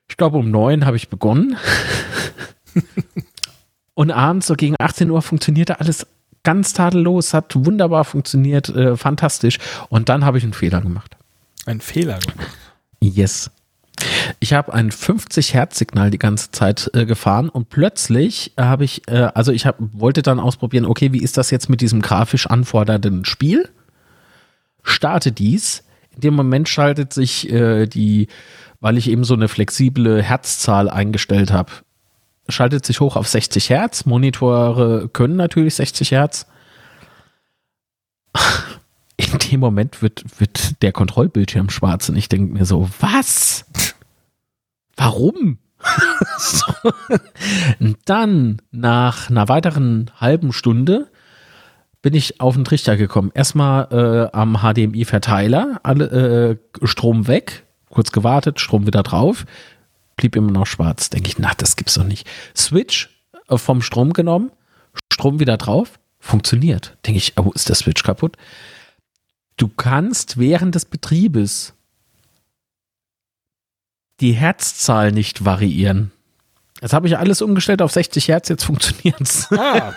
[0.09, 1.57] ich glaube, um neun habe ich begonnen.
[3.95, 6.07] Und abends so gegen 18 Uhr funktionierte alles
[6.43, 9.59] ganz tadellos, hat wunderbar funktioniert, äh, fantastisch.
[9.89, 11.17] Und dann habe ich einen Fehler gemacht.
[11.67, 12.49] Ein Fehler gemacht?
[13.01, 13.51] Yes.
[14.41, 19.09] Ich habe ein 50 Hertz Signal die ganze Zeit äh, gefahren und plötzlich habe ich,
[19.09, 22.47] äh, also ich hab, wollte dann ausprobieren, okay, wie ist das jetzt mit diesem grafisch
[22.47, 23.69] anfordernden Spiel?
[24.83, 25.85] Starte dies.
[26.15, 28.29] In dem Moment schaltet sich äh, die,
[28.81, 31.73] weil ich eben so eine flexible Herzzahl eingestellt habe,
[32.49, 34.05] schaltet sich hoch auf 60 Hertz.
[34.05, 36.47] Monitore können natürlich 60 Hertz.
[39.17, 43.65] In dem Moment wird, wird der Kontrollbildschirm schwarz und ich denke mir so, was?
[44.97, 45.59] Warum?
[46.39, 46.73] so.
[48.05, 51.09] Dann, nach einer weiteren halben Stunde,
[52.03, 53.31] bin ich auf den Trichter gekommen.
[53.33, 59.45] Erstmal äh, am HDMI-Verteiler, alle äh, Strom weg, kurz gewartet, Strom wieder drauf
[60.17, 61.11] blieb immer noch schwarz.
[61.11, 62.29] Denke ich, na, das gibt's doch nicht.
[62.57, 63.11] Switch
[63.49, 64.51] äh, vom Strom genommen,
[65.13, 66.97] Strom wieder drauf, funktioniert.
[67.07, 68.37] Denke ich, oh, ist der Switch kaputt?
[69.57, 71.75] Du kannst während des Betriebes
[74.21, 76.13] die Herzzahl nicht variieren.
[76.81, 79.49] Jetzt habe ich alles umgestellt auf 60 Hertz, jetzt funktioniert's.
[79.53, 79.95] Ah,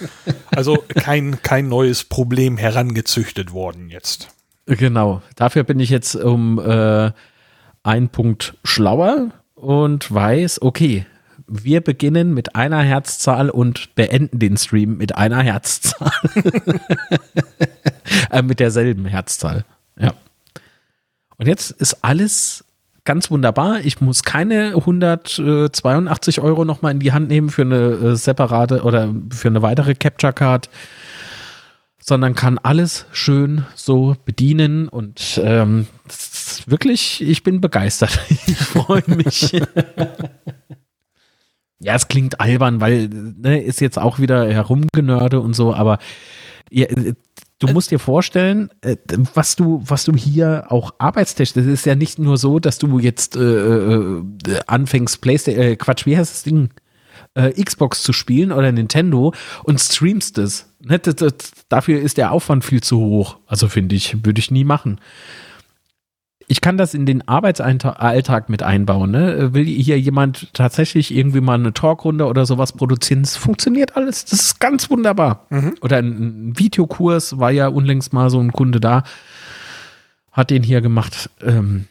[0.50, 4.28] also kein, kein neues Problem herangezüchtet worden jetzt.
[4.66, 5.22] Genau.
[5.34, 7.10] Dafür bin ich jetzt um äh,
[7.82, 11.06] einen Punkt schlauer und weiß, okay,
[11.48, 16.12] wir beginnen mit einer Herzzahl und beenden den Stream mit einer Herzzahl.
[18.30, 19.64] äh, mit derselben Herzzahl.
[19.98, 20.14] Ja.
[21.38, 22.64] Und jetzt ist alles
[23.04, 23.80] ganz wunderbar.
[23.80, 29.14] Ich muss keine 182 Euro nochmal in die Hand nehmen für eine äh, separate oder
[29.30, 30.68] für eine weitere Capture Card,
[32.08, 35.88] sondern kann alles schön so bedienen und ähm,
[36.66, 38.20] wirklich, ich bin begeistert.
[38.46, 39.50] Ich freue mich.
[41.80, 45.98] ja, es klingt albern, weil ne, ist jetzt auch wieder herumgenörde und so, aber
[46.70, 46.86] ja,
[47.58, 48.96] du musst dir vorstellen, äh,
[49.34, 53.00] was du, was du hier auch arbeitstechnisch, das ist ja nicht nur so, dass du
[53.00, 54.22] jetzt äh, äh
[54.68, 56.70] anfängst, Playstation, äh, Quatsch, wie heißt das Ding?
[57.34, 59.34] Äh, Xbox zu spielen oder Nintendo
[59.64, 60.72] und streamst es.
[60.88, 61.34] Ne, das, das,
[61.68, 63.38] dafür ist der Aufwand viel zu hoch.
[63.46, 65.00] Also finde ich, würde ich nie machen
[66.48, 69.10] ich kann das in den Arbeitsalltag mit einbauen.
[69.10, 69.52] Ne?
[69.52, 73.22] Will hier jemand tatsächlich irgendwie mal eine Talkrunde oder sowas produzieren?
[73.22, 74.24] Das funktioniert alles.
[74.24, 75.46] Das ist ganz wunderbar.
[75.50, 75.74] Mhm.
[75.80, 76.10] Oder ein,
[76.50, 79.02] ein, Videokurs war ja unlängst mal so ein Kunde da,
[80.30, 81.30] hat den hier gemacht.
[81.42, 81.86] Ähm,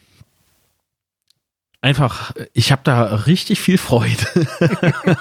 [1.82, 4.48] einfach, ich habe da richtig viel Freude.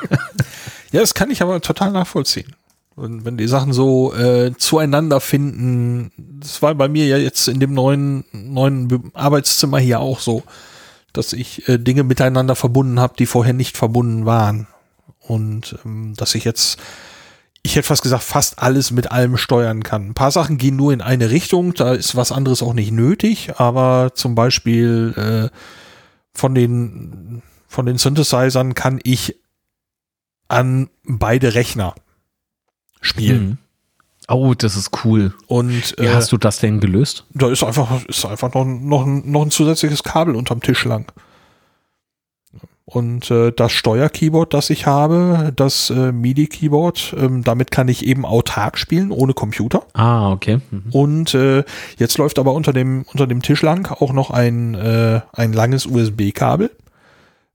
[0.93, 2.55] ja, das kann ich aber total nachvollziehen.
[2.97, 7.59] Und wenn die Sachen so äh, zueinander finden, das war bei mir ja jetzt in
[7.59, 10.45] dem neuen, neuen Arbeitszimmer hier auch so,
[11.12, 14.69] dass ich äh, Dinge miteinander verbunden habe, die vorher nicht verbunden waren.
[15.19, 16.79] Und ähm, dass ich jetzt,
[17.62, 20.11] ich hätte fast gesagt, fast alles mit allem steuern kann.
[20.11, 23.57] Ein paar Sachen gehen nur in eine Richtung, da ist was anderes auch nicht nötig,
[23.57, 25.57] aber zum Beispiel äh,
[26.33, 29.37] von den von den Synthesizern kann ich
[30.47, 31.97] an beide Rechner
[33.05, 33.44] spielen.
[33.48, 33.59] Mhm.
[34.28, 35.35] Oh, das ist cool.
[35.47, 37.24] Und Wie äh, hast du das denn gelöst?
[37.35, 41.12] da ist einfach, ist einfach noch, noch, ein- noch ein zusätzliches Kabel unterm Tisch lang.
[42.86, 48.26] Und äh, das Steuerkeyboard, das ich habe, das äh, MIDI-Keyboard, ähm, damit kann ich eben
[48.26, 49.85] autark spielen, ohne Computer.
[49.94, 50.60] Ah, okay.
[50.70, 50.82] Mhm.
[50.93, 51.64] Und äh,
[51.98, 55.86] jetzt läuft aber unter dem, unter dem Tisch lang auch noch ein, äh, ein langes
[55.86, 56.70] USB-Kabel.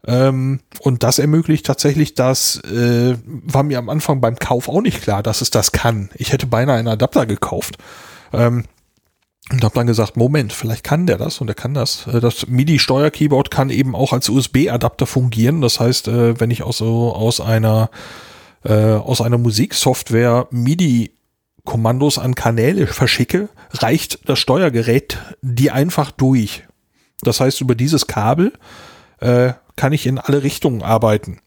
[0.08, 5.02] Ähm, und das ermöglicht tatsächlich das, äh, war mir am Anfang beim Kauf auch nicht
[5.02, 6.10] klar, dass es das kann.
[6.16, 7.78] Ich hätte beinahe einen Adapter gekauft.
[8.32, 8.66] Ähm,
[9.52, 12.06] und habe dann gesagt, Moment, vielleicht kann der das und er kann das.
[12.08, 15.62] Äh, Das MIDI-Steuer-Keyboard kann eben auch als USB-Adapter fungieren.
[15.62, 17.90] Das heißt, äh, wenn ich aus so aus einer
[18.64, 21.14] äh, aus einer Musiksoftware MIDI
[21.66, 26.64] Kommandos an Kanäle verschicke, reicht das Steuergerät die einfach durch.
[27.22, 28.54] Das heißt, über dieses Kabel
[29.20, 31.40] äh, kann ich in alle Richtungen arbeiten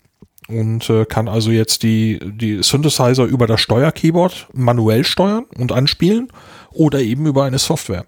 [0.49, 6.29] und äh, kann also jetzt die, die Synthesizer über das Steuerkeyboard manuell steuern und anspielen
[6.71, 8.07] oder eben über eine Software.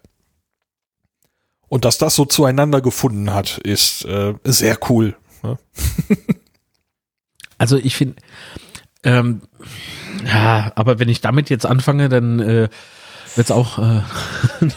[1.68, 5.14] Und dass das so zueinander gefunden hat, ist äh, sehr cool.
[5.42, 5.58] Ne?
[7.56, 8.16] Also ich finde,
[9.04, 9.42] ähm,
[10.26, 12.68] ja, aber wenn ich damit jetzt anfange, dann äh,
[13.36, 14.02] wird es auch äh,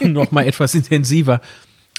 [0.06, 1.40] noch mal etwas intensiver.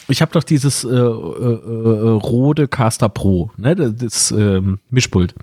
[0.10, 5.36] Ich habe doch dieses äh, äh, äh, Rode Caster Pro, ne, das, ähm, Mischpult.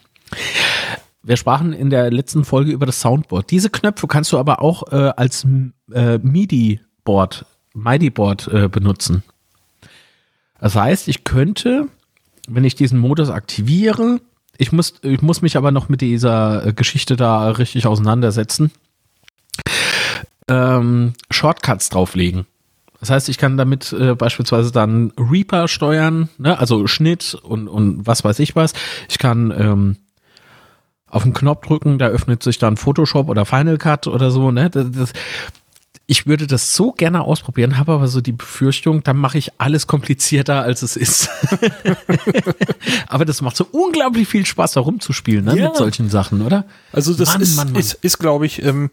[1.22, 3.50] Wir sprachen in der letzten Folge über das Soundboard.
[3.50, 5.46] Diese Knöpfe kannst du aber auch äh, als
[5.92, 9.22] äh, MIDI-Board, MIDI-Board äh, benutzen.
[10.60, 11.88] Das heißt, ich könnte,
[12.48, 14.20] wenn ich diesen Modus aktiviere,
[14.58, 18.72] ich muss, ich muss mich aber noch mit dieser äh, Geschichte da richtig auseinandersetzen,
[20.48, 22.46] ähm, Shortcuts drauflegen.
[23.00, 26.58] Das heißt, ich kann damit äh, beispielsweise dann Reaper steuern, ne?
[26.58, 28.72] also Schnitt und, und was weiß ich was.
[29.08, 29.96] Ich kann ähm,
[31.08, 34.50] auf den Knopf drücken, da öffnet sich dann Photoshop oder Final Cut oder so.
[34.50, 34.70] Ne?
[34.70, 35.12] Das, das,
[36.06, 39.86] ich würde das so gerne ausprobieren, habe aber so die Befürchtung, dann mache ich alles
[39.86, 41.28] komplizierter, als es ist.
[43.08, 45.56] aber das macht so unglaublich viel Spaß, da rumzuspielen ne?
[45.58, 45.68] Ja.
[45.68, 46.64] mit solchen Sachen, oder?
[46.92, 47.80] Also das Mann, ist, Mann, Mann.
[47.80, 48.90] ist, ist glaube ich, ähm,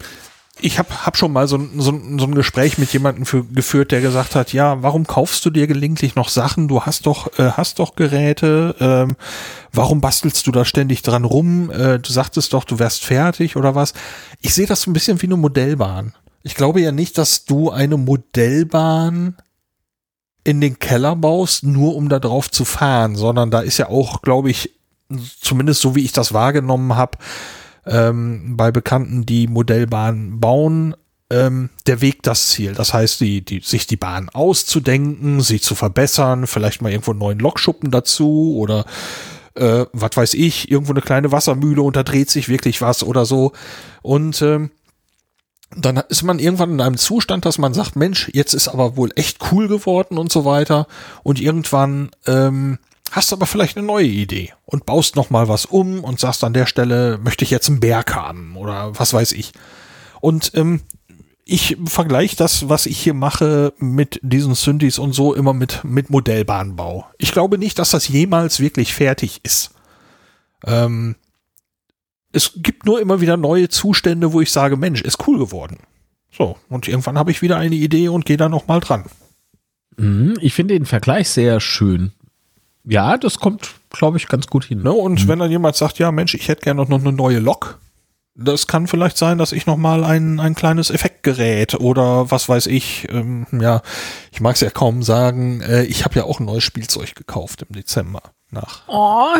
[0.61, 3.91] ich habe hab schon mal so, ein- so, so ein Gespräch mit jemandem für, geführt,
[3.91, 6.67] der gesagt hat, ja, warum kaufst du dir gelegentlich noch Sachen?
[6.67, 8.75] Du hast doch, äh, hast doch Geräte.
[8.79, 9.15] Ähm,
[9.71, 11.69] warum bastelst du da ständig dran rum?
[11.71, 13.93] Äh, du sagtest doch, du wärst fertig oder was?
[14.41, 16.13] Ich sehe das so ein bisschen wie eine Modellbahn.
[16.43, 19.37] Ich glaube ja nicht, dass du eine Modellbahn
[20.43, 24.21] in den Keller baust, nur um da drauf zu fahren, sondern da ist ja auch,
[24.21, 24.71] glaube ich,
[25.41, 27.17] zumindest so wie ich das wahrgenommen habe,
[27.85, 30.95] ähm, bei Bekannten, die Modellbahnen bauen,
[31.29, 32.73] ähm, der Weg das Ziel.
[32.73, 37.19] Das heißt, die, die, sich die Bahn auszudenken, sie zu verbessern, vielleicht mal irgendwo einen
[37.19, 38.85] neuen Lokschuppen dazu oder
[39.55, 43.25] äh, was weiß ich, irgendwo eine kleine Wassermühle und da dreht sich wirklich was oder
[43.25, 43.53] so.
[44.01, 44.71] Und ähm,
[45.75, 49.11] dann ist man irgendwann in einem Zustand, dass man sagt, Mensch, jetzt ist aber wohl
[49.15, 50.87] echt cool geworden und so weiter.
[51.23, 52.77] Und irgendwann ähm,
[53.11, 56.53] hast aber vielleicht eine neue Idee und baust noch mal was um und sagst an
[56.53, 59.53] der Stelle, möchte ich jetzt einen Berg haben oder was weiß ich.
[60.19, 60.81] Und ähm,
[61.45, 66.09] ich vergleiche das, was ich hier mache mit diesen Synthes und so immer mit, mit
[66.09, 67.05] Modellbahnbau.
[67.17, 69.71] Ich glaube nicht, dass das jemals wirklich fertig ist.
[70.65, 71.15] Ähm,
[72.31, 75.77] es gibt nur immer wieder neue Zustände, wo ich sage, Mensch, ist cool geworden.
[76.35, 79.05] So, und irgendwann habe ich wieder eine Idee und gehe da noch mal dran.
[79.97, 82.13] Mhm, ich finde den Vergleich sehr schön.
[82.85, 84.81] Ja, das kommt, glaube ich, ganz gut hin.
[84.81, 84.91] Ne?
[84.91, 87.79] Und wenn dann jemand sagt, ja Mensch, ich hätte gerne noch eine neue Lok,
[88.35, 92.65] das kann vielleicht sein, dass ich noch mal ein, ein kleines Effektgerät oder was weiß
[92.67, 93.81] ich, ähm, ja,
[94.31, 97.61] ich mag es ja kaum sagen, äh, ich habe ja auch ein neues Spielzeug gekauft
[97.61, 98.81] im Dezember nach.
[98.87, 99.35] Oh.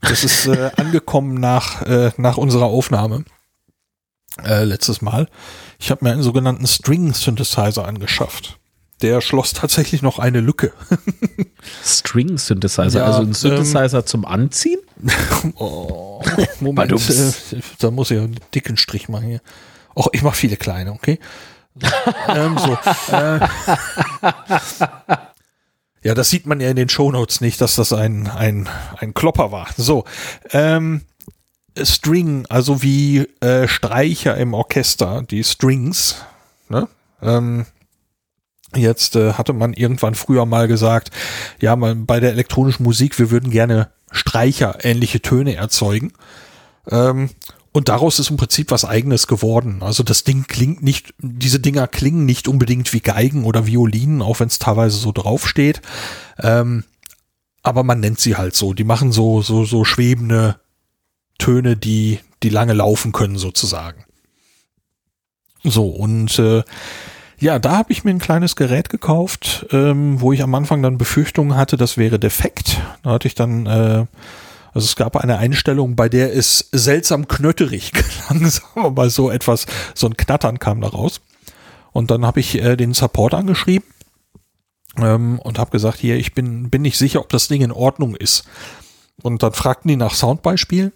[0.00, 3.24] Das ist äh, angekommen nach, äh, nach unserer Aufnahme
[4.42, 5.28] äh, letztes Mal.
[5.78, 8.59] Ich habe mir einen sogenannten String Synthesizer angeschafft.
[9.02, 10.72] Der schloss tatsächlich noch eine Lücke.
[11.84, 14.80] String Synthesizer, Ja, also ein ähm, Synthesizer zum Anziehen?
[15.56, 16.22] Oh,
[16.60, 17.32] Moment, äh,
[17.78, 19.40] da muss ich einen dicken Strich machen hier.
[19.96, 21.18] Och, ich mache viele kleine, okay?
[22.28, 22.76] ähm, so,
[23.14, 23.40] äh,
[26.02, 28.68] ja, das sieht man ja in den Shownotes nicht, dass das ein, ein,
[28.98, 29.68] ein Klopper war.
[29.76, 30.04] So,
[30.50, 31.02] ähm,
[31.82, 36.16] String, also wie äh, Streicher im Orchester, die Strings,
[36.68, 36.88] ne?
[37.22, 37.66] Ähm,
[38.74, 41.10] Jetzt äh, hatte man irgendwann früher mal gesagt,
[41.60, 46.12] ja, man, bei der elektronischen Musik, wir würden gerne Streicher ähnliche Töne erzeugen.
[46.88, 47.30] Ähm,
[47.72, 49.82] und daraus ist im Prinzip was eigenes geworden.
[49.82, 54.40] Also das Ding klingt nicht, diese Dinger klingen nicht unbedingt wie Geigen oder Violinen, auch
[54.40, 55.80] wenn es teilweise so draufsteht.
[56.38, 56.84] Ähm,
[57.62, 58.72] aber man nennt sie halt so.
[58.72, 60.58] Die machen so, so, so schwebende
[61.38, 64.04] Töne, die, die lange laufen können sozusagen.
[65.62, 66.62] So, und äh,
[67.40, 70.98] ja, da habe ich mir ein kleines Gerät gekauft, ähm, wo ich am Anfang dann
[70.98, 72.80] Befürchtungen hatte, das wäre defekt.
[73.02, 74.06] Da hatte ich dann, äh,
[74.72, 77.92] also es gab eine Einstellung, bei der es seltsam knötterig
[78.30, 81.20] wir mal so etwas, so ein Knattern kam da raus.
[81.92, 83.88] Und dann habe ich äh, den Support angeschrieben
[84.98, 88.14] ähm, und habe gesagt, hier, ich bin, bin nicht sicher, ob das Ding in Ordnung
[88.14, 88.44] ist.
[89.22, 90.92] Und dann fragten die nach Soundbeispielen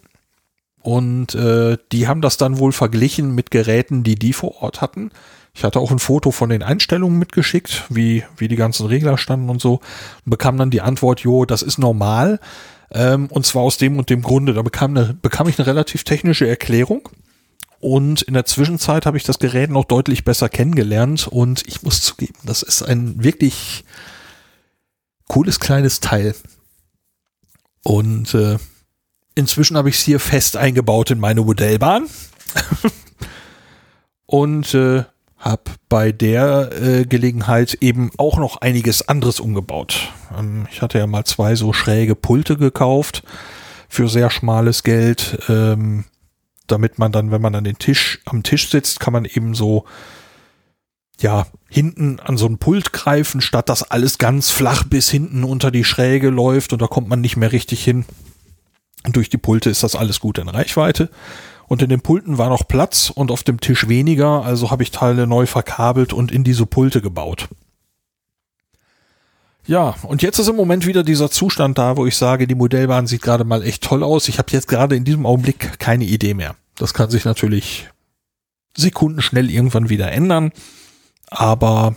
[0.81, 5.09] und äh, die haben das dann wohl verglichen mit Geräten, die die vor Ort hatten.
[5.55, 9.49] Ich hatte auch ein Foto von den Einstellungen mitgeschickt, wie, wie die ganzen Regler standen
[9.49, 9.75] und so.
[10.25, 12.41] Und bekam dann die Antwort, jo, das ist normal.
[12.91, 14.53] Ähm, und zwar aus dem und dem Grunde.
[14.53, 17.07] Da bekam, eine, bekam ich eine relativ technische Erklärung.
[17.79, 22.01] Und in der Zwischenzeit habe ich das Gerät noch deutlich besser kennengelernt und ich muss
[22.01, 23.85] zugeben, das ist ein wirklich
[25.27, 26.35] cooles kleines Teil.
[27.83, 28.57] Und äh,
[29.35, 32.07] inzwischen habe ich es hier fest eingebaut in meine Modellbahn.
[34.25, 35.03] und äh,
[35.45, 40.11] habe bei der äh, Gelegenheit eben auch noch einiges anderes umgebaut.
[40.37, 43.23] Ähm, ich hatte ja mal zwei so schräge Pulte gekauft
[43.87, 45.37] für sehr schmales Geld.
[45.47, 46.05] Ähm,
[46.67, 49.85] damit man dann, wenn man an den Tisch, am Tisch sitzt, kann man eben so,
[51.19, 55.69] ja, hinten an so ein Pult greifen, statt dass alles ganz flach bis hinten unter
[55.69, 58.05] die Schräge läuft und da kommt man nicht mehr richtig hin.
[59.05, 61.11] Und durch die Pulte ist das alles gut in Reichweite.
[61.67, 64.91] Und in den Pulten war noch Platz und auf dem Tisch weniger, also habe ich
[64.91, 67.49] Teile neu verkabelt und in diese Pulte gebaut.
[69.67, 73.07] Ja, und jetzt ist im Moment wieder dieser Zustand da, wo ich sage, die Modellbahn
[73.07, 74.27] sieht gerade mal echt toll aus.
[74.27, 76.55] Ich habe jetzt gerade in diesem Augenblick keine Idee mehr.
[76.75, 77.89] Das kann sich natürlich
[78.77, 80.51] sekundenschnell irgendwann wieder ändern,
[81.27, 81.95] aber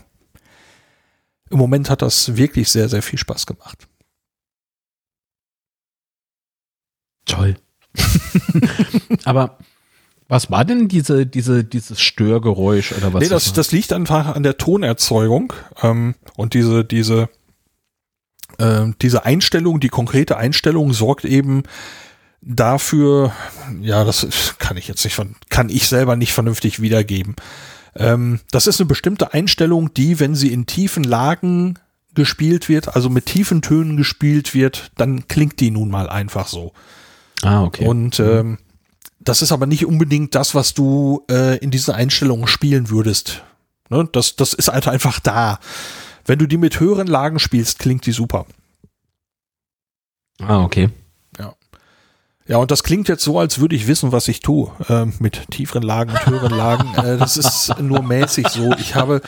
[1.51, 3.87] im Moment hat das wirklich sehr, sehr viel Spaß gemacht.
[7.27, 7.57] Toll.
[9.25, 9.59] aber
[10.29, 13.23] was war denn diese, diese, dieses Störgeräusch oder was?
[13.23, 15.53] Nee, das, das liegt einfach an der Tonerzeugung
[15.83, 17.29] ähm, und diese, diese
[18.59, 21.63] äh, diese Einstellung, die konkrete Einstellung sorgt eben
[22.41, 23.33] dafür,
[23.81, 27.37] ja, das kann ich jetzt nicht von, kann ich selber nicht vernünftig wiedergeben.
[27.97, 31.79] Ähm, das ist eine bestimmte Einstellung, die, wenn sie in tiefen Lagen
[32.15, 36.73] gespielt wird, also mit tiefen Tönen gespielt wird, dann klingt die nun mal einfach so.
[37.43, 37.87] Ah, okay.
[37.87, 38.59] Und ähm,
[39.21, 43.45] das ist aber nicht unbedingt das, was du äh, in dieser Einstellung spielen würdest.
[43.91, 44.09] Ne?
[44.13, 45.59] Das, das ist halt einfach da.
[46.25, 48.47] Wenn du die mit höheren Lagen spielst, klingt die super.
[50.41, 50.91] Ah, okay.
[52.49, 52.57] Ja.
[52.57, 54.73] Und das klingt jetzt so, als würde ich wissen, was ich tue.
[54.89, 56.95] Äh, mit tieferen Lagen und höheren Lagen.
[56.97, 58.73] Äh, das ist nur mäßig so.
[58.79, 59.21] Ich habe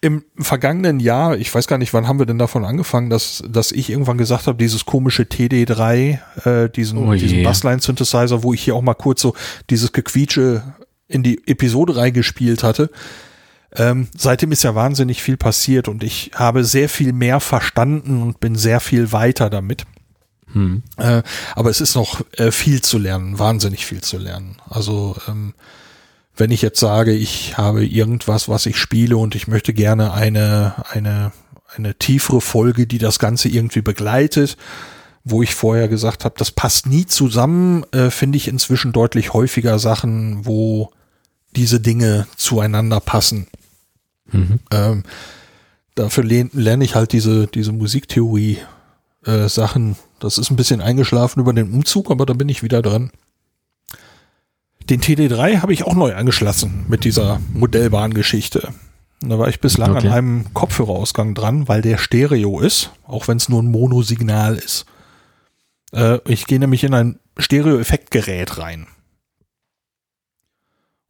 [0.00, 3.72] im vergangenen Jahr, ich weiß gar nicht, wann haben wir denn davon angefangen, dass, dass
[3.72, 8.74] ich irgendwann gesagt habe, dieses komische TD3, äh, diesen, oh diesen Bassline-Synthesizer, wo ich hier
[8.74, 9.34] auch mal kurz so
[9.70, 10.62] dieses Gequietsche
[11.06, 12.90] in die Episode reingespielt hatte.
[13.76, 18.40] Ähm, seitdem ist ja wahnsinnig viel passiert und ich habe sehr viel mehr verstanden und
[18.40, 19.84] bin sehr viel weiter damit.
[20.54, 20.82] Hm.
[20.96, 21.22] Äh,
[21.54, 24.56] aber es ist noch äh, viel zu lernen, wahnsinnig viel zu lernen.
[24.68, 25.54] Also ähm,
[26.36, 30.74] wenn ich jetzt sage, ich habe irgendwas, was ich spiele und ich möchte gerne eine,
[30.90, 31.32] eine,
[31.74, 34.56] eine tiefere Folge, die das Ganze irgendwie begleitet,
[35.24, 39.78] wo ich vorher gesagt habe, das passt nie zusammen, äh, finde ich inzwischen deutlich häufiger
[39.78, 40.92] Sachen, wo
[41.56, 43.46] diese Dinge zueinander passen.
[44.30, 44.58] Mhm.
[44.70, 45.02] Ähm,
[45.94, 48.58] dafür lerne ich halt diese, diese Musiktheorie
[49.24, 49.96] äh, Sachen.
[50.18, 53.10] Das ist ein bisschen eingeschlafen über den Umzug, aber da bin ich wieder dran.
[54.90, 58.68] Den TD3 habe ich auch neu angeschlossen mit dieser Modellbahngeschichte.
[59.20, 60.08] Da war ich bislang okay.
[60.08, 64.84] an einem Kopfhörerausgang dran, weil der Stereo ist, auch wenn es nur ein Monosignal ist.
[65.92, 68.86] Äh, ich gehe nämlich in ein Stereo-Effektgerät rein.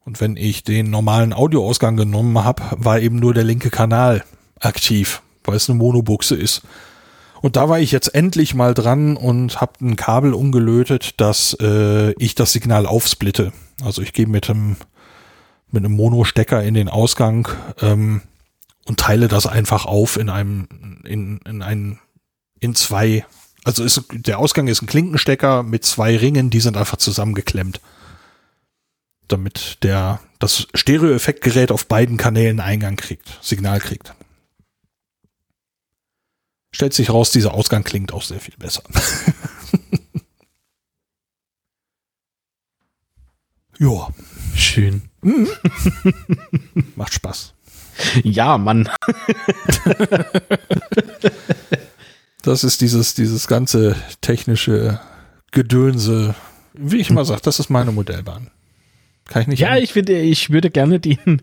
[0.04, 4.24] Und wenn ich den normalen Audioausgang genommen habe, war eben nur der linke Kanal
[4.60, 6.62] aktiv, weil es eine Monobuchse ist.
[7.44, 12.12] Und da war ich jetzt endlich mal dran und habe ein Kabel umgelötet, dass äh,
[12.12, 13.52] ich das Signal aufsplitte.
[13.82, 14.76] Also ich gehe mit einem
[15.70, 17.46] mit einem Mono-Stecker in den Ausgang
[17.82, 18.22] ähm,
[18.86, 20.68] und teile das einfach auf in einem
[21.04, 21.98] in in einen
[22.60, 23.26] in zwei.
[23.62, 27.78] Also ist, der Ausgang ist ein Klinkenstecker mit zwei Ringen, die sind einfach zusammengeklemmt
[29.28, 34.14] damit der das Stereo-Effektgerät auf beiden Kanälen Eingang kriegt, Signal kriegt.
[36.74, 38.82] Stellt sich raus, dieser Ausgang klingt auch sehr viel besser.
[43.78, 44.08] ja.
[44.56, 45.02] Schön.
[45.22, 45.48] Mhm.
[46.96, 47.54] Macht Spaß.
[48.24, 48.90] Ja, Mann.
[52.42, 54.98] das ist dieses, dieses ganze technische
[55.52, 56.34] Gedönse.
[56.72, 58.50] Wie ich immer sage, das ist meine Modellbahn.
[59.26, 59.60] Kann ich nicht.
[59.60, 61.40] Ja, ich, würde, ich würde gerne den,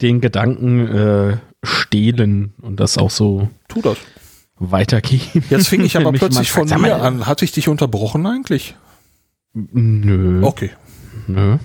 [0.00, 3.98] den Gedanken äh, stehlen und das auch so tu das.
[4.60, 5.44] Weitergeben.
[5.50, 7.26] Jetzt fing ich aber plötzlich von mir an.
[7.26, 8.76] Hatte ich dich unterbrochen eigentlich?
[9.52, 10.42] Nö.
[10.44, 10.70] Okay.
[11.26, 11.58] Nö.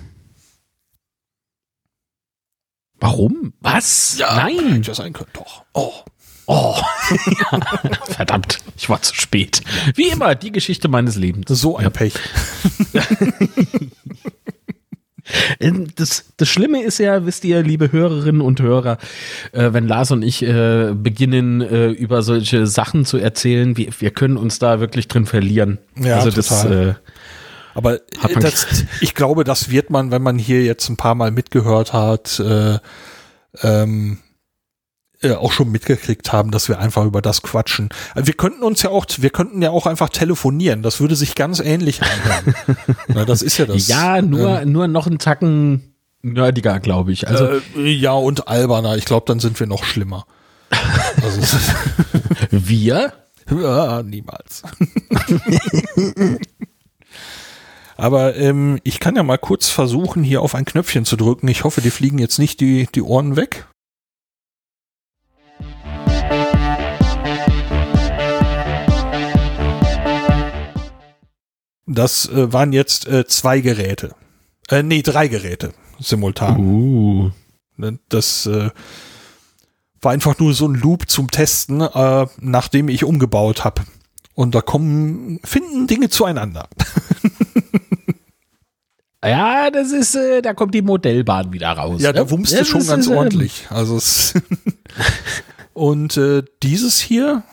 [2.99, 3.53] Warum?
[3.59, 4.17] Was?
[4.19, 4.73] Nein.
[4.73, 5.63] Hätte ja sein können, doch.
[5.73, 5.93] Oh.
[6.47, 6.75] Oh.
[8.05, 9.61] Verdammt, ich war zu spät.
[9.95, 11.47] Wie immer, die Geschichte meines Lebens.
[11.49, 12.13] So ein Pech.
[15.59, 18.97] Ähm, Das, das Schlimme ist ja, wisst ihr, liebe Hörerinnen und Hörer,
[19.51, 24.11] äh, wenn Lars und ich äh, beginnen, äh, über solche Sachen zu erzählen, wir, wir
[24.11, 25.79] können uns da wirklich drin verlieren.
[25.99, 26.69] Ja, also total.
[26.69, 26.93] das, äh,
[27.73, 27.99] Aber äh,
[28.33, 31.91] man- das, ich glaube, das wird man, wenn man hier jetzt ein paar Mal mitgehört
[31.93, 32.77] hat, äh,
[33.63, 34.19] ähm,
[35.25, 37.89] äh, auch schon mitgekriegt haben, dass wir einfach über das quatschen.
[38.13, 40.81] Also wir könnten uns ja auch, wir könnten ja auch einfach telefonieren.
[40.81, 42.55] Das würde sich ganz ähnlich anhören.
[43.07, 43.87] Na, das ist ja das.
[43.87, 47.27] ja, nur, nur noch einen Tacken nerdiger, glaube ich.
[47.27, 48.97] Also äh, ja und alberner.
[48.97, 50.25] Ich glaube, dann sind wir noch schlimmer.
[51.21, 51.41] Also,
[52.51, 53.13] wir,
[53.49, 54.63] Ja, niemals.
[57.97, 61.47] Aber ähm, ich kann ja mal kurz versuchen, hier auf ein Knöpfchen zu drücken.
[61.47, 63.67] Ich hoffe, die fliegen jetzt nicht die, die Ohren weg.
[71.85, 74.15] Das äh, waren jetzt äh, zwei Geräte.
[74.69, 76.59] Äh, nee, drei Geräte simultan.
[76.59, 77.31] uh,
[77.77, 78.69] Ne, Das äh,
[80.01, 83.83] war einfach nur so ein Loop zum Testen, äh, nachdem ich umgebaut habe.
[84.33, 86.67] Und da kommen, finden Dinge zueinander.
[89.23, 92.01] ja, das ist, äh, da kommt die Modellbahn wieder raus.
[92.01, 92.19] Ja, ne?
[92.19, 93.67] da wumste Das schon ist, ganz ähm, ordentlich.
[93.69, 93.99] Also
[95.73, 97.43] und äh, dieses hier.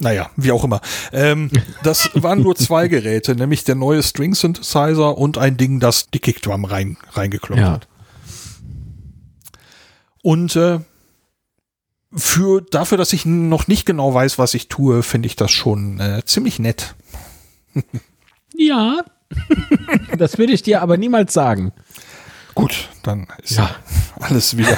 [0.00, 0.80] Naja, wie auch immer.
[1.12, 1.50] Ähm,
[1.82, 6.20] das waren nur zwei Geräte, nämlich der neue String Synthesizer und ein Ding, das die
[6.20, 7.72] Kickdrum rein, reingekloppt Ja.
[7.72, 7.88] hat.
[10.22, 10.80] Und äh,
[12.14, 16.00] für dafür, dass ich noch nicht genau weiß, was ich tue, finde ich das schon
[16.00, 16.94] äh, ziemlich nett.
[18.60, 19.02] Ja.
[20.18, 21.72] das würde ich dir aber niemals sagen.
[22.56, 23.70] Gut, dann ist Ja.
[24.18, 24.76] alles wieder.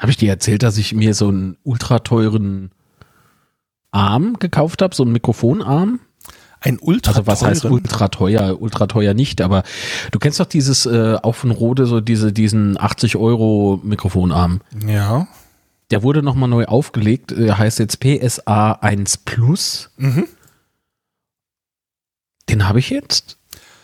[0.00, 2.72] Habe ich dir erzählt, dass ich mir so einen ultra teuren
[3.92, 6.00] Arm gekauft habe, so einen Mikrofonarm?
[6.62, 8.60] Ein ultra Also was heißt ultra teuer?
[8.60, 9.62] Ultra teuer nicht, aber
[10.10, 14.60] du kennst doch dieses äh, auch von Rode so diese diesen 80 Euro Mikrofonarm.
[14.86, 15.26] Ja.
[15.90, 19.90] Der wurde nochmal neu aufgelegt, äh, heißt jetzt PSA 1 Plus.
[19.96, 20.26] Mhm.
[22.48, 23.38] Den habe ich jetzt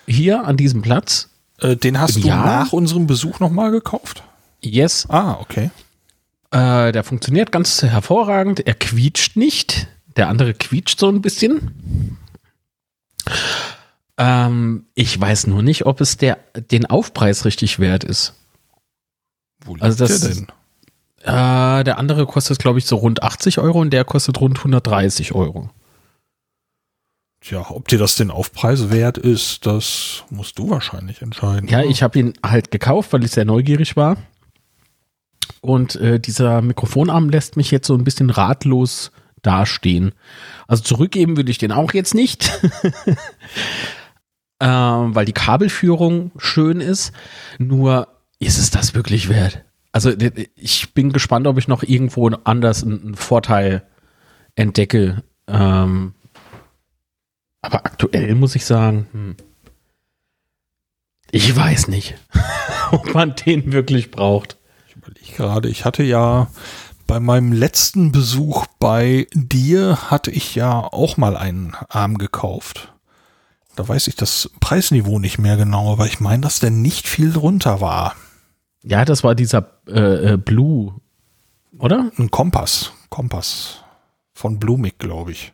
[0.07, 1.31] hier an diesem Platz.
[1.61, 2.37] Äh, den hast du Ja.
[2.45, 4.23] nach unserem Besuch nochmal gekauft?
[4.61, 5.71] Yes, Ah, okay.
[6.51, 8.61] Äh, der funktioniert ganz hervorragend.
[8.67, 9.89] Er quietscht nicht.
[10.17, 12.19] Der andere quietscht so ein bisschen.
[14.19, 16.39] Ähm, ich weiß nur nicht, ob es der,
[16.71, 18.35] den Aufpreis richtig wert ist.
[19.65, 20.47] Wo liegt Also das- der denn?
[21.23, 25.35] Äh, der andere kostet, glaube ich, so rund 80 Euro und der kostet rund 130
[25.35, 25.71] Euro.
[27.41, 31.69] Tja, ob dir das den Aufpreis wert ist, das musst du wahrscheinlich entscheiden.
[31.69, 34.17] Ja, ich habe ihn halt gekauft, weil ich sehr neugierig war.
[35.61, 39.11] Und äh, dieser Mikrofonarm lässt mich jetzt so ein bisschen ratlos
[39.43, 40.13] dastehen.
[40.67, 42.51] Also zurückgeben würde ich den auch jetzt nicht,
[44.61, 47.13] ähm, weil die Kabelführung schön ist.
[47.59, 48.09] Nur
[48.39, 49.65] ist es das wirklich wert?
[49.93, 50.13] Also
[50.57, 53.83] ich bin gespannt, ob ich noch irgendwo anders einen einen Vorteil
[54.55, 55.23] entdecke.
[55.47, 56.13] Ähm,
[57.63, 59.37] aber aktuell muss ich sagen, hm,
[61.31, 62.15] ich weiß nicht,
[62.91, 64.56] ob man den wirklich braucht.
[65.27, 66.47] Ich gerade, ich hatte ja
[67.09, 72.93] bei meinem letzten Besuch bei dir hatte ich ja auch mal einen Arm gekauft.
[73.75, 77.33] Da weiß ich das Preisniveau nicht mehr genau, aber ich meine, dass der nicht viel
[77.33, 78.15] drunter war.
[78.85, 80.95] Ja, das war dieser äh, äh, Blue,
[81.81, 82.13] oder?
[82.19, 82.93] Ein Kompass.
[83.11, 83.83] Kompass.
[84.33, 85.53] Von Blumig, glaube ich.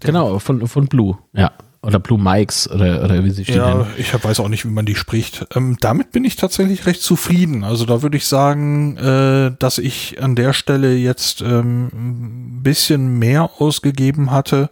[0.00, 1.52] Genau, von, von Blue, ja.
[1.84, 3.56] Oder Blue Mikes oder, oder wie sie stehen.
[3.56, 5.46] Ja, ich hab- weiß auch nicht, wie man die spricht.
[5.56, 7.64] Ähm, damit bin ich tatsächlich recht zufrieden.
[7.64, 13.18] Also da würde ich sagen, äh, dass ich an der Stelle jetzt ähm, ein bisschen
[13.18, 14.70] mehr ausgegeben hatte,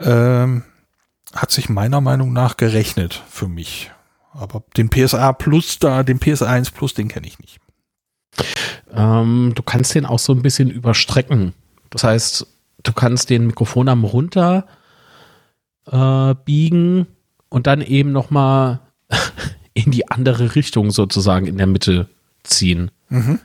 [0.00, 0.62] ähm,
[1.34, 3.90] hat sich meiner Meinung nach gerechnet für mich.
[4.32, 7.58] Aber den PSA Plus da, den PSA 1 Plus, den kenne ich nicht.
[8.94, 11.52] Ähm, du kannst den auch so ein bisschen überstrecken.
[11.90, 12.46] Das heißt,
[12.82, 14.66] du kannst den Mikrofonarm runter
[15.90, 17.06] äh, biegen
[17.48, 18.80] und dann eben noch mal
[19.74, 22.08] in die andere Richtung sozusagen in der Mitte
[22.42, 22.90] ziehen.
[23.08, 23.40] Mhm.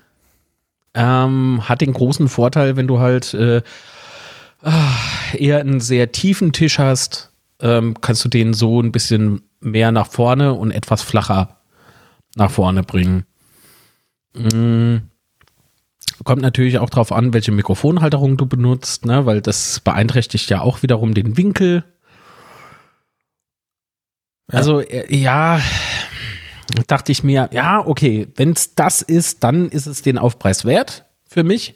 [0.94, 3.62] Ähm, hat den großen Vorteil, wenn du halt äh,
[5.34, 7.32] eher einen sehr tiefen Tisch hast,
[7.62, 11.58] ähm, kannst du den so ein bisschen mehr nach vorne und etwas flacher
[12.36, 13.26] nach vorne bringen.
[14.36, 15.04] Mhm.
[16.24, 19.26] Kommt natürlich auch darauf an, welche Mikrofonhalterung du benutzt, ne?
[19.26, 21.84] weil das beeinträchtigt ja auch wiederum den Winkel.
[24.52, 25.60] Also äh, ja,
[26.88, 31.06] dachte ich mir, ja, okay, wenn es das ist, dann ist es den Aufpreis wert
[31.28, 31.76] für mich.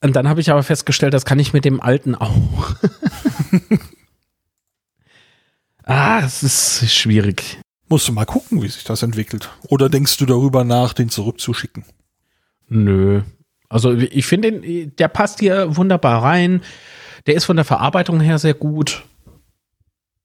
[0.00, 2.76] Und dann habe ich aber festgestellt, das kann ich mit dem alten auch.
[5.84, 7.60] ah, es ist schwierig.
[7.88, 9.50] Musst du mal gucken, wie sich das entwickelt.
[9.68, 11.84] Oder denkst du darüber nach, den zurückzuschicken?
[12.68, 13.22] Nö.
[13.68, 16.62] Also ich finde, der passt hier wunderbar rein.
[17.26, 19.04] Der ist von der Verarbeitung her sehr gut.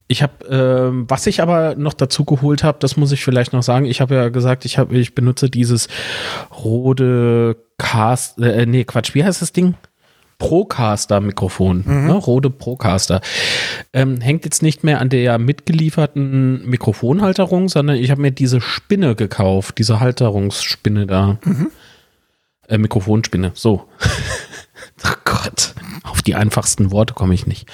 [0.08, 3.64] Ich habe, ähm, was ich aber noch dazu geholt habe, das muss ich vielleicht noch
[3.64, 3.86] sagen.
[3.86, 5.88] Ich habe ja gesagt, ich habe, ich benutze dieses
[6.64, 9.76] Rode Cast, äh, nee, Quatsch, wie heißt das Ding?
[10.40, 12.08] Procaster-Mikrofon, Mhm.
[12.08, 12.14] ne?
[12.14, 13.22] Rode Procaster.
[13.94, 19.16] Ähm, hängt jetzt nicht mehr an der mitgelieferten Mikrofonhalterung, sondern ich habe mir diese Spinne
[19.16, 21.38] gekauft, diese Halterungsspinne da.
[22.68, 23.86] Äh, Mikrofonspinne, so.
[25.06, 25.74] oh Gott,
[26.04, 27.70] auf die einfachsten Worte komme ich nicht.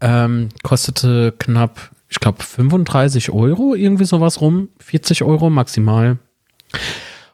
[0.00, 4.68] Ähm, kostete knapp, ich glaube, 35 Euro, irgendwie sowas rum.
[4.80, 6.18] 40 Euro maximal.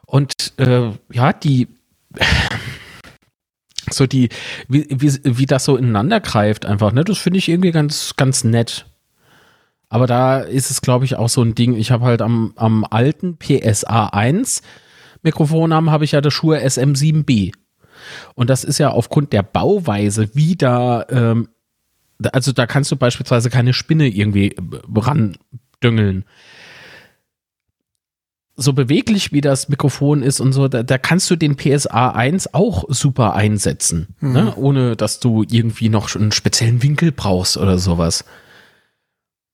[0.05, 1.67] Und äh, ja, die
[3.89, 4.29] so die,
[4.67, 7.03] wie, wie, wie das so ineinander greift einfach, ne?
[7.03, 8.85] Das finde ich irgendwie ganz, ganz nett.
[9.89, 11.75] Aber da ist es, glaube ich, auch so ein Ding.
[11.75, 14.61] Ich habe halt am, am alten PSA 1
[15.23, 17.53] Mikrofonarm habe ich ja das Shure SM7B.
[18.35, 21.05] Und das ist ja aufgrund der Bauweise ähm, da-
[22.31, 24.61] also da kannst du beispielsweise keine Spinne irgendwie äh,
[24.95, 26.25] randüngeln.
[28.59, 32.55] So beweglich wie das Mikrofon ist und so, da, da kannst du den PSA 1
[32.55, 34.55] auch super einsetzen, ne?
[34.55, 38.25] ohne dass du irgendwie noch einen speziellen Winkel brauchst oder sowas.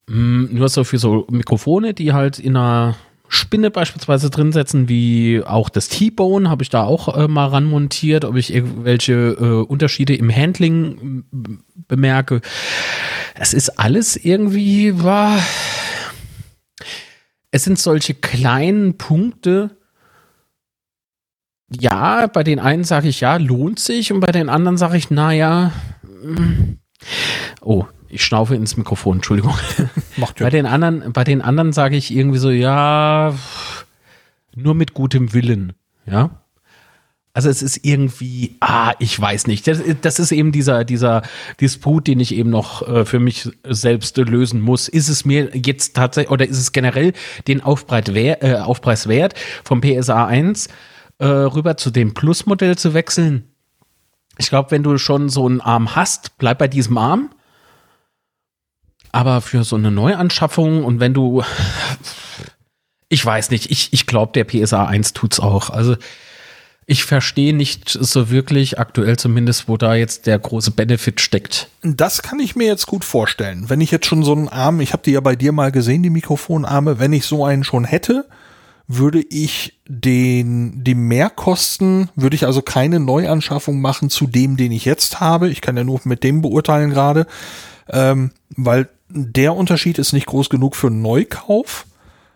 [0.07, 2.95] Mm, Nur so für so Mikrofone, die halt in einer
[3.33, 8.25] Spinne beispielsweise drin setzen, wie auch das T-Bone, habe ich da auch äh, mal montiert,
[8.25, 11.23] ob ich irgendwelche äh, Unterschiede im Handling
[11.87, 12.41] bemerke.
[13.33, 15.39] Es ist alles irgendwie, war.
[17.49, 19.77] Es sind solche kleinen Punkte.
[21.71, 25.09] Ja, bei den einen sage ich ja, lohnt sich und bei den anderen sage ich,
[25.09, 25.71] naja.
[26.23, 26.77] mm.
[27.61, 29.55] Oh, ich schnaufe ins Mikrofon, Entschuldigung.
[30.17, 33.33] Macht ja Bei den anderen, bei den anderen sage ich irgendwie so, ja,
[34.55, 35.73] nur mit gutem Willen,
[36.05, 36.43] ja.
[37.35, 39.65] Also es ist irgendwie, ah, ich weiß nicht.
[39.65, 41.23] Das, das ist eben dieser, dieser
[41.59, 44.87] Disput, den ich eben noch äh, für mich selbst lösen muss.
[44.87, 47.13] Ist es mir jetzt tatsächlich, oder ist es generell
[47.47, 49.33] den Aufpreis, äh, Aufpreis wert,
[49.63, 50.67] vom PSA 1
[51.17, 53.45] äh, rüber zu dem Plus-Modell zu wechseln?
[54.37, 57.31] Ich glaube, wenn du schon so einen Arm hast, bleib bei diesem Arm.
[59.13, 61.43] Aber für so eine Neuanschaffung und wenn du,
[63.09, 65.69] ich weiß nicht, ich, ich glaube, der PSA 1 tut's auch.
[65.69, 65.95] Also
[66.85, 71.69] ich verstehe nicht so wirklich, aktuell zumindest, wo da jetzt der große Benefit steckt.
[71.83, 73.69] Das kann ich mir jetzt gut vorstellen.
[73.69, 76.03] Wenn ich jetzt schon so einen Arm, ich habe die ja bei dir mal gesehen,
[76.03, 78.25] die Mikrofonarme, wenn ich so einen schon hätte,
[78.87, 84.85] würde ich den, die Mehrkosten, würde ich also keine Neuanschaffung machen zu dem, den ich
[84.85, 85.49] jetzt habe.
[85.49, 87.27] Ich kann ja nur mit dem beurteilen gerade,
[87.89, 91.85] ähm, weil der Unterschied ist nicht groß genug für einen Neukauf.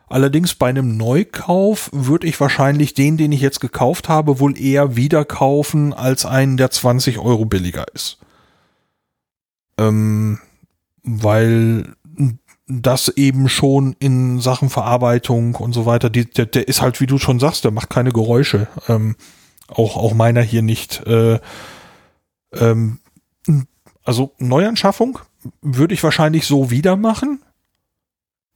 [0.10, 4.96] Allerdings bei einem Neukauf würde ich wahrscheinlich den, den ich jetzt gekauft habe, wohl eher
[4.96, 8.20] wieder kaufen als einen, der 20 Euro billiger ist.
[9.78, 10.40] Ähm,
[11.04, 11.96] weil
[12.68, 17.08] das eben schon in Sachen Verarbeitung und so weiter, die, der, der ist halt, wie
[17.08, 18.68] du schon sagst, der macht keine Geräusche.
[18.88, 19.16] Ähm,
[19.68, 21.06] auch, auch meiner hier nicht.
[21.06, 21.40] Äh,
[22.54, 23.00] ähm,
[24.04, 25.20] also Neuanschaffung
[25.62, 27.42] würde ich wahrscheinlich so wieder machen.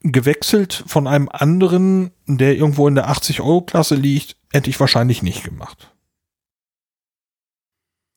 [0.04, 5.92] Gewechselt von einem anderen, der irgendwo in der 80-Euro-Klasse liegt, hätte ich wahrscheinlich nicht gemacht.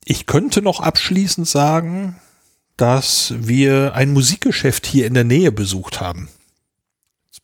[0.04, 2.16] Ich könnte noch abschließend sagen,
[2.76, 6.28] dass wir ein Musikgeschäft hier in der Nähe besucht haben.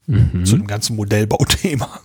[0.06, 0.44] Mhm.
[0.44, 2.00] Zu dem ganzen Modellbauthema.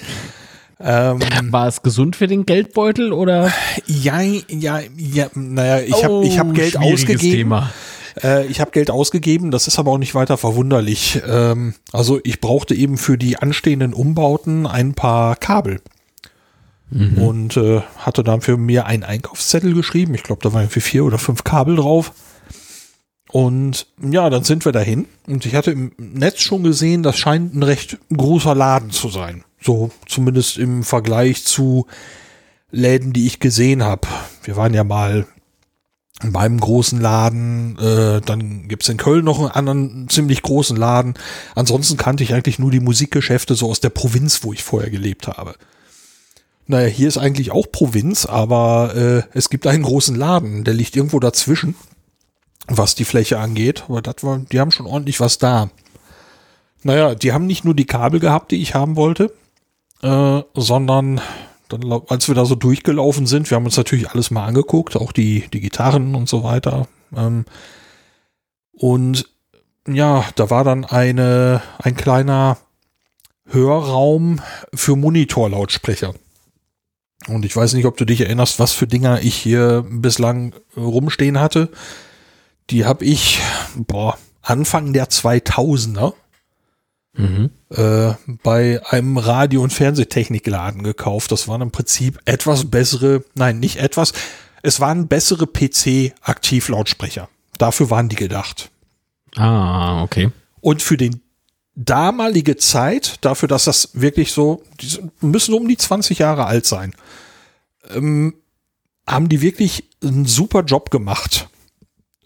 [0.80, 1.20] ähm,
[1.52, 3.52] War es gesund für den Geldbeutel oder?
[3.86, 7.36] ja, ja, ja, naja, ich habe ich hab Geld Oh, schwieriges ausgegeben.
[7.36, 7.72] Thema.
[8.22, 11.20] Äh, ich habe Geld ausgegeben, das ist aber auch nicht weiter verwunderlich.
[11.26, 15.80] Ähm, also ich brauchte eben für die anstehenden Umbauten ein paar Kabel.
[16.88, 20.14] Und äh, hatte dann für mir einen Einkaufszettel geschrieben.
[20.14, 22.12] Ich glaube, da waren für vier oder fünf Kabel drauf.
[23.28, 25.06] Und ja, dann sind wir dahin.
[25.26, 29.42] Und ich hatte im Netz schon gesehen, das scheint ein recht großer Laden zu sein.
[29.60, 31.86] So zumindest im Vergleich zu
[32.70, 34.06] Läden, die ich gesehen habe.
[34.44, 35.26] Wir waren ja mal
[36.22, 41.14] beim großen Laden, äh, dann gibt's in Köln noch einen anderen ziemlich großen Laden.
[41.54, 45.28] Ansonsten kannte ich eigentlich nur die Musikgeschäfte so aus der Provinz, wo ich vorher gelebt
[45.28, 45.54] habe.
[46.66, 50.96] Naja, hier ist eigentlich auch Provinz, aber äh, es gibt einen großen Laden, der liegt
[50.96, 51.76] irgendwo dazwischen,
[52.66, 53.84] was die Fläche angeht.
[53.88, 55.70] Aber das war, die haben schon ordentlich was da.
[56.82, 59.32] Naja, die haben nicht nur die Kabel gehabt, die ich haben wollte,
[60.02, 61.20] äh, sondern
[61.68, 65.12] dann, als wir da so durchgelaufen sind, wir haben uns natürlich alles mal angeguckt, auch
[65.12, 66.88] die, die Gitarren und so weiter.
[67.14, 67.44] Ähm,
[68.72, 69.28] und
[69.88, 72.58] ja, da war dann eine, ein kleiner
[73.46, 74.40] Hörraum
[74.74, 76.14] für Monitorlautsprecher.
[77.28, 81.40] Und ich weiß nicht, ob du dich erinnerst, was für Dinger ich hier bislang rumstehen
[81.40, 81.70] hatte.
[82.70, 83.40] Die habe ich,
[83.76, 86.14] boah, Anfang der 2000er
[87.16, 87.50] mhm.
[87.70, 88.12] äh,
[88.42, 91.32] bei einem Radio- und Fernsehtechnikladen gekauft.
[91.32, 94.12] Das waren im Prinzip etwas bessere, nein, nicht etwas,
[94.62, 97.28] es waren bessere PC-Aktivlautsprecher.
[97.58, 98.70] Dafür waren die gedacht.
[99.36, 100.30] Ah, okay.
[100.60, 101.20] Und für den
[101.74, 106.94] damalige Zeit, dafür, dass das wirklich so, die müssen um die 20 Jahre alt sein,
[107.90, 108.34] ähm,
[109.06, 111.48] haben die wirklich einen super Job gemacht.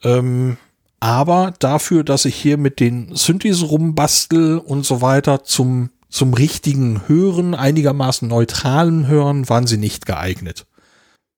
[0.03, 0.57] Ähm,
[1.01, 7.09] aber dafür, dass ich hier mit den Synthes rumbastel und so weiter zum, zum richtigen
[7.09, 10.67] Hören, einigermaßen neutralen Hören, waren sie nicht geeignet.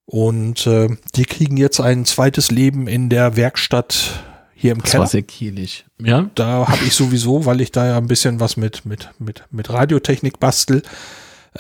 [0.04, 4.24] Und äh, die kriegen jetzt ein zweites Leben in der Werkstatt
[4.54, 5.02] hier im das Keller.
[5.02, 5.86] War sehr kielig.
[6.00, 6.28] Ja.
[6.34, 9.70] Da habe ich sowieso, weil ich da ja ein bisschen was mit, mit, mit, mit
[9.70, 10.82] Radiotechnik bastel,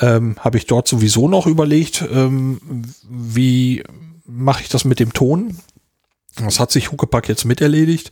[0.00, 2.60] ähm, habe ich dort sowieso noch überlegt, ähm,
[3.08, 3.84] wie
[4.26, 5.56] mache ich das mit dem Ton?
[6.36, 8.10] Das hat sich Huckepack jetzt miterledigt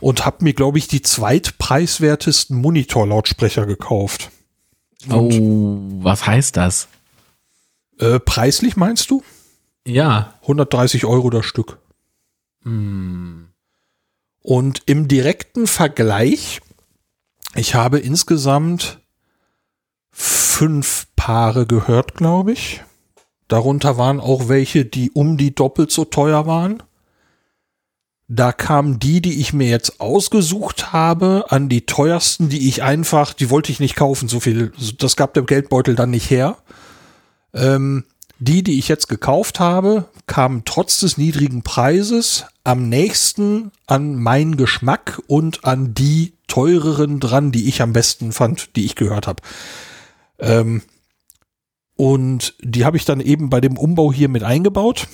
[0.00, 4.30] und habe mir, glaube ich, die zweitpreiswertesten Monitor-Lautsprecher gekauft.
[5.08, 6.88] Und oh, was heißt das?
[7.98, 9.22] Äh, preislich meinst du?
[9.86, 10.34] Ja.
[10.42, 11.78] 130 Euro das Stück.
[12.62, 13.48] Hm.
[14.42, 16.60] Und im direkten Vergleich,
[17.54, 19.00] ich habe insgesamt
[20.10, 22.82] fünf Paare gehört, glaube ich.
[23.48, 26.82] Darunter waren auch welche, die um die doppelt so teuer waren.
[28.32, 33.32] Da kamen die, die ich mir jetzt ausgesucht habe, an die teuersten, die ich einfach,
[33.34, 36.56] die wollte ich nicht kaufen, so viel, das gab der Geldbeutel dann nicht her.
[37.52, 38.04] Ähm,
[38.38, 44.56] die, die ich jetzt gekauft habe, kamen trotz des niedrigen Preises am nächsten an meinen
[44.56, 49.42] Geschmack und an die teureren dran, die ich am besten fand, die ich gehört habe.
[50.38, 50.82] Ähm,
[51.96, 55.08] und die habe ich dann eben bei dem Umbau hier mit eingebaut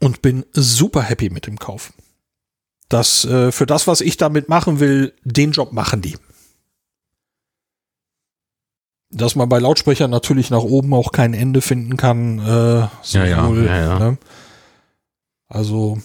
[0.00, 1.92] und bin super happy mit dem Kauf
[2.88, 6.16] das äh, für das, was ich damit machen will, den Job machen die.
[9.10, 12.38] Dass man bei Lautsprechern natürlich nach oben auch kein Ende finden kann.
[12.38, 13.98] Äh, ja, ja, ja, ja.
[13.98, 14.18] Ne?
[15.48, 15.98] Also.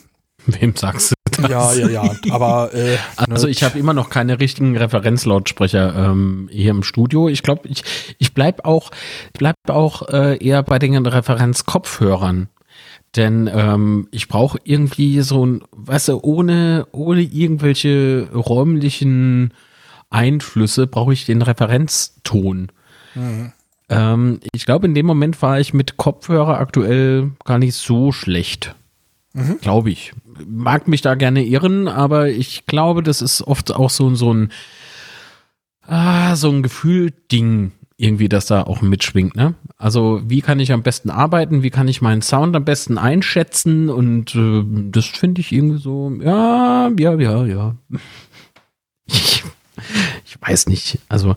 [0.45, 1.49] Wem sagst du das?
[1.49, 2.15] Ja, ja, ja.
[2.31, 3.51] Aber äh, also ne?
[3.51, 7.29] ich habe immer noch keine richtigen Referenzlautsprecher ähm, hier im Studio.
[7.29, 7.83] Ich glaube, ich
[8.17, 8.89] ich bleib auch
[9.33, 12.49] bleib auch äh, eher bei den Referenzkopfhörern.
[13.15, 19.53] Denn ähm, ich brauche irgendwie so ein, weißt du, ohne, ohne irgendwelche räumlichen
[20.09, 22.71] Einflüsse brauche ich den Referenzton.
[23.15, 23.51] Mhm.
[23.89, 28.75] Ähm, ich glaube, in dem Moment war ich mit Kopfhörer aktuell gar nicht so schlecht.
[29.33, 29.57] Mhm.
[29.61, 30.13] Glaube ich.
[30.47, 34.51] Mag mich da gerne irren, aber ich glaube, das ist oft auch so, so ein,
[35.85, 39.53] ah, so ein Gefühl-Ding irgendwie, das da auch mitschwingt, ne?
[39.81, 41.63] Also, wie kann ich am besten arbeiten?
[41.63, 43.89] Wie kann ich meinen Sound am besten einschätzen?
[43.89, 47.75] Und äh, das finde ich irgendwie so, ja, ja, ja, ja.
[49.07, 49.43] Ich,
[50.23, 50.99] ich weiß nicht.
[51.09, 51.35] Also,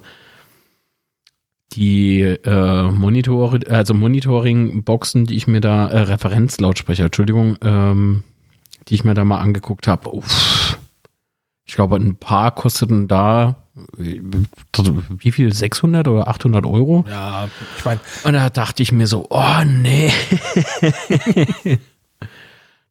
[1.72, 8.24] die äh, Monitor, also Monitoring-Boxen, die ich mir da, äh, Referenzlautsprecher, Entschuldigung, ähm,
[8.88, 10.10] die ich mir da mal angeguckt habe,
[11.64, 15.52] ich glaube, ein paar kosteten da wie viel?
[15.52, 17.04] 600 oder 800 Euro?
[17.08, 18.00] Ja, ich meine.
[18.22, 20.12] Und da dachte ich mir so, oh nee.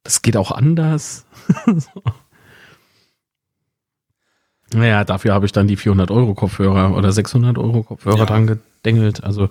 [0.02, 1.26] das geht auch anders.
[4.74, 8.26] Naja, dafür habe ich dann die 400 Euro Kopfhörer oder 600 Euro Kopfhörer ja.
[8.26, 9.22] dran gedengelt.
[9.22, 9.48] Also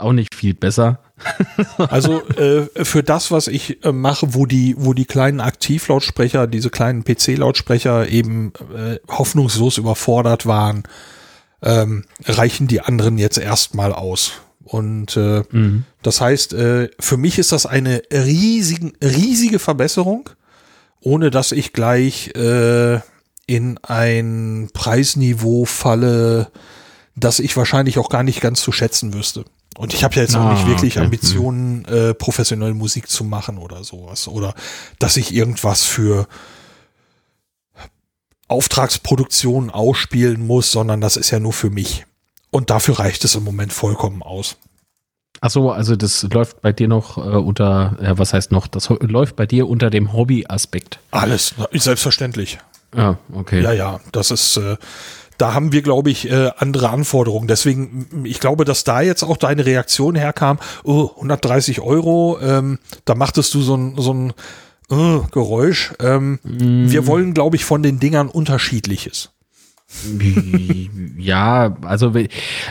[0.00, 1.00] auch nicht viel besser.
[1.78, 6.70] also äh, für das, was ich äh, mache, wo die, wo die kleinen Aktivlautsprecher, diese
[6.70, 10.84] kleinen PC-Lautsprecher eben äh, hoffnungslos überfordert waren,
[11.62, 14.32] ähm, reichen die anderen jetzt erstmal aus.
[14.64, 15.84] Und äh, mhm.
[16.02, 20.30] das heißt, äh, für mich ist das eine riesigen, riesige Verbesserung.
[21.02, 23.00] ohne dass ich gleich äh,
[23.46, 26.50] in ein Preisniveau falle,
[27.16, 29.44] das ich wahrscheinlich auch gar nicht ganz zu schätzen wüsste.
[29.80, 31.06] Und ich habe ja jetzt ah, auch nicht wirklich okay.
[31.06, 34.28] Ambitionen, äh, professionell Musik zu machen oder sowas.
[34.28, 34.52] Oder
[34.98, 36.28] dass ich irgendwas für
[38.46, 42.04] Auftragsproduktionen ausspielen muss, sondern das ist ja nur für mich.
[42.50, 44.58] Und dafür reicht es im Moment vollkommen aus.
[45.40, 48.90] Ach so, also das läuft bei dir noch äh, unter, ja, was heißt noch, das
[49.00, 50.98] läuft bei dir unter dem Hobby-Aspekt.
[51.10, 52.58] Alles, selbstverständlich.
[52.94, 53.62] Ja, okay.
[53.62, 54.76] Ja, ja, das ist, äh,
[55.40, 57.48] da haben wir, glaube ich, äh, andere Anforderungen.
[57.48, 63.14] Deswegen, ich glaube, dass da jetzt auch deine Reaktion herkam, oh, 130 Euro, ähm, da
[63.14, 64.32] machtest du so ein, so ein
[64.90, 65.92] äh, Geräusch.
[66.00, 66.90] Ähm, mm.
[66.90, 69.30] Wir wollen, glaube ich, von den Dingern unterschiedliches.
[71.18, 72.14] ja, also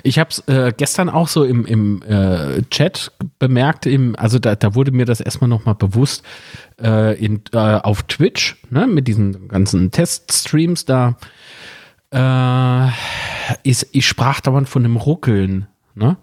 [0.03, 4.55] ich habe es äh, gestern auch so im, im äh, Chat bemerkt, im, also da,
[4.55, 6.23] da wurde mir das erstmal nochmal bewusst
[6.81, 11.17] äh, in, äh, auf Twitch, ne, mit diesen ganzen Teststreams da,
[12.11, 12.87] äh,
[13.63, 16.17] ist, ich sprach dauernd von einem Ruckeln, ne?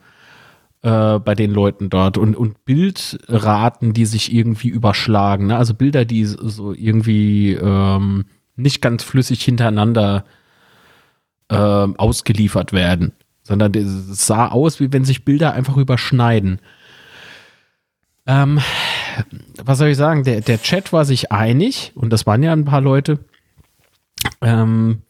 [0.82, 5.56] Äh, bei den Leuten dort und, und Bildraten, die sich irgendwie überschlagen, ne?
[5.56, 10.24] also Bilder, die so irgendwie ähm, nicht ganz flüssig hintereinander
[11.48, 16.60] äh, ausgeliefert werden, sondern es sah aus, wie wenn sich Bilder einfach überschneiden.
[18.26, 18.60] Ähm,
[19.64, 20.22] was soll ich sagen?
[20.22, 23.18] Der, der Chat war sich einig, und das waren ja ein paar Leute.
[24.40, 25.02] Ähm,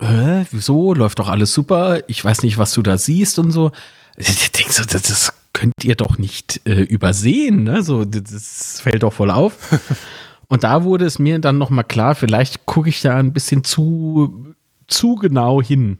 [0.00, 0.94] äh, wieso?
[0.94, 2.00] Läuft doch alles super.
[2.08, 3.72] Ich weiß nicht, was du da siehst und so.
[4.16, 7.82] Ich denke so, das, das könnt ihr doch nicht äh, übersehen, ne?
[7.82, 9.56] So, das fällt doch voll auf.
[10.48, 14.54] Und da wurde es mir dann nochmal klar, vielleicht gucke ich da ein bisschen zu
[14.90, 15.98] zu genau hin.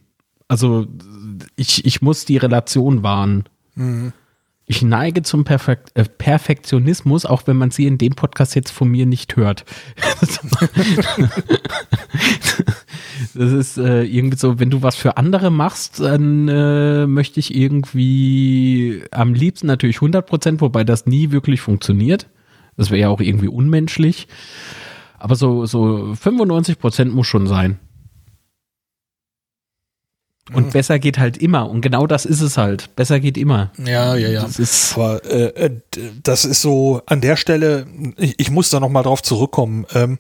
[0.48, 0.86] Also
[1.56, 3.44] ich, ich muss die Relation wahren.
[3.77, 4.12] Mhm.
[4.70, 8.88] Ich neige zum Perfekt, äh, Perfektionismus, auch wenn man sie in dem Podcast jetzt von
[8.88, 9.64] mir nicht hört.
[13.34, 17.52] das ist äh, irgendwie so, wenn du was für andere machst, dann äh, möchte ich
[17.52, 22.28] irgendwie am liebsten natürlich 100 Prozent, wobei das nie wirklich funktioniert.
[22.76, 24.28] Das wäre ja auch irgendwie unmenschlich.
[25.18, 27.80] Aber so, so 95 Prozent muss schon sein.
[30.52, 30.70] Und mhm.
[30.70, 31.68] besser geht halt immer.
[31.68, 32.94] Und genau das ist es halt.
[32.97, 33.70] Besser geht immer.
[33.78, 34.43] Ja, ja, ja.
[34.43, 35.81] Das ist Aber äh, äh
[36.22, 37.86] das ist so an der Stelle,
[38.16, 39.86] ich, ich muss da nochmal drauf zurückkommen.
[39.94, 40.18] Ähm,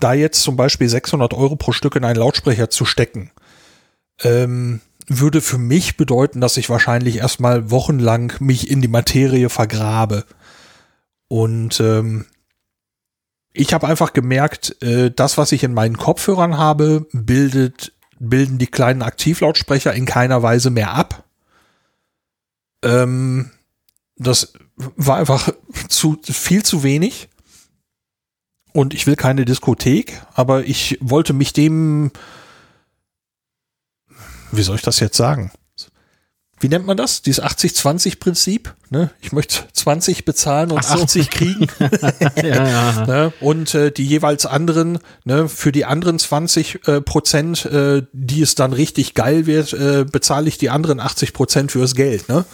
[0.00, 3.30] da jetzt zum Beispiel 600 Euro pro Stück in einen Lautsprecher zu stecken,
[4.22, 10.24] ähm, würde für mich bedeuten, dass ich wahrscheinlich erstmal wochenlang mich in die Materie vergrabe.
[11.28, 12.24] Und ähm,
[13.52, 18.66] ich habe einfach gemerkt, äh, das, was ich in meinen Kopfhörern habe, bildet bilden die
[18.66, 21.24] kleinen Aktivlautsprecher in keiner Weise mehr ab.
[22.82, 23.50] Ähm,
[24.16, 25.52] das war einfach
[25.88, 27.28] zu viel zu wenig.
[28.72, 32.10] Und ich will keine Diskothek, aber ich wollte mich dem,
[34.52, 35.50] wie soll ich das jetzt sagen?
[36.58, 37.20] Wie nennt man das?
[37.20, 38.74] Dieses 80-20-Prinzip.
[38.88, 39.10] Ne?
[39.20, 41.02] Ich möchte 20 bezahlen und so.
[41.02, 41.66] 80 kriegen.
[42.42, 43.06] ja, ja.
[43.06, 43.32] ne?
[43.40, 48.54] Und äh, die jeweils anderen, ne, für die anderen 20 äh, Prozent, äh, die es
[48.54, 52.28] dann richtig geil wird, äh, bezahle ich die anderen 80 Prozent fürs Geld.
[52.30, 52.46] Ne?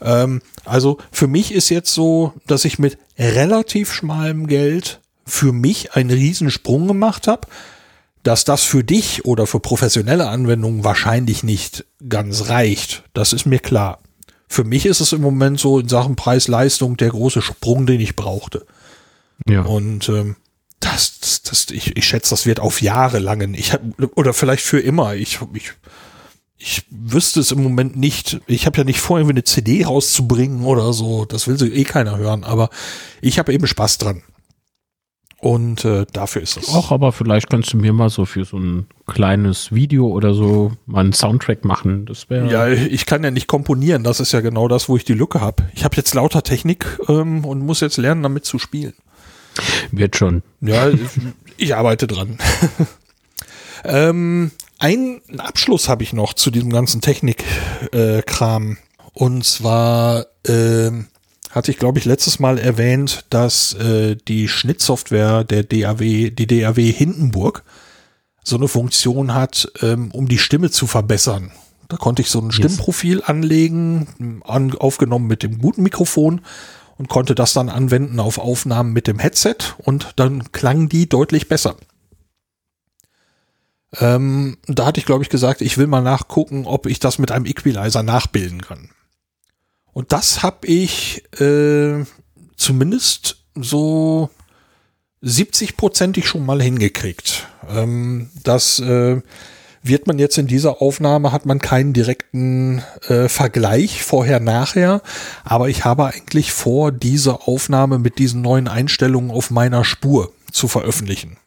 [0.00, 5.94] Ähm, also für mich ist jetzt so, dass ich mit relativ schmalem Geld für mich
[5.94, 7.46] einen Riesensprung gemacht habe
[8.26, 13.04] dass das für dich oder für professionelle Anwendungen wahrscheinlich nicht ganz reicht.
[13.14, 14.00] Das ist mir klar.
[14.48, 18.16] Für mich ist es im Moment so in Sachen Preis-Leistung der große Sprung, den ich
[18.16, 18.66] brauchte.
[19.48, 19.62] Ja.
[19.62, 20.34] Und ähm,
[20.80, 23.54] das, das, das ich, ich schätze, das wird auf Jahre langen.
[23.54, 23.80] Ich hab,
[24.16, 25.14] oder vielleicht für immer.
[25.14, 25.72] Ich, ich,
[26.58, 28.40] ich wüsste es im Moment nicht.
[28.48, 31.26] Ich habe ja nicht vor, irgendwie eine CD rauszubringen oder so.
[31.26, 32.42] Das will so eh keiner hören.
[32.42, 32.70] Aber
[33.20, 34.24] ich habe eben Spaß dran.
[35.38, 36.74] Und äh, dafür ist es.
[36.74, 40.72] Auch, aber vielleicht kannst du mir mal so für so ein kleines Video oder so
[40.86, 42.06] mal einen Soundtrack machen.
[42.06, 42.50] Das wäre.
[42.50, 44.02] Ja, ich kann ja nicht komponieren.
[44.02, 45.64] Das ist ja genau das, wo ich die Lücke habe.
[45.74, 48.94] Ich habe jetzt lauter Technik ähm, und muss jetzt lernen, damit zu spielen.
[49.90, 50.42] Wird schon.
[50.60, 51.00] Ja, ich,
[51.58, 52.38] ich arbeite dran.
[53.84, 58.72] ähm, einen Abschluss habe ich noch zu diesem ganzen Technik-Kram.
[58.72, 58.76] Äh,
[59.12, 61.06] und zwar ähm,
[61.56, 66.92] hatte ich, glaube ich, letztes Mal erwähnt, dass äh, die Schnittsoftware der DAW, die DAW
[66.92, 67.64] Hindenburg,
[68.44, 71.50] so eine Funktion hat, ähm, um die Stimme zu verbessern.
[71.88, 73.28] Da konnte ich so ein Stimmprofil yes.
[73.28, 76.42] anlegen, an, aufgenommen mit dem guten Mikrofon
[76.98, 81.48] und konnte das dann anwenden auf Aufnahmen mit dem Headset und dann klangen die deutlich
[81.48, 81.76] besser.
[83.98, 87.32] Ähm, da hatte ich, glaube ich, gesagt, ich will mal nachgucken, ob ich das mit
[87.32, 88.90] einem Equalizer nachbilden kann.
[89.96, 92.04] Und das habe ich äh,
[92.54, 94.28] zumindest so
[95.24, 97.46] 70-prozentig schon mal hingekriegt.
[97.70, 99.22] Ähm, das äh,
[99.82, 105.00] wird man jetzt in dieser Aufnahme, hat man keinen direkten äh, Vergleich vorher-nachher,
[105.44, 110.68] aber ich habe eigentlich vor, diese Aufnahme mit diesen neuen Einstellungen auf meiner Spur zu
[110.68, 111.38] veröffentlichen.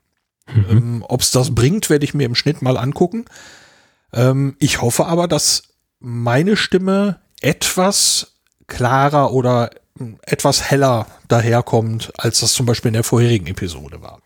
[0.52, 0.66] Mhm.
[0.72, 3.26] Ähm, Ob es das bringt, werde ich mir im Schnitt mal angucken.
[4.12, 5.66] Ähm, ich hoffe aber, dass
[6.00, 8.39] meine Stimme etwas
[8.70, 9.72] klarer oder
[10.22, 14.22] etwas heller daherkommt, als das zum Beispiel in der vorherigen Episode war.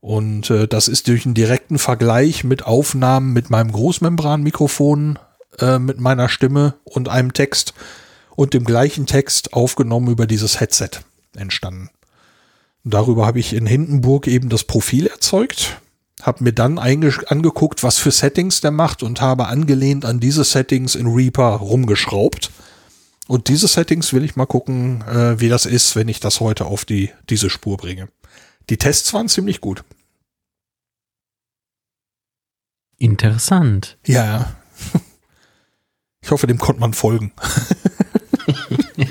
[0.00, 5.18] Und äh, das ist durch einen direkten Vergleich mit Aufnahmen mit meinem Großmembranmikrofon,
[5.58, 7.74] äh, mit meiner Stimme und einem Text
[8.34, 10.90] und dem gleichen Text aufgenommen über dieses Headset
[11.36, 11.90] entstanden.
[12.82, 15.80] Darüber habe ich in Hindenburg eben das Profil erzeugt,
[16.22, 20.94] habe mir dann angeguckt, was für Settings der macht und habe angelehnt an diese Settings
[20.94, 22.50] in Reaper rumgeschraubt.
[23.30, 26.64] Und diese Settings will ich mal gucken, äh, wie das ist, wenn ich das heute
[26.64, 28.08] auf die, diese Spur bringe.
[28.70, 29.84] Die Tests waren ziemlich gut.
[32.98, 33.98] Interessant.
[34.04, 34.56] Ja.
[36.22, 37.32] Ich hoffe, dem konnte man folgen.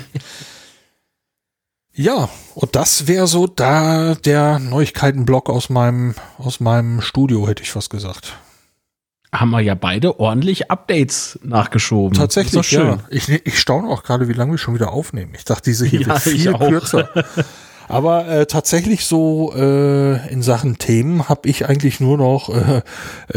[1.92, 7.72] ja, und das wäre so da der Neuigkeitenblock aus meinem, aus meinem Studio, hätte ich
[7.72, 8.38] fast gesagt.
[9.32, 12.18] Haben wir ja beide ordentlich Updates nachgeschoben.
[12.18, 12.98] Tatsächlich, ja.
[13.10, 15.32] Ich, ich staune auch gerade, wie lange wir schon wieder aufnehmen.
[15.36, 17.08] Ich dachte, diese hier ja, wird viel kürzer.
[17.90, 22.82] Aber äh, tatsächlich so äh, in Sachen Themen habe ich eigentlich nur noch äh,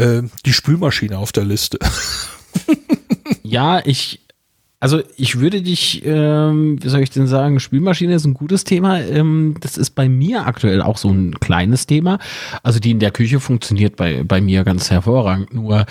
[0.00, 1.78] äh, die Spülmaschine auf der Liste.
[3.42, 4.23] ja, ich,
[4.84, 9.00] also ich würde dich, ähm, wie soll ich denn sagen, Spülmaschine ist ein gutes Thema.
[9.00, 12.18] Ähm, das ist bei mir aktuell auch so ein kleines Thema.
[12.62, 15.54] Also die in der Küche funktioniert bei, bei mir ganz hervorragend.
[15.54, 15.86] Nur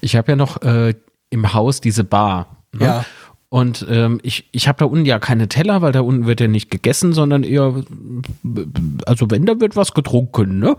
[0.00, 0.94] ich habe ja noch äh,
[1.28, 2.62] im Haus diese Bar.
[2.72, 2.84] Ne?
[2.84, 3.04] Ja.
[3.48, 6.46] Und ähm, ich, ich habe da unten ja keine Teller, weil da unten wird ja
[6.46, 7.82] nicht gegessen, sondern eher,
[9.06, 10.76] also wenn, da wird was getrunken, ne?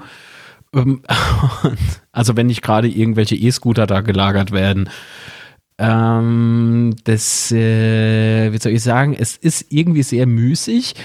[0.74, 1.02] Ähm,
[2.14, 4.90] also wenn nicht gerade irgendwelche E-Scooter da gelagert werden.
[5.78, 10.96] Ähm, das, äh, wie soll ich sagen, es ist irgendwie sehr müßig.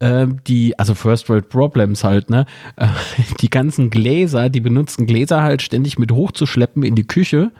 [0.00, 2.46] Ähm, die, also First World Problems halt, ne?
[2.76, 2.86] Äh,
[3.40, 7.50] die ganzen Gläser, die benutzten Gläser halt ständig mit hochzuschleppen in die Küche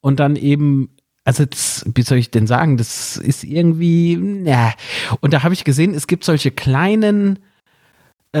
[0.00, 0.90] und dann eben
[1.24, 4.72] also das, wie soll ich denn sagen, das ist irgendwie, ja.
[5.20, 7.40] Und da habe ich gesehen, es gibt solche kleinen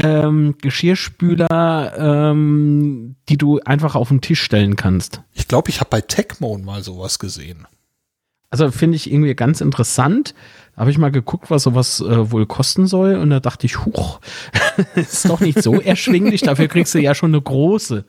[0.02, 5.22] ähm, Geschirrspüler, ähm, die du einfach auf den Tisch stellen kannst.
[5.32, 7.66] Ich glaube, ich habe bei Techmon mal sowas gesehen.
[8.50, 10.34] Also finde ich irgendwie ganz interessant.
[10.74, 13.16] Da habe ich mal geguckt, was sowas äh, wohl kosten soll.
[13.16, 14.20] Und da dachte ich, huch,
[14.94, 16.42] ist doch nicht so erschwinglich.
[16.42, 18.04] Dafür kriegst du ja schon eine große.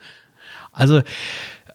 [0.72, 1.02] Also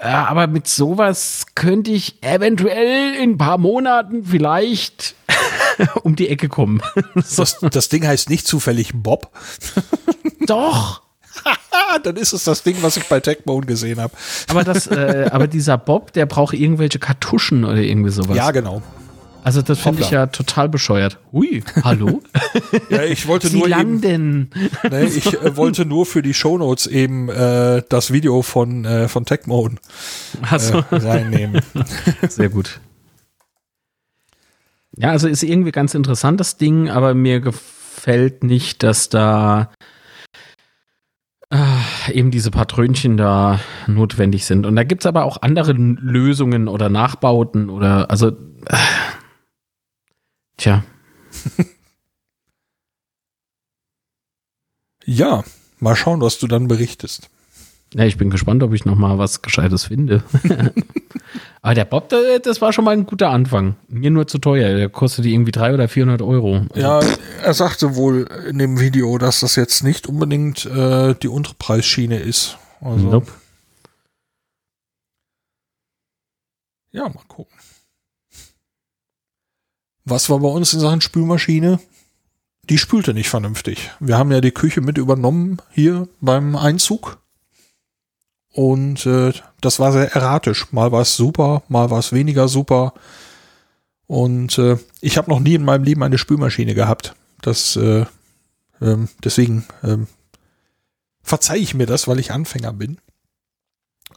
[0.00, 5.14] ja, aber mit sowas könnte ich eventuell in ein paar Monaten vielleicht
[6.02, 6.82] um die Ecke kommen.
[7.14, 9.30] das, das Ding heißt nicht zufällig Bob.
[10.46, 11.02] Doch.
[12.02, 14.12] Dann ist es das Ding, was ich bei Techbone gesehen habe.
[14.48, 18.36] Aber das, äh, aber dieser Bob, der braucht irgendwelche Kartuschen oder irgendwie sowas.
[18.36, 18.82] Ja, genau.
[19.44, 21.18] Also das finde ich ja total bescheuert.
[21.32, 22.22] Hui, hallo?
[22.90, 24.50] ja, ich wollte Sie nur landen.
[24.54, 29.08] Eben, nee, ich äh, wollte nur für die Shownotes eben äh, das Video von äh,
[29.08, 29.76] von Techmone
[30.48, 31.60] äh, reinnehmen.
[32.28, 32.80] Sehr gut.
[34.96, 39.72] Ja, also ist irgendwie ganz interessant das Ding, aber mir gefällt nicht, dass da
[41.50, 44.66] äh, eben diese Patrönchen da notwendig sind.
[44.66, 48.76] Und da gibt es aber auch andere Lösungen oder Nachbauten oder also äh,
[50.62, 50.84] Tja.
[55.04, 55.42] ja,
[55.80, 57.30] mal schauen, was du dann berichtest.
[57.94, 60.22] Ja, ich bin gespannt, ob ich noch mal was Gescheites finde.
[61.62, 62.10] Aber der Bob,
[62.42, 63.76] das war schon mal ein guter Anfang.
[63.88, 64.74] Mir nur zu teuer.
[64.74, 66.66] Der kostet irgendwie 300 oder 400 Euro.
[66.74, 67.00] Ja,
[67.42, 72.18] er sagte wohl in dem Video, dass das jetzt nicht unbedingt äh, die untere Preisschiene
[72.18, 72.58] ist.
[72.80, 73.30] Also, nope.
[76.90, 77.56] Ja, mal gucken.
[80.04, 81.78] Was war bei uns in Sachen Spülmaschine?
[82.68, 83.90] Die spülte nicht vernünftig.
[84.00, 87.21] Wir haben ja die Küche mit übernommen hier beim Einzug.
[88.52, 90.72] Und äh, das war sehr erratisch.
[90.72, 92.92] Mal war es super, mal war es weniger super.
[94.06, 97.14] Und äh, ich habe noch nie in meinem Leben eine Spülmaschine gehabt.
[97.40, 98.04] Das äh,
[98.82, 100.06] ähm, deswegen ähm,
[101.22, 102.98] verzeihe ich mir das, weil ich Anfänger bin.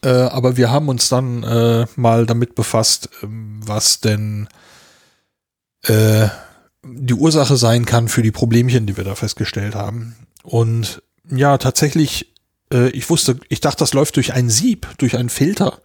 [0.04, 4.48] Äh, aber wir haben uns dann äh, mal damit befasst, ähm, was denn
[5.84, 6.28] äh,
[6.84, 10.16] die Ursache sein kann für die Problemchen, die wir da festgestellt haben.
[10.44, 12.34] Und ja, tatsächlich,
[12.76, 15.80] äh, ich wusste, ich dachte, das läuft durch ein Sieb, durch einen Filter.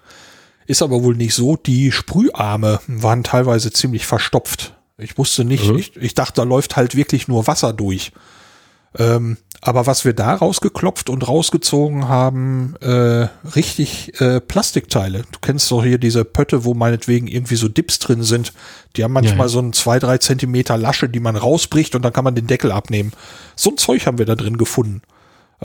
[0.67, 1.57] Ist aber wohl nicht so.
[1.57, 4.75] Die Sprüharme waren teilweise ziemlich verstopft.
[4.99, 5.79] Ich wusste nicht, mhm.
[5.79, 8.13] ich, ich dachte, da läuft halt wirklich nur Wasser durch.
[8.99, 15.25] Ähm, aber was wir da rausgeklopft und rausgezogen haben, äh, richtig äh, Plastikteile.
[15.31, 18.53] Du kennst doch hier diese Pötte, wo meinetwegen irgendwie so Dips drin sind.
[18.97, 19.49] Die haben manchmal ja, ja.
[19.49, 22.73] so ein zwei, drei Zentimeter Lasche, die man rausbricht und dann kann man den Deckel
[22.73, 23.13] abnehmen.
[23.55, 25.03] So ein Zeug haben wir da drin gefunden.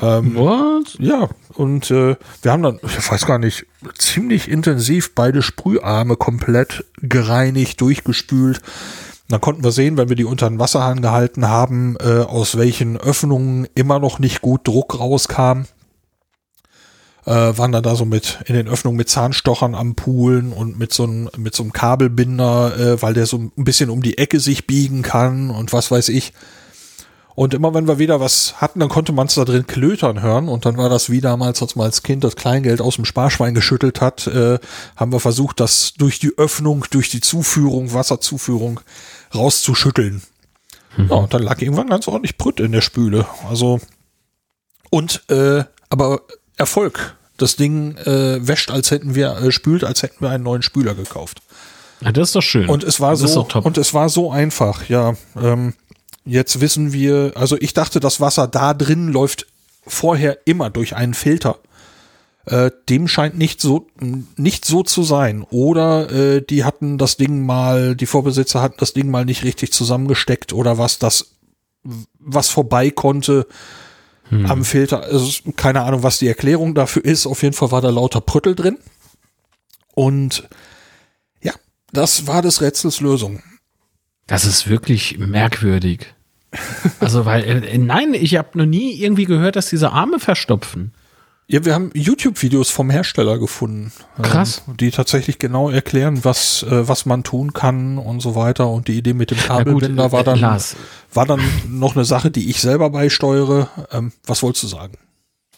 [0.02, 0.98] Ähm, What?
[1.00, 3.66] Ja, und äh, wir haben dann, ich weiß gar nicht,
[3.98, 8.62] ziemlich intensiv beide Sprüharme komplett gereinigt, durchgespült.
[9.30, 12.98] Dann konnten wir sehen, wenn wir die unter den Wasserhahn gehalten haben, äh, aus welchen
[12.98, 15.64] Öffnungen immer noch nicht gut Druck rauskam.
[17.26, 20.94] Äh, waren dann da so mit in den Öffnungen mit Zahnstochern am Poolen und mit
[20.94, 24.40] so einem mit so einem Kabelbinder, äh, weil der so ein bisschen um die Ecke
[24.40, 26.34] sich biegen kann und was weiß ich.
[27.36, 30.48] Und immer wenn wir wieder was hatten, dann konnte man es da drin klötern hören.
[30.48, 33.54] Und dann war das wie damals, als man als Kind das Kleingeld aus dem Sparschwein
[33.54, 34.58] geschüttelt hat, äh,
[34.96, 38.80] haben wir versucht, das durch die Öffnung, durch die Zuführung, Wasserzuführung
[39.34, 40.22] rauszuschütteln.
[40.96, 41.08] Mhm.
[41.10, 43.26] Ja, und dann lag irgendwann ganz ordentlich Brütt in der Spüle.
[43.50, 43.82] Also,
[44.90, 46.22] und, äh, aber
[46.56, 47.16] Erfolg.
[47.38, 50.96] Das Ding äh, wäscht, als hätten wir, äh, spült, als hätten wir einen neuen Spüler
[50.96, 51.42] gekauft.
[52.00, 52.70] Ja, das ist doch schön.
[52.70, 55.16] Und es war das so, und es war so einfach, ja.
[55.42, 55.74] Ähm,
[56.26, 59.46] Jetzt wissen wir, also ich dachte, das Wasser da drin läuft
[59.86, 61.60] vorher immer durch einen Filter.
[62.46, 63.88] Äh, dem scheint nicht so
[64.36, 65.44] nicht so zu sein.
[65.44, 69.72] Oder äh, die hatten das Ding mal, die Vorbesitzer hatten das Ding mal nicht richtig
[69.72, 71.36] zusammengesteckt oder was, das
[72.20, 73.48] was vorbei konnte
[74.30, 74.46] hm.
[74.48, 75.04] am Filter.
[75.04, 77.28] Also keine Ahnung, was die Erklärung dafür ist.
[77.28, 78.80] Auf jeden Fall war da lauter Prüttel drin.
[79.94, 80.48] Und
[81.42, 81.54] ja,
[81.94, 83.42] das war des Rätsels Lösung.
[84.28, 86.15] Das ist wirklich merkwürdig.
[87.00, 90.92] Also, weil, äh, nein, ich habe noch nie irgendwie gehört, dass diese Arme verstopfen.
[91.48, 93.92] Ja, wir haben YouTube-Videos vom Hersteller gefunden.
[94.18, 94.64] Ähm, Krass.
[94.68, 98.68] Ähm, die tatsächlich genau erklären, was, äh, was man tun kann und so weiter.
[98.68, 100.60] Und die Idee mit dem Kabelbinder ja, war dann, äh,
[101.14, 103.70] war dann noch eine Sache, die ich selber beisteuere.
[103.92, 104.98] Ähm, was wolltest du sagen?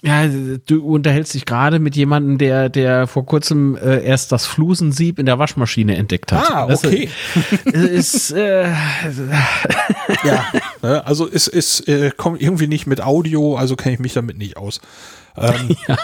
[0.03, 5.18] Ja, du unterhältst dich gerade mit jemandem, der, der vor kurzem äh, erst das Flusensieb
[5.18, 6.52] in der Waschmaschine entdeckt hat.
[6.52, 7.10] Ah, okay.
[7.65, 8.69] Das ist, äh,
[10.24, 10.45] ja,
[10.84, 14.38] ne, also es ist, äh, kommt irgendwie nicht mit Audio, also kenne ich mich damit
[14.38, 14.82] nicht aus.
[15.36, 15.98] Ähm, ja.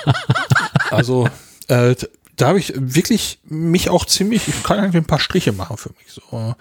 [0.90, 1.30] Also
[1.68, 1.96] äh,
[2.36, 5.90] da habe ich wirklich mich auch ziemlich, ich kann irgendwie ein paar Striche machen für
[5.90, 6.56] mich so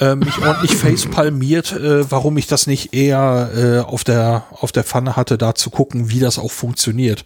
[0.00, 4.84] äh, mich ordentlich facepalmiert, äh, warum ich das nicht eher äh, auf der auf der
[4.84, 7.24] Pfanne hatte, da zu gucken, wie das auch funktioniert.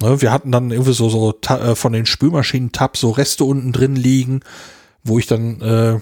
[0.00, 3.72] Ne, wir hatten dann irgendwie so so äh, von den Spülmaschinen Tab so Reste unten
[3.72, 4.40] drin liegen,
[5.02, 6.00] wo ich dann äh,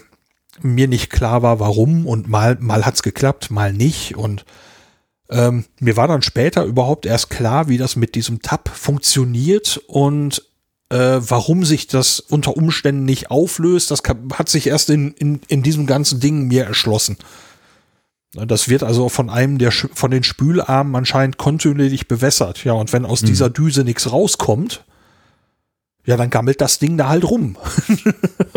[0.60, 4.44] mir nicht klar war, warum und mal mal hat's geklappt, mal nicht und
[5.30, 10.42] ähm, mir war dann später überhaupt erst klar, wie das mit diesem Tab funktioniert und
[10.92, 14.02] äh, warum sich das unter Umständen nicht auflöst, das
[14.34, 17.16] hat sich erst in, in, in diesem ganzen Ding mir erschlossen.
[18.34, 22.64] Das wird also von einem der von den Spülarmen anscheinend kontinuierlich bewässert.
[22.64, 23.26] Ja, und wenn aus mhm.
[23.26, 24.84] dieser Düse nichts rauskommt,
[26.04, 27.56] ja, dann gammelt das Ding da halt rum.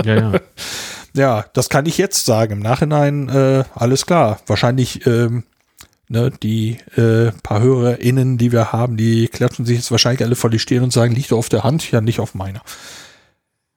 [0.04, 0.40] ja, ja.
[1.14, 2.54] ja, das kann ich jetzt sagen.
[2.54, 4.40] Im Nachhinein äh, alles klar.
[4.48, 5.44] Wahrscheinlich ähm,
[6.08, 10.52] Ne, die äh, paar HörerInnen, die wir haben, die klatschen sich jetzt wahrscheinlich alle vor
[10.52, 12.62] die Stirn und sagen, liegt auf der Hand, ja nicht auf meiner.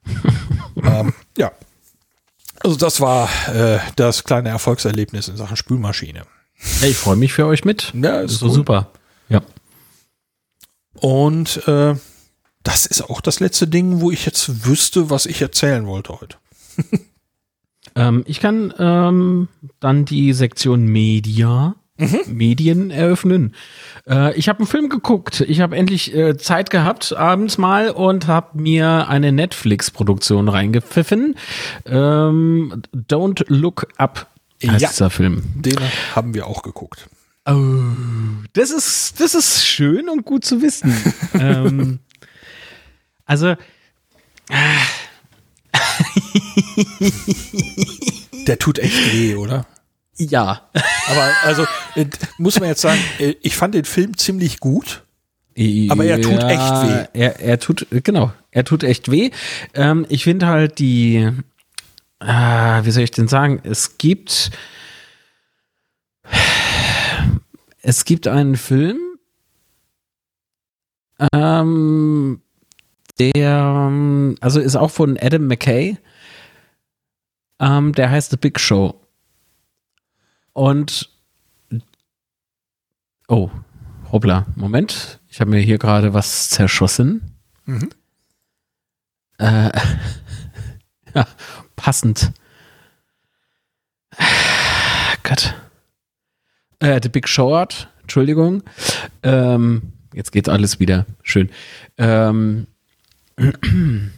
[0.83, 1.53] ähm, ja.
[2.61, 6.25] Also das war äh, das kleine Erfolgserlebnis in Sachen Spülmaschine.
[6.53, 7.93] Hey, ich freue mich für euch mit.
[7.95, 8.91] Ja, ist so super.
[9.29, 9.41] Ja.
[10.95, 11.95] Und äh,
[12.63, 16.37] das ist auch das letzte Ding, wo ich jetzt wüsste, was ich erzählen wollte heute.
[17.95, 19.49] ähm, ich kann ähm,
[19.81, 22.21] dann die Sektion Media mhm.
[22.29, 23.55] Medien eröffnen.
[24.09, 25.41] Äh, ich habe einen Film geguckt.
[25.43, 31.35] Ich habe endlich äh, Zeit gehabt abends mal und habe mir eine Netflix-Produktion reingepfiffen.
[31.87, 34.29] Ähm, Don't Look Up
[34.65, 35.43] heißt ja, dieser Film.
[35.55, 35.79] Den
[36.15, 37.09] haben wir auch geguckt.
[37.47, 37.55] Oh,
[38.53, 40.95] das ist das ist schön und gut zu wissen.
[41.35, 41.99] ähm,
[43.25, 43.55] also
[48.47, 49.67] Der tut echt weh, oder?
[50.19, 50.69] Ja.
[51.09, 51.65] Aber also
[51.95, 55.05] äh, muss man jetzt sagen, äh, ich fand den Film ziemlich gut.
[55.89, 56.71] Aber er tut ja, echt
[57.15, 57.21] weh.
[57.21, 59.31] Er, er tut, genau, er tut echt weh.
[59.75, 61.29] Ähm, ich finde halt die,
[62.21, 64.51] äh, wie soll ich denn sagen, es gibt,
[67.83, 68.99] es gibt einen Film,
[71.33, 72.41] ähm,
[73.19, 73.93] der,
[74.41, 75.97] also ist auch von Adam McKay,
[77.61, 78.95] ähm, der heißt The Big Show.
[80.59, 81.09] Und
[83.29, 83.49] oh,
[84.11, 85.21] hoppla, Moment.
[85.29, 87.37] Ich habe mir hier gerade was zerschossen.
[87.65, 87.91] Mhm.
[89.39, 89.71] Äh,
[91.15, 91.29] ja,
[91.77, 92.33] passend.
[95.23, 95.55] Gott.
[96.81, 98.65] Äh, The Big Short, Entschuldigung.
[99.23, 101.07] Ähm, jetzt geht alles wieder.
[101.23, 101.51] Schön.
[101.99, 102.67] Ähm,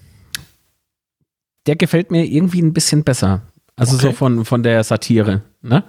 [1.67, 3.43] der gefällt mir irgendwie ein bisschen besser.
[3.81, 4.09] Also okay.
[4.09, 5.41] so von, von der Satire.
[5.63, 5.83] Ne?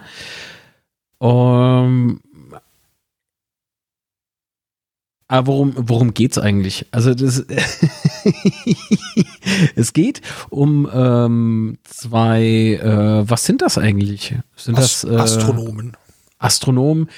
[1.17, 2.21] Um,
[5.27, 6.85] aber worum, worum geht es eigentlich?
[6.91, 7.43] Also das
[9.75, 14.35] es geht um ähm, zwei, äh, was sind das eigentlich?
[14.55, 15.97] Sind Ast das äh, Astronomen?
[16.39, 17.09] Astronomen.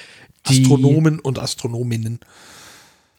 [0.48, 2.18] Die, Astronomen und Astronominnen.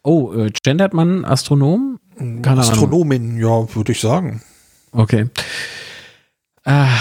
[0.03, 1.99] Oh, äh, gendert man Astronom?
[2.18, 3.68] Keine Astronomin, Ahnung.
[3.69, 4.41] ja, würde ich sagen.
[4.91, 5.30] Okay.
[6.65, 6.98] Ah,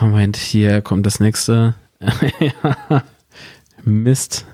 [0.00, 1.74] Moment, hier kommt das nächste.
[3.84, 4.46] Mist.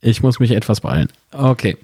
[0.00, 1.08] Ich muss mich etwas beeilen.
[1.32, 1.76] Okay.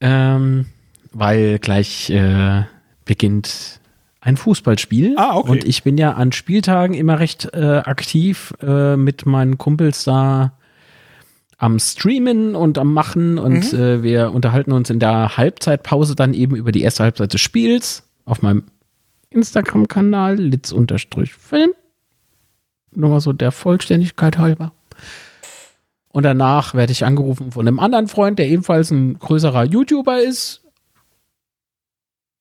[0.00, 0.66] Ähm,
[1.12, 2.64] weil gleich äh,
[3.04, 3.80] beginnt
[4.20, 5.14] ein Fußballspiel.
[5.16, 5.50] Ah, okay.
[5.50, 10.52] Und ich bin ja an Spieltagen immer recht äh, aktiv äh, mit meinen Kumpels da
[11.56, 13.78] am Streamen und am Machen und mhm.
[13.78, 18.04] äh, wir unterhalten uns in der Halbzeitpause dann eben über die erste Halbzeit des Spiels
[18.24, 18.64] auf meinem
[19.30, 21.72] Instagram-Kanal litz-film.
[22.92, 24.72] Nur mal so der Vollständigkeit halber.
[26.08, 30.64] Und danach werde ich angerufen von einem anderen Freund, der ebenfalls ein größerer YouTuber ist,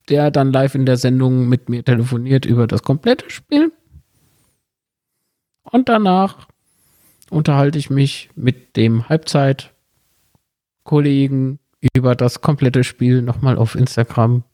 [0.10, 3.74] der dann live in der Sendung mit mir telefoniert über das komplette Spiel.
[5.64, 6.48] Und danach
[7.30, 11.60] unterhalte ich mich mit dem Halbzeit-Kollegen
[11.94, 14.46] über das komplette Spiel nochmal auf Instagram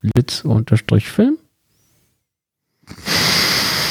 [0.00, 1.36] litz-film.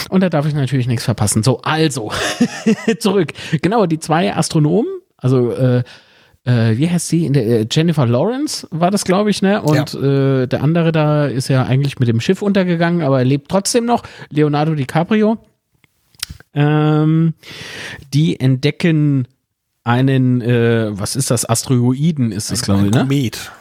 [0.10, 1.44] Und da darf ich natürlich nichts verpassen.
[1.44, 2.12] So, also,
[3.00, 3.34] zurück.
[3.62, 4.88] Genau, die zwei Astronomen,
[5.18, 5.84] also äh,
[6.46, 7.32] äh, wie heißt sie?
[7.32, 9.62] Der, äh, Jennifer Lawrence war das, glaube ich, ne?
[9.62, 10.42] Und ja.
[10.42, 13.86] äh, der andere da ist ja eigentlich mit dem Schiff untergegangen, aber er lebt trotzdem
[13.86, 14.04] noch.
[14.30, 15.38] Leonardo DiCaprio.
[16.54, 17.34] Ähm,
[18.14, 19.28] die entdecken
[19.84, 21.50] einen, äh, was ist das?
[21.50, 23.00] Asteroiden ist das, glaube ich, ne?
[23.00, 23.52] Komet.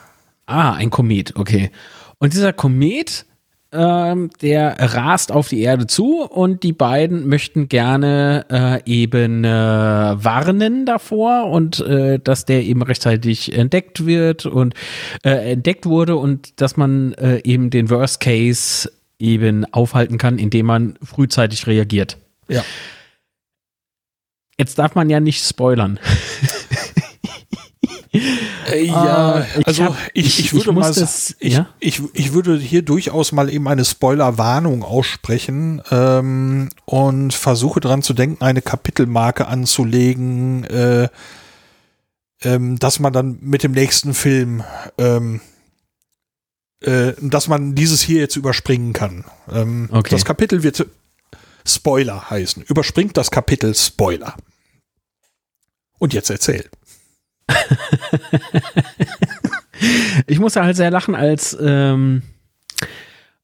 [0.46, 1.70] Ah, ein Komet, okay.
[2.18, 3.26] Und dieser Komet
[3.72, 9.48] ähm, der rast auf die Erde zu und die beiden möchten gerne äh, eben äh,
[9.48, 14.74] warnen davor und äh, dass der eben rechtzeitig entdeckt wird und
[15.24, 20.66] äh, entdeckt wurde und dass man äh, eben den Worst Case eben aufhalten kann, indem
[20.66, 22.18] man frühzeitig reagiert.
[22.48, 22.64] Ja.
[24.58, 25.98] Jetzt darf man ja nicht spoilern.
[28.12, 31.68] Äh, ja, uh, ich also hab, ich, ich, würde ich mal das, ich, ja?
[31.80, 38.12] ich, ich würde hier durchaus mal eben eine Spoilerwarnung aussprechen ähm, und versuche daran zu
[38.12, 41.08] denken, eine Kapitelmarke anzulegen, äh,
[42.42, 44.62] ähm, dass man dann mit dem nächsten Film
[44.98, 45.40] ähm,
[46.82, 49.24] äh, dass man dieses hier jetzt überspringen kann.
[49.50, 50.10] Ähm, okay.
[50.10, 50.84] Das Kapitel wird
[51.64, 52.64] Spoiler heißen.
[52.64, 54.36] Überspringt das Kapitel Spoiler.
[55.98, 56.68] Und jetzt erzähl.
[60.26, 62.22] Ich musste halt sehr lachen, als ähm,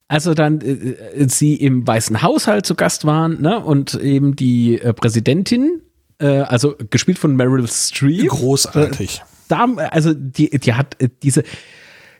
[0.09, 3.61] also dann äh, äh, sie im Weißen Haushalt zu Gast waren, ne?
[3.61, 5.83] Und eben die äh, Präsidentin,
[6.19, 8.29] äh, also gespielt von Meryl Streep.
[8.29, 9.23] Großartig.
[9.49, 11.45] da, also die, die hat äh, diese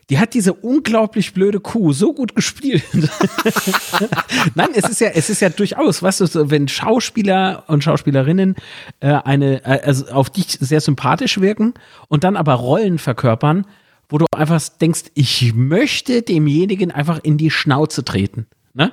[0.09, 2.83] die hat diese unglaublich blöde Kuh so gut gespielt.
[4.55, 8.55] Nein, es ist ja, es ist ja durchaus, weißt du, wenn Schauspieler und Schauspielerinnen
[9.01, 11.75] äh, eine, äh, also auf dich sehr sympathisch wirken
[12.07, 13.65] und dann aber Rollen verkörpern,
[14.09, 18.47] wo du einfach denkst, ich möchte demjenigen einfach in die Schnauze treten.
[18.73, 18.91] Ne?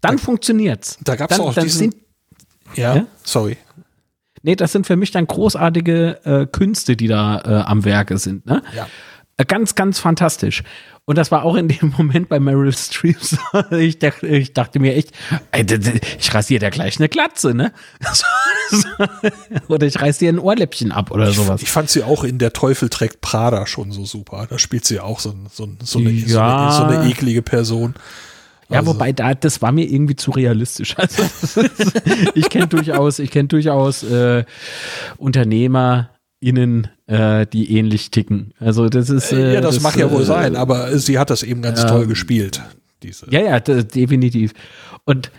[0.00, 0.98] Dann da, funktioniert's.
[1.04, 1.96] Da gab's dann, auch dann diesen, sind,
[2.74, 3.56] ja, ja, sorry.
[4.42, 8.44] Nee, das sind für mich dann großartige äh, Künste, die da äh, am Werke sind.
[8.44, 8.62] Ne?
[8.76, 8.88] Ja.
[9.36, 10.62] Äh, ganz, ganz fantastisch.
[11.06, 13.18] Und das war auch in dem Moment bei Meryl Streep.
[13.72, 15.10] Ich dachte, ich dachte mir echt,
[15.52, 17.72] ich dir da gleich eine Glatze, ne?
[19.68, 21.62] oder ich reiß dir ein Ohrläppchen ab oder sowas.
[21.62, 24.46] Ich, fand sie auch in Der Teufel trägt Prada schon so super.
[24.48, 26.70] Da spielt sie auch so, so, so, eine, ja.
[26.72, 27.94] so, eine, so eine eklige Person.
[28.70, 28.94] Ja, also.
[28.94, 30.96] wobei da, das war mir irgendwie zu realistisch.
[30.96, 31.22] Also,
[32.34, 34.44] ich kenne durchaus, ich kenne durchaus äh,
[35.18, 36.10] Unternehmer,
[36.46, 38.52] innen, äh, die ähnlich ticken.
[38.58, 39.32] Also das ist.
[39.32, 41.82] Äh, ja, das, das mag ja wohl äh, sein, aber sie hat das eben ganz
[41.82, 42.62] ähm, toll gespielt.
[43.02, 43.30] Diese.
[43.30, 44.52] Ja, ja, definitiv.
[45.04, 45.30] Und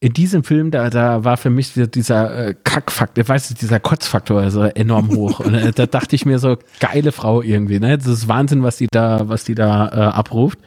[0.00, 4.40] in diesem Film, da, da war für mich dieser äh, Kackfaktor, weißt du, dieser Kotzfaktor
[4.40, 5.40] also enorm hoch.
[5.40, 7.98] Und äh, da dachte ich mir so, geile Frau irgendwie, ne?
[7.98, 10.58] Das ist Wahnsinn, was die da, was die da äh, abruft.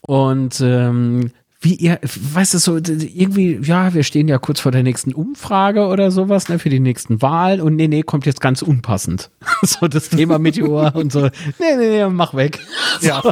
[0.00, 4.84] Und ähm, wie ihr, weißt du, so irgendwie, ja, wir stehen ja kurz vor der
[4.84, 8.62] nächsten Umfrage oder sowas, ne, für die nächsten Wahlen und nee, nee, kommt jetzt ganz
[8.62, 9.30] unpassend.
[9.62, 12.60] so das Thema Meteor und so, nee, nee, nee, mach weg.
[13.00, 13.22] Ja.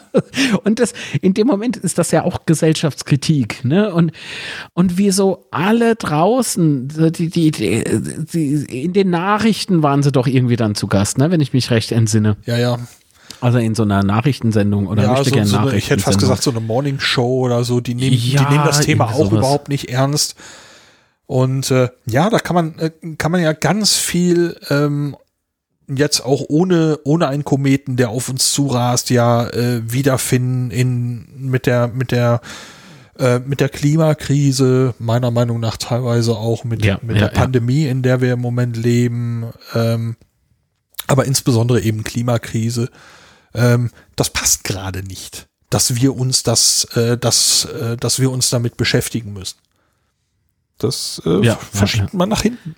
[0.64, 4.12] und das, in dem Moment ist das ja auch Gesellschaftskritik, ne, und,
[4.74, 7.84] und wie so alle draußen, die, die, die,
[8.32, 11.72] die, in den Nachrichten waren sie doch irgendwie dann zu Gast, ne, wenn ich mich
[11.72, 12.36] recht entsinne.
[12.46, 12.78] Ja, ja.
[13.40, 16.50] Also in so einer Nachrichtensendung oder ja, so, so eine, ich hätte fast gesagt so
[16.50, 19.32] eine Morning Show oder so, die nehmen, ja, die nehmen das Thema auch sowas.
[19.38, 20.36] überhaupt nicht ernst.
[21.26, 25.16] Und äh, ja, da kann man, äh, kann man ja ganz viel ähm,
[25.88, 31.66] jetzt auch ohne, ohne einen Kometen, der auf uns zurast, ja äh, wiederfinden in mit
[31.66, 32.40] der, mit der
[33.18, 37.86] äh, mit der Klimakrise, meiner Meinung nach teilweise auch mit, ja, mit ja, der Pandemie,
[37.86, 40.16] in der wir im Moment leben, ähm,
[41.06, 42.90] aber insbesondere eben Klimakrise
[43.54, 48.50] ähm, das passt gerade nicht, dass wir uns das, äh, das, äh, dass wir uns
[48.50, 49.58] damit beschäftigen müssen.
[50.78, 52.18] Das äh, ja, verschiebt ja.
[52.18, 52.74] man nach hinten.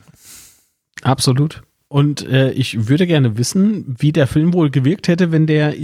[1.02, 1.62] Absolut.
[1.88, 5.74] Und äh, ich würde gerne wissen, wie der Film wohl gewirkt hätte, wenn der,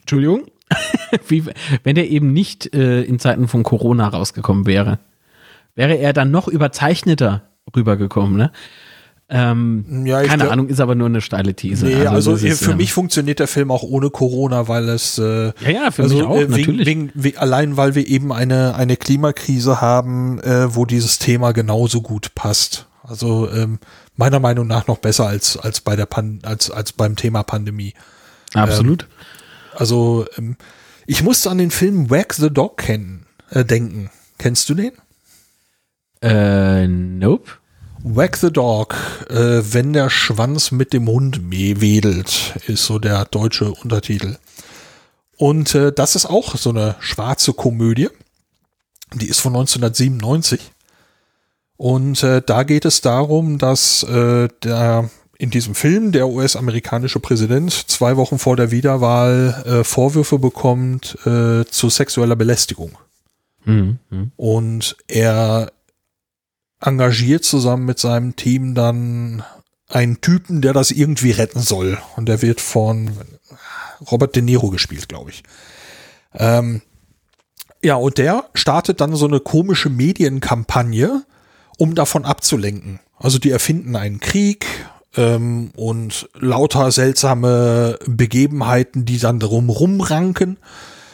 [0.00, 0.46] Entschuldigung,
[1.28, 1.44] wie,
[1.82, 4.98] wenn der eben nicht äh, in Zeiten von Corona rausgekommen wäre.
[5.74, 7.42] Wäre er dann noch überzeichneter
[7.74, 8.52] rübergekommen, ne?
[9.30, 11.86] Ähm, ja, keine glaub, Ahnung, ist aber nur eine steile These.
[11.86, 15.18] Nee, also, also ist, für ähm, mich funktioniert der Film auch ohne Corona, weil es
[15.18, 18.32] äh, ja ja für also, mich auch äh, natürlich wegen, wegen, allein weil wir eben
[18.32, 22.86] eine eine Klimakrise haben, äh, wo dieses Thema genauso gut passt.
[23.02, 23.78] Also ähm,
[24.14, 27.94] meiner Meinung nach noch besser als als bei der Pan als als beim Thema Pandemie.
[28.52, 29.04] Absolut.
[29.04, 29.08] Ähm,
[29.74, 30.56] also ähm,
[31.06, 34.10] ich musste an den Film Wag the Dog kennen äh, denken.
[34.36, 34.92] Kennst du den?
[36.20, 37.50] Äh, nope.
[38.06, 38.94] Wag the Dog,
[39.30, 44.36] äh, wenn der Schwanz mit dem Hund wedelt, ist so der deutsche Untertitel.
[45.38, 48.10] Und äh, das ist auch so eine schwarze Komödie.
[49.14, 50.70] Die ist von 1997.
[51.78, 55.08] Und äh, da geht es darum, dass äh, der
[55.38, 61.64] in diesem Film der US-amerikanische Präsident zwei Wochen vor der Wiederwahl äh, Vorwürfe bekommt äh,
[61.64, 62.98] zu sexueller Belästigung.
[63.64, 63.98] Mhm.
[64.36, 65.72] Und er
[66.84, 69.42] engagiert zusammen mit seinem Team dann
[69.88, 71.98] einen Typen, der das irgendwie retten soll.
[72.16, 73.12] Und der wird von
[74.10, 75.42] Robert De Niro gespielt, glaube ich.
[76.34, 76.82] Ähm,
[77.82, 81.24] ja, und der startet dann so eine komische Medienkampagne,
[81.78, 83.00] um davon abzulenken.
[83.18, 84.66] Also die erfinden einen Krieg
[85.16, 90.58] ähm, und lauter seltsame Begebenheiten, die dann darum rumranken.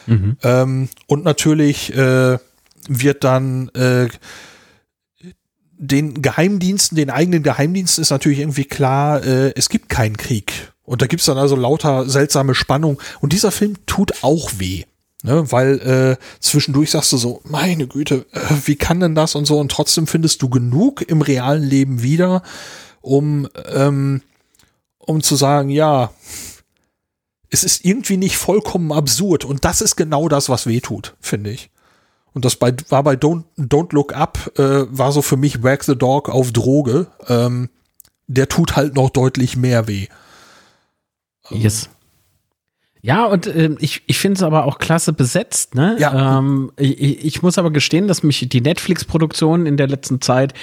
[0.07, 0.37] Mhm.
[0.43, 2.37] Ähm, und natürlich äh,
[2.87, 4.07] wird dann äh,
[5.81, 10.71] den Geheimdiensten, den eigenen Geheimdiensten ist natürlich irgendwie klar, äh, es gibt keinen Krieg.
[10.83, 13.01] Und da gibt's dann also lauter seltsame Spannung.
[13.19, 14.83] Und dieser Film tut auch weh.
[15.23, 19.45] Ne, weil äh, zwischendurch sagst du so, meine Güte, äh, wie kann denn das und
[19.45, 19.59] so?
[19.59, 22.41] Und trotzdem findest du genug im realen Leben wieder,
[23.01, 24.21] um, ähm,
[24.97, 26.11] um zu sagen, ja,
[27.51, 29.45] es ist irgendwie nicht vollkommen absurd.
[29.45, 31.69] Und das ist genau das, was weh tut, finde ich.
[32.33, 35.83] Und das bei, war bei Don't, Don't Look Up, äh, war so für mich Wag
[35.83, 37.07] the Dog auf Droge.
[37.27, 37.69] Ähm,
[38.27, 40.07] der tut halt noch deutlich mehr weh.
[41.49, 41.89] Yes.
[43.03, 45.73] Ja, und äh, ich, ich finde es aber auch klasse besetzt.
[45.73, 45.97] Ne?
[45.99, 46.37] Ja.
[46.37, 50.53] Ähm, ich, ich muss aber gestehen, dass mich die Netflix-Produktionen in der letzten Zeit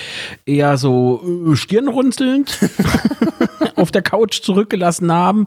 [0.47, 2.59] eher so äh, stirnrunzelnd
[3.77, 5.47] auf der Couch zurückgelassen haben.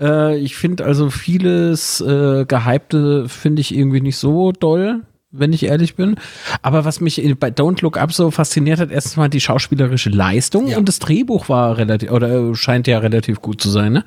[0.00, 5.02] Äh, ich finde also vieles äh, Gehypte finde ich irgendwie nicht so doll
[5.32, 6.16] wenn ich ehrlich bin.
[6.62, 10.68] Aber was mich bei Don't Look Up so fasziniert hat, erstens mal die schauspielerische Leistung
[10.68, 10.78] ja.
[10.78, 14.04] und das Drehbuch war relativ, oder scheint ja relativ gut zu sein, ne?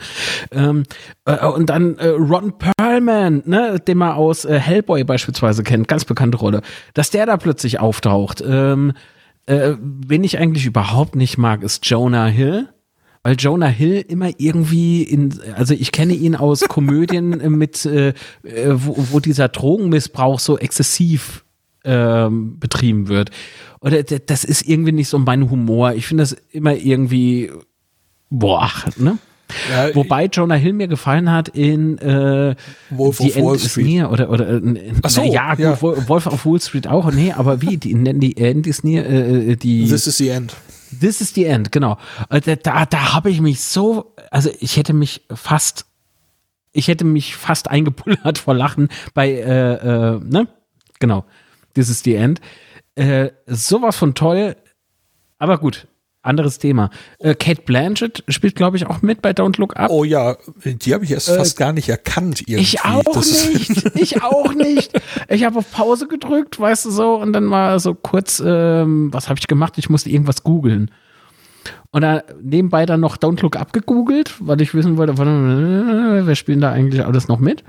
[0.52, 0.84] Ähm,
[1.26, 6.06] äh, und dann äh, Ron Perlman, ne, den man aus äh, Hellboy beispielsweise kennt, ganz
[6.06, 6.62] bekannte Rolle,
[6.94, 8.44] dass der da plötzlich auftaucht.
[8.45, 8.94] Ähm,
[9.45, 12.70] äh, wen ich eigentlich überhaupt nicht mag, ist Jonah Hill
[13.24, 18.14] weil Jonah Hill immer irgendwie in, also ich kenne ihn aus Komödien mit, äh, äh,
[18.74, 21.45] wo, wo dieser Drogenmissbrauch so exzessiv
[21.86, 23.32] ähm, betrieben wird.
[23.80, 25.94] Oder das ist irgendwie nicht so mein Humor.
[25.94, 27.52] Ich finde das immer irgendwie,
[28.30, 29.18] boah, ne?
[29.70, 32.56] Ja, Wobei Jonah Hill mir gefallen hat in äh,
[32.90, 33.86] Wolf die of End Wall Street.
[33.86, 35.80] Near oder oder äh, Ach so, ja, ja.
[35.82, 37.12] Wolf of Wall Street auch.
[37.12, 40.30] Nee, aber wie die nennen die End is near äh, äh, die This is the
[40.30, 40.56] End.
[40.99, 41.98] This is the End, genau.
[42.30, 45.86] Äh, da, da, habe ich mich so, also ich hätte mich fast,
[46.72, 50.48] ich hätte mich fast eingepullert vor Lachen bei, äh, äh, ne?
[50.99, 51.26] Genau.
[51.74, 52.40] This is the End.
[52.95, 54.56] Äh, sowas von toll.
[55.40, 55.88] Aber gut,
[56.24, 56.90] anderes Thema.
[57.20, 59.91] Äh, Kate Blanchett spielt, glaube ich, auch mit bei Don't Look Up.
[59.91, 62.41] Oh ja, die habe ich erst äh, fast gar nicht erkannt.
[62.41, 62.62] Irgendwie.
[62.62, 63.95] Ich auch das nicht.
[63.95, 65.00] ich auch nicht.
[65.30, 69.30] Ich habe auf Pause gedrückt, weißt du so, und dann mal so kurz, ähm, was
[69.30, 69.78] habe ich gemacht?
[69.78, 70.90] Ich musste irgendwas googeln.
[71.91, 76.64] Und dann nebenbei dann noch Don't Look Up gegoogelt, weil ich wissen wollte, wer spielt
[76.64, 77.64] da eigentlich alles noch mit?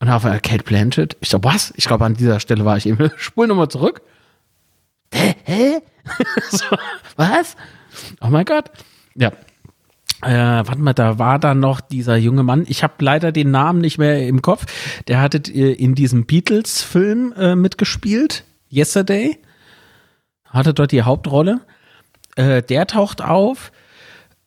[0.00, 1.16] Und auf Kate Blanchett.
[1.20, 1.72] Ich so, was?
[1.76, 3.10] Ich glaube, an dieser Stelle war ich eben.
[3.16, 4.02] Spul nochmal zurück.
[5.12, 5.34] Hä?
[5.44, 5.78] Hä?
[6.50, 6.64] so,
[7.16, 7.56] was?
[8.20, 8.70] Oh mein Gott.
[9.14, 9.32] Ja.
[10.22, 12.64] Äh, warte mal, da war da noch dieser junge Mann.
[12.68, 14.66] Ich habe leider den Namen nicht mehr im Kopf.
[15.08, 18.44] Der hatte äh, in diesem Beatles-Film äh, mitgespielt.
[18.72, 19.38] Yesterday.
[20.44, 21.60] Hatte dort die Hauptrolle.
[22.34, 23.72] Äh, der taucht auf.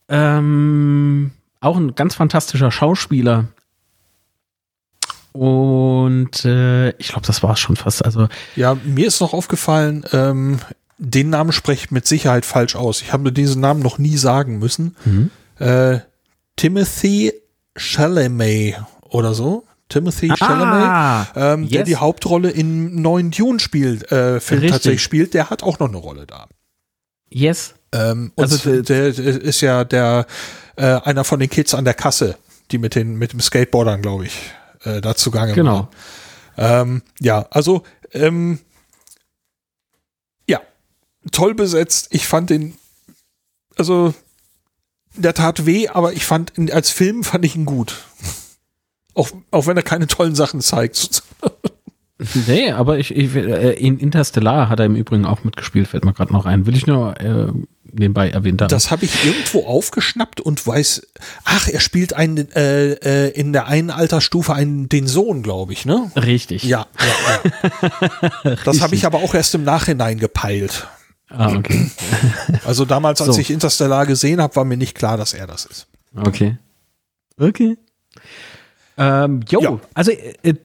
[0.08, 1.32] Ähm,
[1.62, 3.46] auch ein ganz fantastischer Schauspieler.
[5.32, 8.04] Und äh, ich glaube, das war es schon fast.
[8.04, 10.60] Also ja, mir ist noch aufgefallen, ähm,
[11.00, 13.02] den Namen spreche ich mit Sicherheit falsch aus.
[13.02, 14.96] Ich habe diesen Namen noch nie sagen müssen.
[15.06, 15.32] Mhm.
[15.58, 16.00] Äh,
[16.58, 17.34] Timothy
[17.76, 18.76] Chalamet
[19.10, 19.66] oder so.
[19.88, 21.72] Timothy ah, Chalamet, ähm, yes.
[21.72, 25.98] der die Hauptrolle in neuen Dune spielt, äh, tatsächlich spielt, der hat auch noch eine
[25.98, 26.48] Rolle da.
[27.32, 27.74] Yes.
[27.92, 30.28] Ähm, also der, der, ist ja der
[30.76, 32.38] äh, einer von den Kids an der Kasse,
[32.70, 34.52] die mit den mit dem Skateboardern, glaube ich,
[34.84, 35.90] äh, da zugange genau.
[36.56, 37.82] Ähm, ja, also
[38.14, 38.60] ähm,
[41.32, 42.08] toll besetzt.
[42.12, 42.76] Ich fand den,
[43.78, 44.14] also
[45.16, 48.06] der tat weh, aber ich fand als Film fand ich ihn gut.
[49.14, 51.24] Auch, auch wenn er keine tollen Sachen zeigt.
[52.48, 56.14] Nee, aber ich, ich, äh, in Interstellar hat er im Übrigen auch mitgespielt, fällt mir
[56.14, 56.66] gerade noch ein.
[56.66, 57.48] Will ich nur äh,
[57.94, 58.70] nebenbei erwähnt haben.
[58.70, 61.08] Das habe ich irgendwo aufgeschnappt und weiß,
[61.46, 65.86] ach, er spielt einen äh, äh, in der einen Altersstufe einen den Sohn, glaube ich,
[65.86, 66.12] ne?
[66.16, 66.64] Richtig.
[66.64, 67.52] Ja, ja,
[68.44, 68.56] ja.
[68.66, 70.88] das habe ich aber auch erst im Nachhinein gepeilt.
[71.30, 71.90] Ah, okay.
[72.66, 73.42] Also damals, als so.
[73.42, 75.88] ich Interstellar gesehen habe, war mir nicht klar, dass er das ist.
[76.16, 76.58] Okay.
[77.38, 77.78] Okay.
[78.98, 79.80] Ähm, jo, ja.
[79.94, 80.56] also äh,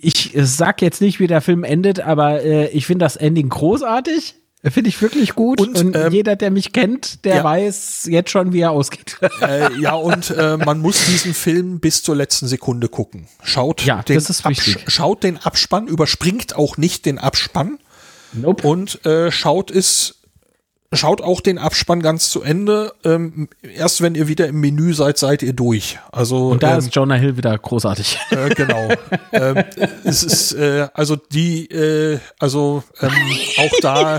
[0.00, 4.34] ich sag jetzt nicht, wie der Film endet, aber äh, ich finde das Ending großartig.
[4.64, 5.60] Finde ich wirklich gut.
[5.60, 7.44] Und, und ähm, jeder, der mich kennt, der ja.
[7.44, 9.16] weiß jetzt schon, wie er ausgeht.
[9.40, 13.28] Äh, ja, und äh, man muss diesen Film bis zur letzten Sekunde gucken.
[13.44, 14.84] Schaut, ja, den, das ist wichtig.
[14.88, 17.78] schaut den Abspann, überspringt auch nicht den Abspann.
[18.32, 18.66] Nope.
[18.66, 20.18] Und äh, schaut es
[20.92, 22.92] schaut auch den Abspann ganz zu Ende.
[23.04, 25.98] Ähm, erst wenn ihr wieder im Menü seid, seid ihr durch.
[26.12, 28.18] Also und da ähm, ist Jonah Hill wieder großartig.
[28.30, 28.88] Äh, genau.
[29.32, 29.64] ähm,
[30.04, 33.10] es ist äh, also die, äh, also ähm,
[33.58, 34.18] auch da.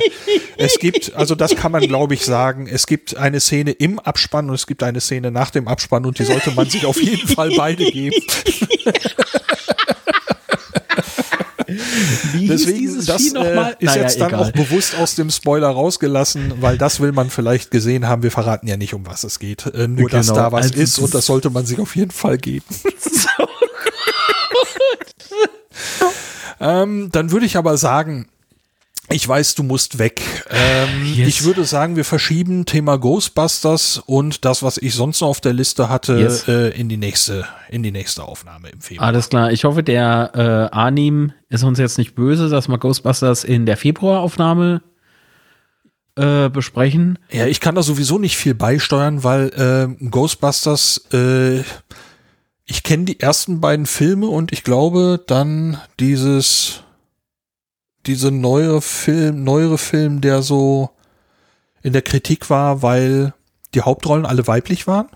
[0.57, 2.67] es gibt, also das kann man glaube ich sagen.
[2.67, 6.19] Es gibt eine Szene im Abspann und es gibt eine Szene nach dem Abspann und
[6.19, 8.15] die sollte man sich auf jeden Fall beide geben.
[12.49, 14.43] Deswegen, das äh, ist naja, jetzt dann egal.
[14.43, 18.23] auch bewusst aus dem Spoiler rausgelassen, weil das will man vielleicht gesehen haben.
[18.23, 19.65] Wir verraten ja nicht, um was es geht.
[19.67, 20.09] Äh, nur, genau.
[20.09, 22.65] dass da was also, ist und das sollte man sich auf jeden Fall geben.
[22.99, 23.29] So
[26.59, 28.27] ähm, dann würde ich aber sagen,
[29.11, 30.21] ich weiß, du musst weg.
[30.49, 31.27] Ähm, yes.
[31.27, 35.53] Ich würde sagen, wir verschieben Thema Ghostbusters und das, was ich sonst noch auf der
[35.53, 36.47] Liste hatte, yes.
[36.47, 39.07] äh, in die nächste, in die nächste Aufnahme im Februar.
[39.07, 39.51] Alles klar.
[39.51, 43.77] Ich hoffe, der äh, Anim ist uns jetzt nicht böse, dass wir Ghostbusters in der
[43.77, 44.81] Februaraufnahme
[46.15, 47.17] äh, besprechen.
[47.31, 49.49] Ja, ich kann da sowieso nicht viel beisteuern, weil
[50.01, 51.59] äh, Ghostbusters, äh,
[52.65, 56.83] ich kenne die ersten beiden Filme und ich glaube dann dieses
[58.05, 60.89] diese neue Film, neuere Film, der so
[61.81, 63.33] in der Kritik war, weil
[63.73, 65.07] die Hauptrollen alle weiblich waren?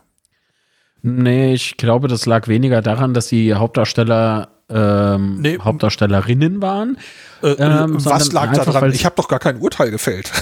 [1.02, 5.60] Nee, ich glaube, das lag weniger daran, dass die Hauptdarsteller ähm, nee.
[5.60, 6.98] Hauptdarstellerinnen waren.
[7.42, 8.92] Äh, ähm, was lag da dran?
[8.92, 10.32] Ich habe doch gar kein Urteil gefällt.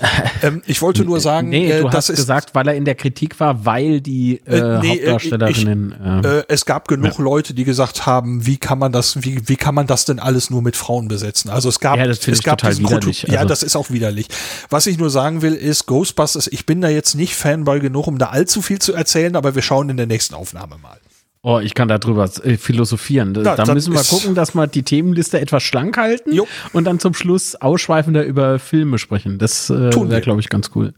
[0.42, 3.38] ähm, ich wollte nur sagen, nee, du äh, hast gesagt, weil er in der Kritik
[3.40, 5.94] war, weil die äh, äh nee, Hauptdarstellerinnen.
[5.98, 7.24] Ich, ähm, äh, es gab genug ja.
[7.24, 10.50] Leute, die gesagt haben, wie kann man das, wie, wie kann man das denn alles
[10.50, 11.50] nur mit Frauen besetzen?
[11.50, 13.24] Also es gab, ja, das es gab total widerlich.
[13.24, 13.34] Also.
[13.34, 14.28] Ja, das ist auch widerlich.
[14.70, 16.46] Was ich nur sagen will, ist Ghostbusters.
[16.48, 19.62] Ich bin da jetzt nicht Fanboy genug, um da allzu viel zu erzählen, aber wir
[19.62, 20.98] schauen in der nächsten Aufnahme mal.
[21.42, 23.32] Oh, ich kann darüber äh, philosophieren.
[23.32, 26.48] Da, da müssen wir gucken, dass wir die Themenliste etwas schlank halten jo.
[26.72, 29.38] und dann zum Schluss ausschweifender über Filme sprechen.
[29.38, 30.94] Das äh, wäre, glaube ich, ganz cool.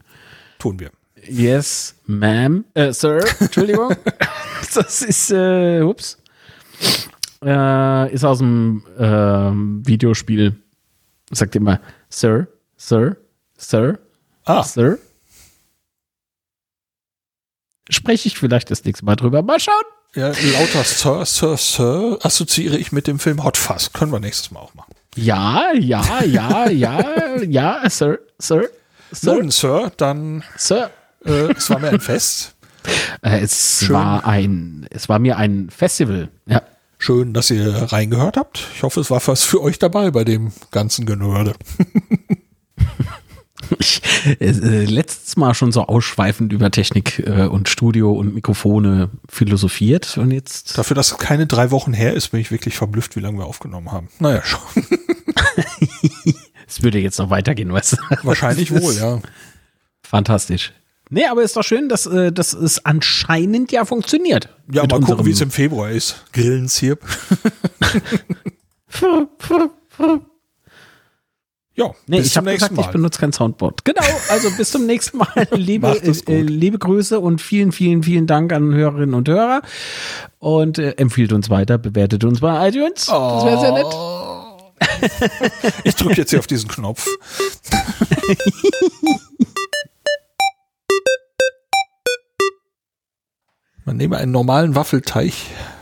[0.57, 0.91] Tun wir.
[1.27, 2.63] Yes, ma'am.
[2.73, 3.95] Äh, Sir, Entschuldigung.
[4.73, 6.17] das ist, äh, ups.
[7.43, 9.07] Äh, ist aus dem äh,
[9.87, 10.55] Videospiel.
[11.31, 13.15] Sagt immer, Sir, Sir,
[13.57, 13.99] Sir,
[14.45, 14.63] ah.
[14.63, 14.97] Sir.
[17.89, 19.43] Spreche ich vielleicht das nächste Mal drüber.
[19.43, 19.83] Mal schauen.
[20.13, 23.93] Ja, lauter Sir, Sir, Sir assoziiere ich mit dem Film Hot Fuzz.
[23.93, 24.91] Können wir nächstes Mal auch machen.
[25.15, 28.69] Ja, ja, ja, ja, ja, Sir, Sir.
[29.11, 29.35] Sir?
[29.35, 30.89] Nun, Sir, dann Sir.
[31.25, 32.55] Äh, es war mir ein Fest.
[33.21, 33.95] Äh, es Schön.
[33.95, 36.29] war ein, es war mir ein Festival.
[36.45, 36.61] Ja.
[36.97, 38.67] Schön, dass ihr reingehört habt.
[38.75, 41.53] Ich hoffe, es war was für euch dabei bei dem ganzen Genörde.
[43.79, 44.01] ich,
[44.39, 50.31] äh, letztes Mal schon so ausschweifend über Technik äh, und Studio und Mikrofone philosophiert und
[50.31, 50.77] jetzt.
[50.77, 53.45] Dafür, dass es keine drei Wochen her ist, bin ich wirklich verblüfft, wie lange wir
[53.45, 54.09] aufgenommen haben.
[54.19, 54.61] Naja, schon.
[56.67, 57.97] es würde jetzt noch weitergehen, weißt du?
[58.23, 59.21] Wahrscheinlich wohl, ja.
[60.03, 60.73] Fantastisch.
[61.13, 64.47] Nee, aber ist doch schön, dass, äh, dass es anscheinend ja funktioniert.
[64.71, 66.23] Ja, mal gucken, wie es im Februar ist.
[66.31, 67.01] Grillenzirp.
[71.81, 72.83] Ja, nee, ich habe gesagt, Mal.
[72.83, 73.83] ich benutze kein Soundboard.
[73.85, 75.27] Genau, also bis zum nächsten Mal.
[75.51, 75.87] liebe,
[76.27, 79.63] äh, liebe Grüße und vielen, vielen, vielen Dank an Hörerinnen und Hörer.
[80.37, 83.09] Und äh, empfiehlt uns weiter, bewertet uns bei iTunes.
[83.09, 83.13] Oh.
[83.13, 83.87] Das wäre sehr nett.
[85.83, 87.07] ich drücke jetzt hier auf diesen Knopf.
[93.85, 95.33] Man nehme einen normalen Waffelteig,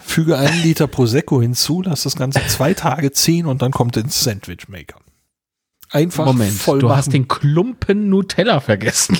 [0.01, 4.23] füge einen Liter Prosecco hinzu, lass das Ganze zwei Tage ziehen und dann kommt ins
[4.23, 4.98] Sandwich Maker
[5.89, 9.17] einfach Moment, voll du hast den Klumpen Nutella vergessen.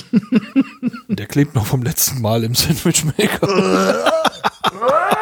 [1.08, 4.12] Der klebt noch vom letzten Mal im Sandwich Maker.